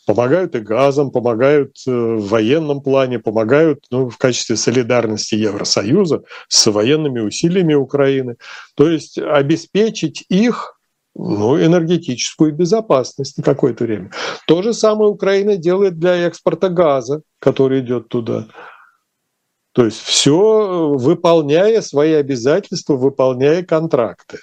Помогают 0.06 0.54
и 0.54 0.60
газом, 0.60 1.10
помогают 1.10 1.76
э, 1.86 1.90
в 1.90 2.28
военном 2.28 2.82
плане, 2.82 3.18
помогают 3.18 3.86
ну, 3.90 4.10
в 4.10 4.18
качестве 4.18 4.56
солидарности 4.56 5.34
Евросоюза 5.34 6.24
с 6.48 6.70
военными 6.70 7.20
усилиями 7.20 7.72
Украины. 7.72 8.36
То 8.74 8.90
есть 8.90 9.18
обеспечить 9.18 10.26
их 10.28 10.78
ну, 11.14 11.56
энергетическую 11.58 12.52
безопасность 12.52 13.38
на 13.38 13.44
какое-то 13.44 13.84
время. 13.84 14.10
То 14.46 14.62
же 14.62 14.74
самое 14.74 15.10
Украина 15.10 15.56
делает 15.56 15.98
для 15.98 16.26
экспорта 16.26 16.68
газа, 16.68 17.22
который 17.38 17.80
идет 17.80 18.08
туда. 18.08 18.48
То 19.72 19.84
есть 19.84 20.00
все 20.02 20.94
выполняя 20.94 21.80
свои 21.80 22.12
обязательства, 22.12 22.94
выполняя 22.94 23.62
контракты. 23.64 24.38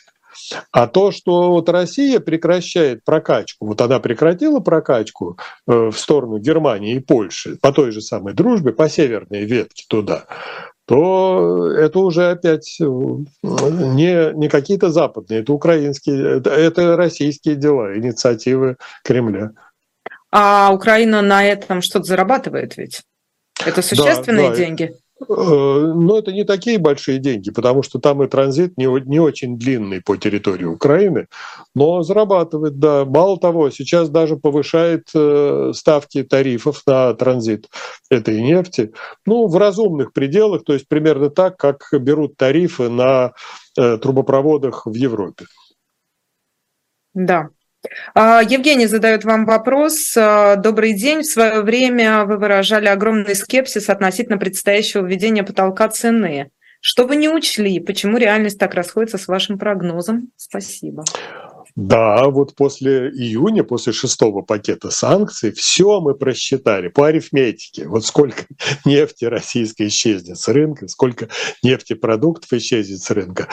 А 0.72 0.88
то, 0.88 1.12
что 1.12 1.52
вот 1.52 1.70
Россия 1.70 2.20
прекращает 2.20 3.04
прокачку, 3.04 3.66
вот 3.68 3.82
она 3.82 4.00
прекратила 4.00 4.60
прокачку 4.60 5.38
э, 5.68 5.90
в 5.92 5.98
сторону 5.98 6.40
Германии 6.40 6.96
и 6.96 7.00
Польши 7.00 7.58
по 7.62 7.72
той 7.72 7.92
же 7.92 8.02
самой 8.02 8.34
дружбе, 8.34 8.72
по 8.72 8.90
северной 8.90 9.46
ветке 9.46 9.86
туда, 9.88 10.26
то 10.86 11.68
это 11.72 12.00
уже 12.00 12.32
опять 12.32 12.78
э, 12.82 12.84
не, 12.84 14.34
не 14.34 14.50
какие-то 14.50 14.90
западные, 14.90 15.42
это 15.42 15.54
украинские, 15.54 16.38
это, 16.38 16.50
это 16.50 16.98
российские 16.98 17.56
дела, 17.56 17.98
инициативы 17.98 18.78
Кремля. 19.04 19.52
А 20.32 20.72
Украина 20.74 21.22
на 21.22 21.46
этом 21.46 21.82
что-то 21.82 22.06
зарабатывает 22.06 22.78
ведь? 22.78 23.04
Это 23.66 23.82
существенные 23.82 24.50
да, 24.50 24.56
да. 24.56 24.56
деньги? 24.56 24.96
Э, 25.30 25.94
но 25.96 26.18
это 26.18 26.32
не 26.32 26.44
такие 26.44 26.80
большие 26.80 27.20
деньги, 27.20 27.52
потому 27.52 27.84
что 27.84 28.00
там 28.00 28.24
и 28.24 28.28
транзит 28.28 28.78
не, 28.78 28.86
не 29.08 29.20
очень 29.20 29.58
длинный 29.58 30.02
по 30.02 30.18
территории 30.18 30.66
Украины, 30.66 31.28
но 31.76 32.02
зарабатывает, 32.02 32.80
да. 32.80 33.06
Мало 33.06 33.40
того, 33.40 33.70
сейчас 33.70 34.10
даже 34.10 34.38
повышает 34.38 35.10
э, 35.14 35.72
ставки 35.76 36.24
тарифов 36.24 36.82
на 36.88 37.14
транзит 37.14 37.70
этой 38.10 38.42
нефти, 38.42 38.94
ну, 39.26 39.48
в 39.48 39.58
разумных 39.58 40.14
пределах, 40.14 40.64
то 40.64 40.74
есть 40.74 40.88
примерно 40.88 41.30
так, 41.30 41.58
как 41.58 41.88
берут 41.94 42.38
тарифы 42.38 42.90
на 42.90 43.34
э, 43.78 43.98
трубопроводах 43.98 44.86
в 44.86 44.94
Европе. 44.94 45.46
Да, 47.14 47.50
Евгений 48.16 48.86
задает 48.86 49.24
вам 49.24 49.46
вопрос. 49.46 50.16
А, 50.16 50.56
Добрый 50.56 50.94
день. 50.94 51.22
В 51.22 51.26
свое 51.26 51.62
время 51.62 52.26
вы 52.26 52.38
выражали 52.38 52.88
огромный 52.88 53.36
скепсис 53.36 53.90
относительно 53.90 54.38
предстоящего 54.38 55.06
введения 55.06 55.44
потолка 55.44 55.88
цены. 55.90 56.52
Что 56.80 57.06
вы 57.06 57.16
не 57.16 57.30
учли? 57.30 57.80
Почему 57.80 58.18
реальность 58.18 58.60
так 58.60 58.74
расходится 58.74 59.18
с 59.18 59.28
вашим 59.28 59.58
прогнозом? 59.58 60.30
Спасибо. 60.36 61.04
Да, 61.76 62.28
вот 62.28 62.56
после 62.56 63.10
июня, 63.10 63.64
после 63.64 63.94
шестого 63.94 64.42
пакета 64.42 64.90
санкций, 64.90 65.52
все 65.52 66.02
мы 66.02 66.16
просчитали 66.16 66.90
по 66.90 67.08
арифметике. 67.08 67.88
Вот 67.88 68.06
сколько 68.06 68.44
нефти 68.86 69.26
российской 69.26 69.88
исчезнет 69.88 70.38
с 70.38 70.48
рынка, 70.48 70.88
сколько 70.88 71.30
нефтепродуктов 71.64 72.52
исчезнет 72.54 73.00
с 73.00 73.10
рынка. 73.10 73.48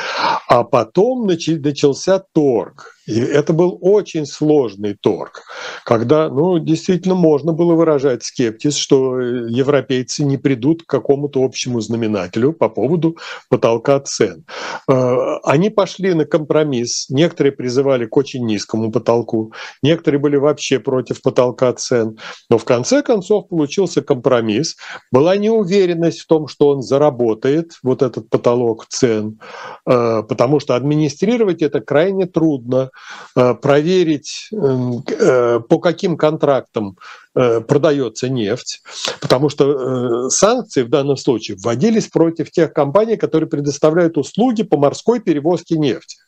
А 0.48 0.64
потом 0.64 1.26
начался 1.26 2.18
торг 2.18 2.97
и 3.09 3.20
это 3.20 3.54
был 3.54 3.78
очень 3.80 4.26
сложный 4.26 4.92
торг, 4.92 5.42
когда 5.86 6.28
ну, 6.28 6.59
действительно 6.59 7.14
можно 7.14 7.54
было 7.54 7.72
выражать 7.72 8.22
скептиз, 8.22 8.76
что 8.76 9.18
европейцы 9.18 10.24
не 10.24 10.36
придут 10.36 10.82
к 10.82 10.86
какому-то 10.86 11.42
общему 11.42 11.80
знаменателю 11.80 12.52
по 12.52 12.68
поводу 12.68 13.16
потолка 13.48 13.98
цен. 14.00 14.44
Э, 14.90 15.38
они 15.42 15.70
пошли 15.70 16.12
на 16.12 16.26
компромисс, 16.26 17.09
некоторые 17.09 17.52
призывали 17.52 18.04
к 18.04 18.14
очень 18.14 18.44
низкому 18.44 18.92
потолку, 18.92 19.54
некоторые 19.82 20.20
были 20.20 20.36
вообще 20.36 20.78
против 20.78 21.22
потолка 21.22 21.72
цен, 21.72 22.18
но 22.50 22.59
в 22.59 22.66
конце 22.66 23.02
концов 23.02 23.48
получился 23.48 24.02
компромисс, 24.02 24.76
была 25.11 25.34
неуверенность 25.38 26.20
в 26.20 26.26
том, 26.26 26.46
что 26.46 26.68
он 26.68 26.82
заработает, 26.82 27.72
вот 27.82 28.02
этот 28.02 28.28
потолок 28.28 28.84
цен, 28.90 29.40
э, 29.86 30.22
потому 30.28 30.61
что 30.61 30.76
администрировать 30.76 31.62
это 31.62 31.80
крайне 31.80 32.26
трудно, 32.26 32.90
Э, 32.90 32.97
проверить, 33.34 34.49
эм, 34.53 35.03
э, 35.09 35.61
по 35.61 35.78
каким 35.78 36.16
контрактам 36.16 36.96
э, 37.34 37.61
продается 37.61 38.28
нефть, 38.28 38.82
потому 39.20 39.49
что 39.49 40.28
санкции 40.30 40.82
в 40.82 40.88
данном 40.88 41.16
случае 41.16 41.57
вводились 41.57 42.09
против 42.09 42.51
тех 42.51 42.72
компаний, 42.72 43.16
которые 43.16 43.49
предоставляют 43.49 44.16
услуги 44.18 44.62
по 44.62 44.76
морской 44.76 45.20
перевозке 45.20 45.76
нефти 45.78 46.18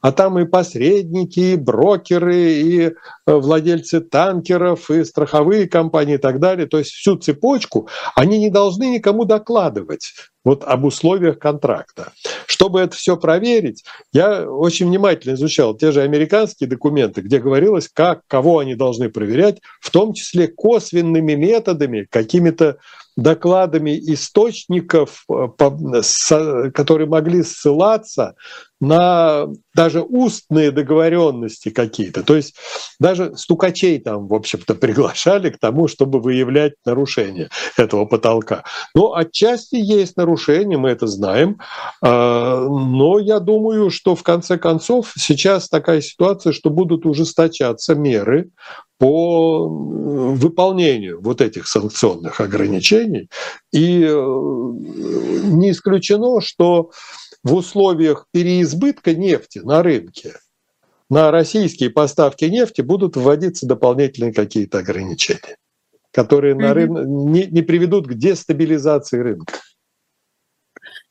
а 0.00 0.12
там 0.12 0.38
и 0.38 0.44
посредники, 0.44 1.40
и 1.40 1.56
брокеры, 1.56 2.36
и 2.36 2.92
владельцы 3.26 4.00
танкеров, 4.00 4.90
и 4.90 5.04
страховые 5.04 5.68
компании 5.68 6.14
и 6.14 6.18
так 6.18 6.38
далее. 6.38 6.66
То 6.66 6.78
есть 6.78 6.90
всю 6.90 7.16
цепочку 7.16 7.88
они 8.14 8.38
не 8.38 8.50
должны 8.50 8.90
никому 8.90 9.24
докладывать 9.24 10.12
вот 10.46 10.62
об 10.62 10.84
условиях 10.84 11.40
контракта. 11.40 12.12
Чтобы 12.46 12.80
это 12.80 12.94
все 12.94 13.16
проверить, 13.16 13.84
я 14.12 14.48
очень 14.48 14.86
внимательно 14.86 15.34
изучал 15.34 15.74
те 15.76 15.90
же 15.90 16.02
американские 16.02 16.70
документы, 16.70 17.20
где 17.20 17.40
говорилось, 17.40 17.90
как, 17.92 18.20
кого 18.28 18.60
они 18.60 18.76
должны 18.76 19.08
проверять, 19.08 19.58
в 19.80 19.90
том 19.90 20.14
числе 20.14 20.46
косвенными 20.46 21.34
методами, 21.34 22.06
какими-то 22.08 22.78
докладами 23.16 23.98
источников, 23.98 25.24
э, 25.28 25.48
которые 26.72 27.08
могли 27.08 27.42
ссылаться 27.42 28.34
на 28.78 29.46
даже 29.74 30.02
устные 30.02 30.70
договоренности 30.70 31.70
какие-то. 31.70 32.22
То 32.22 32.36
есть 32.36 32.56
даже 33.00 33.34
стукачей 33.36 33.98
там, 34.00 34.28
в 34.28 34.34
общем-то, 34.34 34.74
приглашали 34.76 35.50
к 35.50 35.58
тому, 35.58 35.88
чтобы 35.88 36.20
выявлять 36.20 36.74
нарушения 36.84 37.48
этого 37.76 38.04
потолка. 38.04 38.64
Но 38.94 39.14
отчасти 39.14 39.76
есть 39.76 40.16
нарушения, 40.36 40.76
мы 40.76 40.90
это 40.90 41.06
знаем. 41.06 41.58
А, 42.02 42.60
но 42.60 43.18
я 43.18 43.40
думаю, 43.40 43.90
что 43.90 44.14
в 44.14 44.22
конце 44.22 44.58
концов 44.58 45.12
сейчас 45.16 45.68
такая 45.68 46.00
ситуация, 46.00 46.52
что 46.52 46.70
будут 46.70 47.06
ужесточаться 47.06 47.94
меры 47.94 48.50
по 48.98 49.68
выполнению 49.68 51.20
вот 51.22 51.40
этих 51.40 51.66
санкционных 51.66 52.40
ограничений. 52.40 53.28
И 53.72 54.02
э, 54.02 54.12
не 54.12 55.70
исключено, 55.70 56.40
что 56.40 56.90
в 57.42 57.54
условиях 57.54 58.26
переизбытка 58.32 59.14
нефти 59.14 59.58
на 59.58 59.82
рынке 59.82 60.34
на 61.08 61.30
российские 61.30 61.90
поставки 61.90 62.46
нефти 62.46 62.80
будут 62.80 63.16
вводиться 63.16 63.66
дополнительные 63.66 64.32
какие-то 64.32 64.78
ограничения, 64.78 65.56
которые 66.10 66.56
на 66.56 66.74
рын... 66.74 67.30
не, 67.30 67.44
не 67.44 67.62
приведут 67.62 68.08
к 68.08 68.14
дестабилизации 68.14 69.18
рынка. 69.18 69.54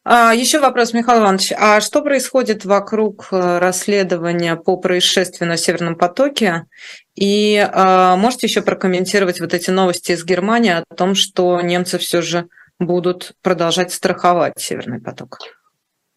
А, 0.07 0.35
еще 0.35 0.59
вопрос, 0.59 0.93
Михаил 0.93 1.23
Иванович. 1.23 1.51
А 1.57 1.81
что 1.81 2.03
происходит 2.03 2.63
вокруг 2.63 3.29
э, 3.31 3.57
расследования 3.57 4.55
по 4.55 4.77
происшествию 4.77 5.49
на 5.49 5.57
Северном 5.57 5.95
потоке? 5.95 6.67
И 7.15 7.57
а, 7.57 8.15
можете 8.15 8.45
еще 8.45 8.61
прокомментировать 8.61 9.39
вот 9.41 9.55
эти 9.55 9.71
новости 9.71 10.11
из 10.11 10.23
Германии 10.23 10.73
о 10.73 10.95
том, 10.95 11.15
что 11.15 11.59
немцы 11.59 11.97
все 11.97 12.21
же 12.21 12.47
будут 12.79 13.33
продолжать 13.41 13.91
страховать 13.91 14.53
Северный 14.57 15.01
поток? 15.01 15.39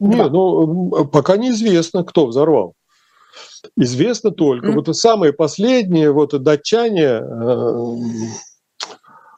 Не, 0.01 0.29
ну 0.29 1.07
пока 1.07 1.39
неизвестно, 1.39 2.05
кто 2.05 2.27
взорвал. 2.27 2.75
Известно 3.75 4.31
только, 4.31 4.69
mm. 4.69 4.73
вот 4.73 4.97
самые 4.97 5.33
последние, 5.33 6.13
вот 6.13 6.31
датчане 6.43 7.05
э, 7.05 7.87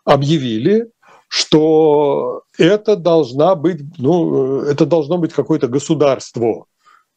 объявили, 0.05 0.91
что 1.31 2.43
это 2.59 2.97
должна 2.97 3.55
быть, 3.55 3.83
ну, 3.99 4.63
это 4.63 4.85
должно 4.85 5.17
быть 5.17 5.33
какое-то 5.33 5.69
государство, 5.69 6.67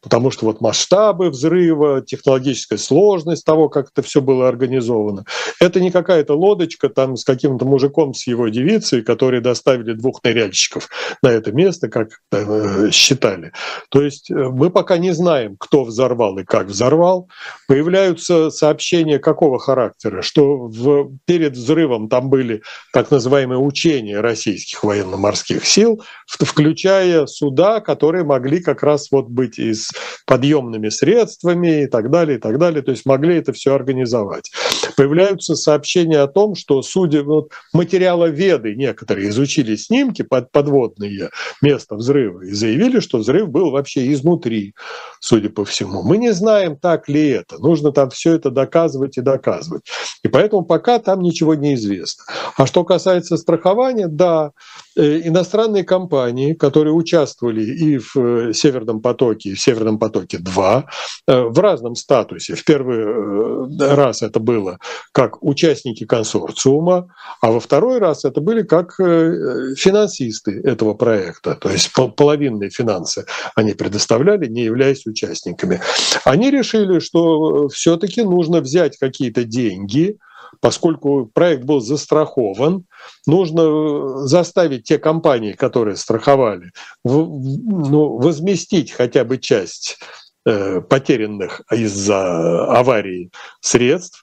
потому 0.04 0.32
что 0.32 0.46
вот 0.46 0.60
масштабы 0.62 1.30
взрыва, 1.30 2.02
технологическая 2.02 2.78
сложность 2.78 3.46
того, 3.46 3.70
как 3.70 3.90
это 3.92 4.06
все 4.06 4.22
было 4.22 4.48
организовано, 4.50 5.24
это 5.60 5.80
не 5.80 5.92
какая-то 5.92 6.38
лодочка 6.38 6.90
там 6.90 7.16
с 7.16 7.24
каким-то 7.24 7.66
мужиком 7.66 8.14
с 8.14 8.28
его 8.28 8.50
девицей, 8.50 9.02
которые 9.02 9.42
доставили 9.42 9.94
двух 9.94 10.22
ныряльщиков 10.24 10.90
на 11.24 11.30
это 11.30 11.54
место, 11.54 11.88
как 11.88 12.20
э, 12.32 12.90
считали. 12.92 13.54
То 13.90 14.02
есть 14.02 14.30
э, 14.30 14.34
мы 14.34 14.70
пока 14.70 14.98
не 14.98 15.14
знаем, 15.14 15.56
кто 15.58 15.86
взорвал 15.86 16.38
и 16.38 16.44
как 16.44 16.68
взорвал. 16.68 17.30
Появляются 17.68 18.50
сообщения 18.50 19.20
какого 19.20 19.58
характера, 19.58 20.22
что 20.22 20.68
в, 20.68 21.12
перед 21.26 21.54
взрывом 21.54 22.10
там 22.10 22.30
были 22.30 22.62
так 22.92 23.10
называемые 23.10 23.60
учения 23.60 24.20
российских 24.20 24.84
военно-морских 24.84 25.66
сил, 25.66 26.04
включая 26.28 27.26
суда, 27.26 27.80
которые 27.80 28.26
могли 28.26 28.60
как 28.62 28.84
раз 28.84 29.10
вот 29.12 29.28
быть 29.28 29.60
из 29.60 29.93
подъемными 30.26 30.90
средствами 30.90 31.84
и 31.84 31.88
так 31.88 32.10
далее, 32.10 32.38
и 32.38 32.42
так 32.42 32.58
далее. 32.58 32.82
То 32.82 32.92
есть 32.92 33.06
могли 33.06 33.38
это 33.38 33.54
все 33.54 33.74
организовать. 33.74 34.52
Появляются 34.96 35.56
сообщения 35.56 36.20
о 36.20 36.28
том, 36.28 36.56
что 36.56 36.82
судя 36.82 37.24
вот, 37.24 37.52
материаловеды 37.74 38.76
некоторые 38.76 39.30
изучили 39.30 39.76
снимки 39.76 40.22
под, 40.22 40.52
подводные 40.52 41.30
места 41.62 41.96
взрыва 41.96 42.42
и 42.42 42.52
заявили, 42.52 43.00
что 43.00 43.18
взрыв 43.18 43.50
был 43.50 43.72
вообще 43.72 44.12
изнутри, 44.12 44.74
судя 45.20 45.50
по 45.50 45.66
всему. 45.66 46.04
Мы 46.04 46.18
не 46.18 46.34
знаем, 46.34 46.78
так 46.78 47.10
ли 47.10 47.30
это. 47.30 47.58
Нужно 47.60 47.92
там 47.92 48.10
все 48.10 48.34
это 48.34 48.50
доказывать 48.50 49.18
и 49.18 49.22
доказывать. 49.22 49.84
И 50.24 50.28
поэтому 50.28 50.64
пока 50.64 51.00
там 51.00 51.22
ничего 51.22 51.56
не 51.56 51.76
известно. 51.76 52.24
А 52.58 52.66
что 52.66 52.84
касается 52.84 53.38
страхования, 53.38 54.08
да, 54.08 54.52
э, 54.96 55.22
иностранные 55.28 55.84
компании, 55.84 56.54
которые 56.54 56.94
участвовали 56.94 57.64
и 57.64 57.98
в 57.98 58.16
э, 58.16 58.54
Северном 58.54 59.02
потоке, 59.02 59.50
и 59.50 59.54
в 59.56 59.62
Северном 59.62 59.83
потоке 60.00 60.38
2, 60.40 60.86
э, 61.28 61.42
в 61.42 61.60
разном 61.60 61.96
статусе. 61.96 62.56
В 62.56 62.64
первый 62.64 63.68
раз 63.80 64.22
это 64.22 64.40
было 64.40 64.64
было 64.64 64.80
как 65.12 65.44
участники 65.44 66.06
консорциума, 66.06 67.14
а 67.42 67.52
во 67.52 67.60
второй 67.60 68.00
раз 68.00 68.26
это 68.26 68.42
были 68.42 68.64
как 68.64 69.00
э, 69.00 69.76
финансисты 69.76 70.62
этого 70.64 70.94
проекта, 70.94 71.56
то 71.56 71.70
есть 71.70 71.92
половинные 72.16 72.70
финансы 72.70 73.26
они 73.56 73.74
предоставляли, 73.74 74.48
не 74.48 74.64
являясь 74.64 75.06
участниками. 75.06 75.82
Они 76.26 76.52
решили, 76.52 77.00
что 77.00 77.68
все-таки 77.70 78.24
нужно 78.24 78.62
взять 78.62 78.98
какие-то 78.98 79.44
деньги, 79.44 80.18
поскольку 80.60 81.30
проект 81.34 81.64
был 81.64 81.80
застрахован, 81.80 82.86
нужно 83.26 84.26
заставить 84.28 84.84
те 84.84 84.98
компании, 84.98 85.54
которые 85.54 85.96
страховали, 85.96 86.72
ну, 87.04 88.18
возместить 88.18 88.92
хотя 88.92 89.24
бы 89.24 89.38
часть 89.38 90.00
э, 90.46 90.82
потерянных 90.82 91.62
из-за 91.72 92.66
аварии 92.66 93.32
средств, 93.62 94.23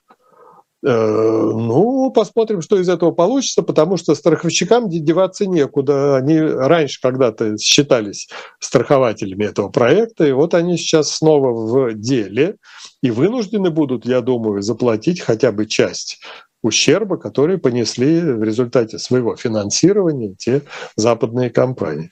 ну, 0.83 2.11
посмотрим, 2.11 2.61
что 2.61 2.79
из 2.79 2.89
этого 2.89 3.11
получится, 3.11 3.61
потому 3.61 3.97
что 3.97 4.15
страховщикам 4.15 4.89
деваться 4.89 5.45
некуда. 5.45 6.15
Они 6.15 6.39
раньше 6.39 6.99
когда-то 7.01 7.57
считались 7.57 8.29
страхователями 8.59 9.45
этого 9.45 9.69
проекта, 9.69 10.25
и 10.25 10.31
вот 10.31 10.53
они 10.53 10.77
сейчас 10.77 11.11
снова 11.11 11.51
в 11.51 11.93
деле 11.93 12.57
и 13.03 13.11
вынуждены 13.11 13.69
будут, 13.69 14.05
я 14.05 14.21
думаю, 14.21 14.61
заплатить 14.61 15.21
хотя 15.21 15.51
бы 15.51 15.65
часть 15.65 16.19
ущерба, 16.63 17.17
который 17.17 17.57
понесли 17.57 18.19
в 18.19 18.43
результате 18.43 18.99
своего 18.99 19.35
финансирования 19.35 20.35
те 20.35 20.61
западные 20.95 21.49
компании. 21.49 22.11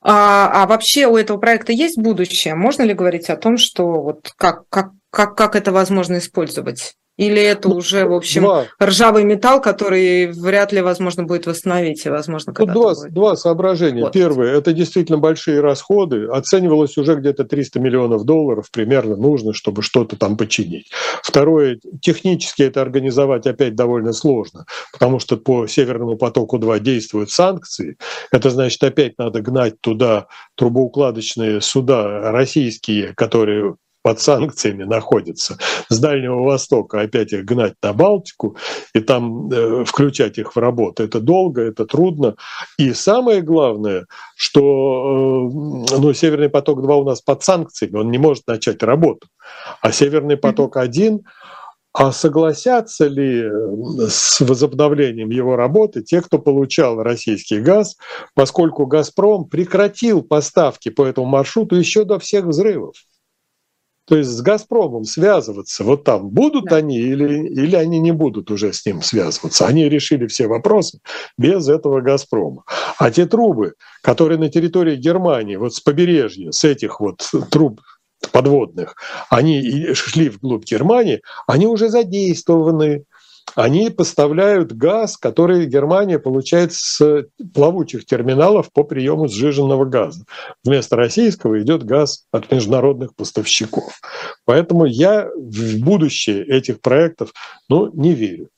А, 0.00 0.62
а 0.62 0.66
вообще 0.66 1.06
у 1.06 1.16
этого 1.16 1.38
проекта 1.38 1.72
есть 1.72 1.98
будущее? 1.98 2.54
Можно 2.54 2.82
ли 2.82 2.94
говорить 2.94 3.30
о 3.30 3.36
том, 3.36 3.56
что 3.56 4.00
вот 4.02 4.32
как, 4.36 4.68
как, 4.68 4.90
как, 5.10 5.36
как 5.36 5.54
это 5.54 5.72
возможно 5.72 6.18
использовать? 6.18 6.96
Или 7.16 7.40
это 7.40 7.68
ну, 7.68 7.76
уже, 7.76 8.04
в 8.04 8.12
общем, 8.12 8.42
два. 8.42 8.66
ржавый 8.82 9.24
металл, 9.24 9.62
который 9.62 10.26
вряд 10.26 10.72
ли 10.72 10.82
возможно 10.82 11.24
будет 11.24 11.46
восстановить, 11.46 12.04
и, 12.04 12.10
возможно, 12.10 12.52
когда 12.52 12.74
два, 12.74 12.94
будет. 12.94 13.12
два 13.12 13.36
соображения. 13.36 14.02
Вот. 14.02 14.12
Первое, 14.12 14.54
это 14.54 14.72
действительно 14.74 15.16
большие 15.16 15.60
расходы. 15.60 16.26
Оценивалось 16.26 16.98
уже 16.98 17.14
где-то 17.14 17.44
300 17.44 17.80
миллионов 17.80 18.24
долларов 18.24 18.70
примерно 18.70 19.16
нужно, 19.16 19.54
чтобы 19.54 19.82
что-то 19.82 20.16
там 20.16 20.36
починить. 20.36 20.90
Второе, 21.22 21.78
технически 22.02 22.62
это 22.62 22.82
организовать 22.82 23.46
опять 23.46 23.74
довольно 23.74 24.12
сложно, 24.12 24.66
потому 24.92 25.18
что 25.18 25.38
по 25.38 25.66
Северному 25.66 26.16
потоку-2 26.16 26.80
действуют 26.80 27.30
санкции. 27.30 27.96
Это 28.30 28.50
значит, 28.50 28.82
опять 28.84 29.16
надо 29.18 29.40
гнать 29.40 29.80
туда 29.80 30.26
трубоукладочные 30.56 31.62
суда 31.62 32.30
российские, 32.30 33.14
которые 33.14 33.76
под 34.06 34.20
санкциями 34.20 34.84
находятся 34.84 35.58
с 35.88 35.98
Дальнего 35.98 36.44
Востока, 36.44 37.00
опять 37.00 37.32
их 37.32 37.44
гнать 37.44 37.74
на 37.82 37.92
Балтику 37.92 38.56
и 38.94 39.00
там 39.00 39.50
э, 39.50 39.84
включать 39.84 40.38
их 40.38 40.54
в 40.54 40.58
работу. 40.60 41.02
Это 41.02 41.18
долго, 41.18 41.62
это 41.62 41.86
трудно. 41.86 42.36
И 42.78 42.92
самое 42.92 43.42
главное, 43.42 44.06
что 44.36 45.50
э, 45.90 45.98
ну, 45.98 46.12
Северный 46.12 46.48
поток-2 46.48 47.00
у 47.00 47.04
нас 47.04 47.20
под 47.20 47.42
санкциями, 47.42 47.96
он 47.96 48.12
не 48.12 48.18
может 48.18 48.46
начать 48.46 48.80
работу. 48.84 49.26
А 49.80 49.90
Северный 49.90 50.36
поток-1 50.36 51.22
а 51.92 52.12
согласятся 52.12 53.08
ли 53.08 53.42
э, 53.42 53.50
с 54.08 54.40
возобновлением 54.40 55.30
его 55.30 55.56
работы 55.56 56.02
те, 56.02 56.22
кто 56.22 56.38
получал 56.38 57.02
российский 57.02 57.58
газ, 57.58 57.96
поскольку 58.34 58.86
«Газпром» 58.86 59.46
прекратил 59.46 60.22
поставки 60.22 60.90
по 60.90 61.04
этому 61.04 61.26
маршруту 61.26 61.74
еще 61.74 62.04
до 62.04 62.20
всех 62.20 62.44
взрывов? 62.44 62.94
То 64.06 64.16
есть 64.16 64.30
с 64.30 64.40
«Газпромом» 64.40 65.04
связываться 65.04 65.82
вот 65.82 66.04
там 66.04 66.28
будут 66.30 66.66
да. 66.66 66.76
они 66.76 66.98
или, 66.98 67.48
или 67.48 67.74
они 67.74 67.98
не 67.98 68.12
будут 68.12 68.50
уже 68.50 68.72
с 68.72 68.86
ним 68.86 69.02
связываться. 69.02 69.66
Они 69.66 69.88
решили 69.88 70.26
все 70.28 70.46
вопросы 70.46 71.00
без 71.36 71.68
этого 71.68 72.00
«Газпрома». 72.00 72.62
А 72.98 73.10
те 73.10 73.26
трубы, 73.26 73.74
которые 74.02 74.38
на 74.38 74.48
территории 74.48 74.96
Германии, 74.96 75.56
вот 75.56 75.74
с 75.74 75.80
побережья, 75.80 76.52
с 76.52 76.62
этих 76.62 77.00
вот 77.00 77.28
труб 77.50 77.80
подводных, 78.30 78.94
они 79.28 79.92
шли 79.94 80.28
вглубь 80.28 80.64
Германии, 80.64 81.22
они 81.48 81.66
уже 81.66 81.88
задействованы 81.88 83.04
они 83.56 83.88
поставляют 83.88 84.72
газ, 84.72 85.16
который 85.16 85.64
Германия 85.66 86.18
получает 86.18 86.74
с 86.74 87.24
плавучих 87.54 88.04
терминалов 88.04 88.70
по 88.70 88.84
приему 88.84 89.28
сжиженного 89.28 89.86
газа. 89.86 90.24
Вместо 90.62 90.94
российского 90.94 91.60
идет 91.62 91.82
газ 91.82 92.26
от 92.30 92.52
международных 92.52 93.16
поставщиков. 93.16 93.98
Поэтому 94.44 94.84
я 94.84 95.28
в 95.34 95.80
будущее 95.80 96.44
этих 96.44 96.82
проектов 96.82 97.32
ну, 97.68 97.90
не 97.94 98.14
верю. 98.14 98.50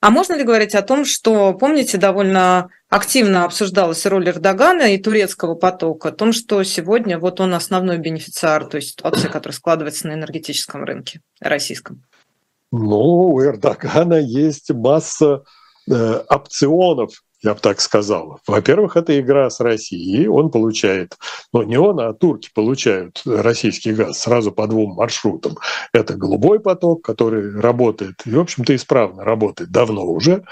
А 0.00 0.10
можно 0.10 0.34
ли 0.34 0.44
говорить 0.44 0.74
о 0.74 0.82
том, 0.82 1.06
что, 1.06 1.54
помните, 1.54 1.96
довольно 1.96 2.68
активно 2.90 3.44
обсуждалась 3.44 4.04
роль 4.04 4.28
Эрдогана 4.28 4.94
и 4.94 4.98
турецкого 4.98 5.54
потока, 5.54 6.10
о 6.10 6.12
том, 6.12 6.34
что 6.34 6.62
сегодня 6.62 7.18
вот 7.18 7.40
он 7.40 7.54
основной 7.54 7.96
бенефициар 7.96 8.66
той 8.66 8.82
ситуации, 8.82 9.28
которая 9.28 9.56
складывается 9.56 10.06
на 10.08 10.12
энергетическом 10.12 10.84
рынке 10.84 11.20
российском? 11.40 12.04
Ну, 12.76 13.34
у 13.34 13.40
Эрдогана 13.40 14.14
есть 14.14 14.72
масса 14.72 15.44
э, 15.88 16.24
опционов 16.28 17.22
я 17.44 17.52
бы 17.52 17.60
так 17.60 17.80
сказал. 17.80 18.40
Во-первых, 18.46 18.96
это 18.96 19.20
игра 19.20 19.50
с 19.50 19.60
Россией. 19.60 20.26
Он 20.28 20.50
получает, 20.50 21.18
ну 21.52 21.62
не 21.62 21.76
он, 21.76 22.00
а 22.00 22.14
турки 22.14 22.48
получают 22.52 23.22
российский 23.26 23.92
газ 23.92 24.18
сразу 24.18 24.50
по 24.50 24.66
двум 24.66 24.94
маршрутам. 24.94 25.56
Это 25.92 26.14
голубой 26.14 26.58
поток, 26.58 27.04
который 27.04 27.60
работает, 27.60 28.22
и, 28.24 28.30
в 28.30 28.40
общем-то, 28.40 28.74
исправно 28.74 29.24
работает 29.24 29.70
давно 29.70 30.06
уже. 30.06 30.44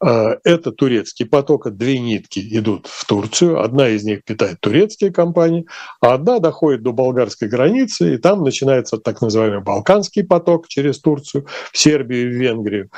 А, 0.00 0.36
это 0.44 0.70
турецкий 0.70 1.24
поток, 1.24 1.70
две 1.70 1.98
нитки 1.98 2.40
идут 2.58 2.88
в 2.88 3.06
Турцию. 3.06 3.62
Одна 3.62 3.88
из 3.88 4.04
них 4.04 4.22
питает 4.22 4.60
турецкие 4.60 5.12
компании, 5.12 5.66
а 6.00 6.12
одна 6.12 6.40
доходит 6.40 6.82
до 6.82 6.92
болгарской 6.92 7.48
границы, 7.48 8.14
и 8.14 8.18
там 8.18 8.42
начинается 8.42 8.98
так 8.98 9.22
называемый 9.22 9.62
Балканский 9.62 10.24
поток 10.24 10.68
через 10.68 11.00
Турцию 11.00 11.46
в 11.72 11.78
Сербию 11.78 12.24
и 12.24 12.26
в 12.26 12.38
Венгрию. 12.38 12.90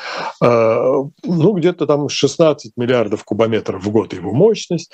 А, 0.43 0.97
ну, 1.23 1.53
где-то 1.53 1.87
там 1.87 2.09
16 2.09 2.73
миллиардов 2.77 3.23
кубов 3.23 3.36
кубометров 3.37 3.85
в 3.85 3.91
год 3.91 4.15
его 4.15 4.33
мощность. 4.33 4.93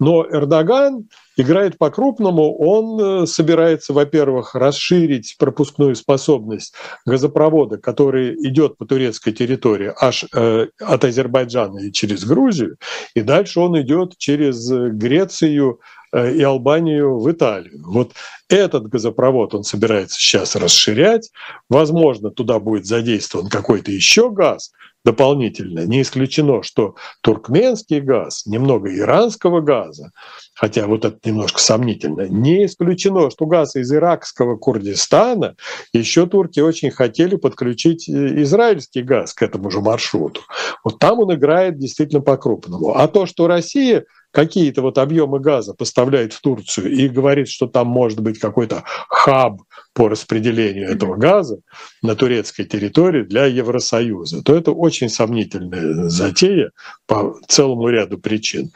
Но 0.00 0.26
Эрдоган 0.26 1.08
играет 1.36 1.76
по-крупному. 1.76 2.56
Он 2.58 3.00
э, 3.22 3.26
собирается, 3.26 3.92
во-первых, 3.92 4.54
расширить 4.54 5.36
пропускную 5.38 5.94
способность 5.94 6.74
газопровода, 7.06 7.76
который 7.76 8.34
идет 8.48 8.78
по 8.78 8.86
турецкой 8.86 9.32
территории 9.32 9.92
аж 10.00 10.24
э, 10.34 10.68
от 10.80 11.04
Азербайджана 11.04 11.80
и 11.80 11.92
через 11.92 12.24
Грузию, 12.24 12.76
и 13.14 13.20
дальше 13.20 13.60
он 13.60 13.78
идет 13.80 14.16
через 14.16 14.70
Грецию 14.70 15.80
э, 16.12 16.34
и 16.34 16.42
Албанию 16.42 17.18
в 17.18 17.30
Италию. 17.30 17.82
Вот 17.86 18.12
этот 18.48 18.88
газопровод 18.88 19.54
он 19.54 19.64
собирается 19.64 20.18
сейчас 20.18 20.56
расширять. 20.56 21.30
Возможно, 21.68 22.30
туда 22.30 22.58
будет 22.58 22.86
задействован 22.86 23.48
какой-то 23.48 23.90
еще 23.90 24.30
газ, 24.30 24.72
дополнительно. 25.04 25.86
Не 25.86 26.02
исключено, 26.02 26.62
что 26.62 26.94
туркменский 27.22 28.00
газ, 28.00 28.46
немного 28.46 28.94
иранского 28.96 29.60
газа, 29.60 30.12
хотя 30.54 30.86
вот 30.86 31.04
это 31.04 31.18
немножко 31.28 31.60
сомнительно, 31.60 32.28
не 32.28 32.66
исключено, 32.66 33.30
что 33.30 33.46
газ 33.46 33.76
из 33.76 33.92
иракского 33.92 34.56
Курдистана 34.56 35.56
еще 35.92 36.26
турки 36.26 36.60
очень 36.60 36.90
хотели 36.90 37.36
подключить 37.36 38.08
э, 38.08 38.42
израильский 38.42 39.02
газ 39.02 39.34
к 39.34 39.42
этому 39.42 39.70
же 39.70 39.80
маршруту. 39.80 40.42
Вот 40.84 40.98
там 40.98 41.20
он 41.20 41.34
играет 41.34 41.78
действительно 41.78 42.20
по-крупному. 42.20 42.94
А 42.94 43.08
то, 43.08 43.26
что 43.26 43.46
Россия 43.46 44.04
какие-то 44.32 44.82
вот 44.82 44.98
объемы 44.98 45.38
газа 45.38 45.74
поставляет 45.74 46.32
в 46.32 46.40
Турцию 46.40 46.90
и 46.90 47.08
говорит, 47.08 47.48
что 47.48 47.66
там 47.66 47.86
может 47.86 48.20
быть 48.20 48.38
какой-то 48.38 48.82
хаб 49.08 49.60
по 49.92 50.08
распределению 50.08 50.90
этого 50.90 51.16
газа 51.16 51.60
на 52.02 52.16
турецкой 52.16 52.64
территории 52.64 53.22
для 53.22 53.46
Евросоюза, 53.46 54.42
то 54.42 54.56
это 54.56 54.72
очень 54.72 55.10
сомнительная 55.10 56.08
затея 56.08 56.70
по 57.06 57.36
целому 57.46 57.88
ряду 57.88 58.18
причин. 58.18 58.72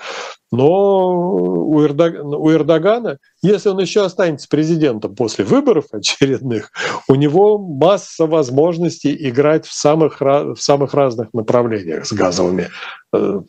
Но 0.52 1.14
у 1.66 1.82
Эрдогана, 1.84 2.36
у 2.36 2.52
Эрдогана, 2.52 3.18
если 3.42 3.68
он 3.70 3.80
еще 3.80 4.04
останется 4.04 4.48
президентом 4.48 5.14
после 5.16 5.44
выборов 5.44 5.86
очередных, 5.90 6.70
у 7.08 7.14
него 7.14 7.58
масса 7.58 8.26
возможностей 8.26 9.16
играть 9.28 9.66
в 9.66 9.72
самых, 9.72 10.20
в 10.20 10.56
самых 10.56 10.94
разных 10.94 11.32
направлениях 11.34 12.06
с 12.06 12.12
газовыми 12.12 12.68
э, 13.12 13.40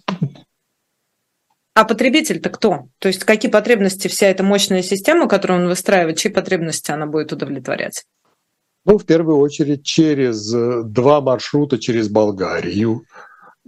а 1.77 1.83
потребитель-то 1.83 2.49
кто? 2.49 2.87
То 2.97 3.07
есть 3.07 3.23
какие 3.23 3.51
потребности 3.51 4.07
вся 4.07 4.25
эта 4.29 4.41
мощная 4.43 4.81
система, 4.81 5.27
которую 5.27 5.61
он 5.61 5.67
выстраивает, 5.67 6.17
чьи 6.17 6.31
потребности 6.31 6.89
она 6.89 7.05
будет 7.05 7.31
удовлетворять? 7.31 8.05
Ну, 8.83 8.97
в 8.97 9.05
первую 9.05 9.37
очередь, 9.37 9.83
через 9.83 10.51
э, 10.55 10.81
два 10.83 11.21
маршрута 11.21 11.77
через 11.77 12.09
Болгарию, 12.09 13.03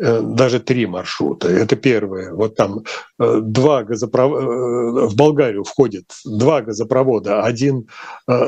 э, 0.02 0.22
даже 0.24 0.60
три 0.60 0.88
маршрута. 0.88 1.50
Это 1.50 1.76
первое. 1.76 2.34
Вот 2.34 2.56
там 2.56 2.80
э, 3.20 3.42
два 3.44 3.84
газопровода, 3.84 5.06
в 5.06 5.16
Болгарию 5.16 5.64
входит 5.64 6.06
два 6.26 6.62
газопровода. 6.62 7.44
Один 7.44 7.90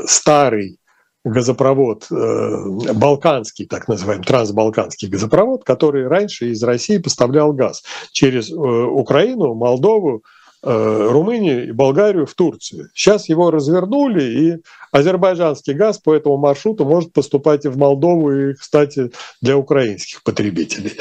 старый, 0.08 0.80
газопровод, 1.24 2.08
э, 2.12 2.94
балканский, 2.94 3.66
так 3.66 3.88
называемый, 3.88 4.26
трансбалканский 4.26 5.08
газопровод, 5.08 5.64
который 5.64 6.08
раньше 6.08 6.50
из 6.50 6.64
России 6.64 6.98
поставлял 6.98 7.54
газ 7.54 7.84
через 8.12 8.52
э, 8.52 8.56
Украину, 8.56 9.54
Молдову, 9.54 10.24
э, 10.64 11.08
Румынию 11.12 11.68
и 11.68 11.72
Болгарию 11.72 12.26
в 12.26 12.34
Турцию. 12.34 12.90
Сейчас 12.96 13.30
его 13.30 13.52
развернули, 13.52 14.24
и 14.24 14.58
азербайджанский 14.92 15.74
газ 15.74 16.00
по 16.00 16.16
этому 16.16 16.38
маршруту 16.38 16.86
может 16.86 17.14
поступать 17.14 17.66
и 17.66 17.70
в 17.70 17.78
Молдову, 17.78 18.32
и, 18.32 18.54
кстати, 18.54 19.12
для 19.42 19.58
украинских 19.58 20.24
потребителей. 20.24 20.94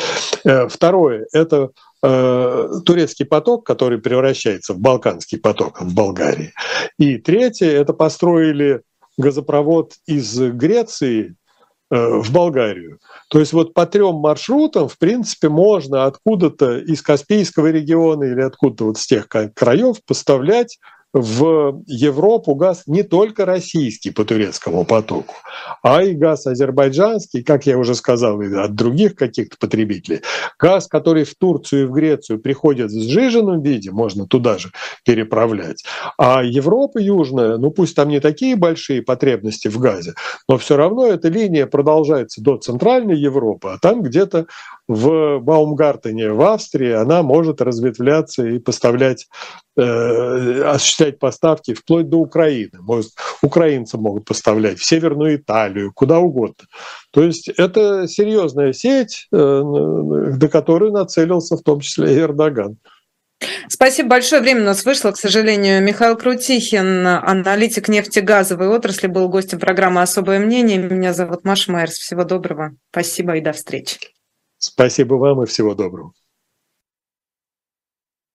Второе– 0.69 1.27
это 1.33 1.71
турецкий 2.03 3.27
поток, 3.27 3.67
который 3.67 3.99
превращается 3.99 4.73
в 4.73 4.79
балканский 4.79 5.39
поток 5.39 5.83
в 5.83 5.95
Болгарии. 5.95 6.55
И 6.99 7.19
третье– 7.19 7.67
это 7.71 7.93
построили 7.93 8.81
газопровод 9.21 9.95
из 10.07 10.39
Греции 10.39 11.37
э, 11.91 12.21
в 12.21 12.33
Болгарию. 12.33 12.99
То 13.29 13.39
есть 13.39 13.53
вот 13.53 13.75
по 13.75 13.87
трем 13.87 14.17
маршрутам, 14.17 14.89
в 14.89 14.99
принципе, 14.99 15.49
можно 15.49 16.07
откуда-то 16.07 16.79
из 16.79 17.03
Каспийского 17.03 17.69
региона 17.69 18.25
или 18.25 18.41
откуда-то 18.41 18.85
вот 18.87 18.99
с 18.99 19.07
тех 19.07 19.29
краев 19.29 19.99
поставлять 20.07 20.79
в 21.13 21.83
Европу 21.87 22.55
газ 22.55 22.85
не 22.87 23.03
только 23.03 23.45
российский 23.45 24.11
по 24.11 24.25
турецкому 24.25 24.85
потоку, 24.85 25.35
а 25.83 26.03
и 26.03 26.15
газ 26.15 26.47
азербайджанский, 26.47 27.43
как 27.43 27.67
я 27.67 27.79
уже 27.79 27.95
сказал, 27.95 28.41
и 28.41 28.55
от 28.55 28.75
других 28.75 29.17
каких-то 29.17 29.57
потребителей. 29.59 30.21
Газ, 30.59 30.87
который 30.87 31.25
в 31.25 31.35
Турцию 31.35 31.83
и 31.83 31.87
в 31.87 31.93
Грецию 31.93 32.39
приходит 32.39 32.91
в 32.91 33.03
сжиженном 33.03 33.61
виде, 33.63 33.91
можно 33.91 34.27
туда 34.27 34.59
же 34.59 34.71
переправлять. 35.05 35.85
А 36.17 36.45
Европа 36.45 36.99
южная, 36.99 37.57
ну 37.57 37.71
пусть 37.71 37.97
там 37.97 38.09
не 38.09 38.21
такие 38.21 38.55
большие 38.55 39.03
потребности 39.03 39.69
в 39.69 39.79
газе, 39.79 40.15
но 40.49 40.59
все 40.59 40.77
равно 40.77 41.07
эта 41.07 41.29
линия 41.29 41.67
продолжается 41.67 42.41
до 42.41 42.57
Центральной 42.57 43.17
Европы, 43.17 43.71
а 43.71 43.79
там 43.79 44.03
где-то 44.03 44.47
в 44.91 45.39
Баумгартене 45.39 46.33
в 46.33 46.43
Австрии 46.43 46.91
она 46.91 47.23
может 47.23 47.61
разветвляться 47.61 48.45
и 48.45 48.59
поставлять, 48.59 49.29
э, 49.77 50.63
осуществлять 50.63 51.21
поставки 51.21 51.75
вплоть 51.75 52.09
до 52.09 52.17
Украины. 52.17 52.81
Может, 52.81 53.13
украинцы 53.41 53.99
могут 53.99 54.25
поставлять 54.25 54.81
в 54.81 54.85
Северную 54.85 55.37
Италию, 55.37 55.93
куда 55.95 56.19
угодно. 56.19 56.65
То 57.13 57.23
есть 57.23 57.49
это 57.49 58.09
серьезная 58.09 58.73
сеть, 58.73 59.29
э, 59.33 59.37
до 59.37 60.49
которой 60.49 60.91
нацелился 60.91 61.57
в 61.57 61.63
том 61.63 61.79
числе 61.79 62.13
и 62.13 62.19
Эрдоган. 62.19 62.77
Спасибо 63.69 64.09
большое. 64.09 64.43
Время 64.43 64.63
у 64.63 64.65
нас 64.65 64.85
вышло, 64.85 65.13
к 65.13 65.17
сожалению. 65.17 65.81
Михаил 65.85 66.17
Крутихин, 66.17 67.07
аналитик 67.07 67.89
нефтегазовой 67.89 68.67
отрасли, 68.67 69.07
был 69.07 69.29
гостем 69.29 69.61
программы 69.61 70.03
«Особое 70.03 70.41
мнение». 70.41 70.79
Меня 70.79 71.15
зовут 71.15 71.45
Маша 71.45 71.71
Майерс. 71.71 71.95
Всего 71.95 72.25
доброго. 72.25 72.73
Спасибо 72.91 73.37
и 73.37 73.41
до 73.41 73.53
встречи. 73.53 74.20
Спасибо 74.61 75.15
вам 75.15 75.43
и 75.43 75.47
всего 75.47 75.75
доброго. 75.75 76.13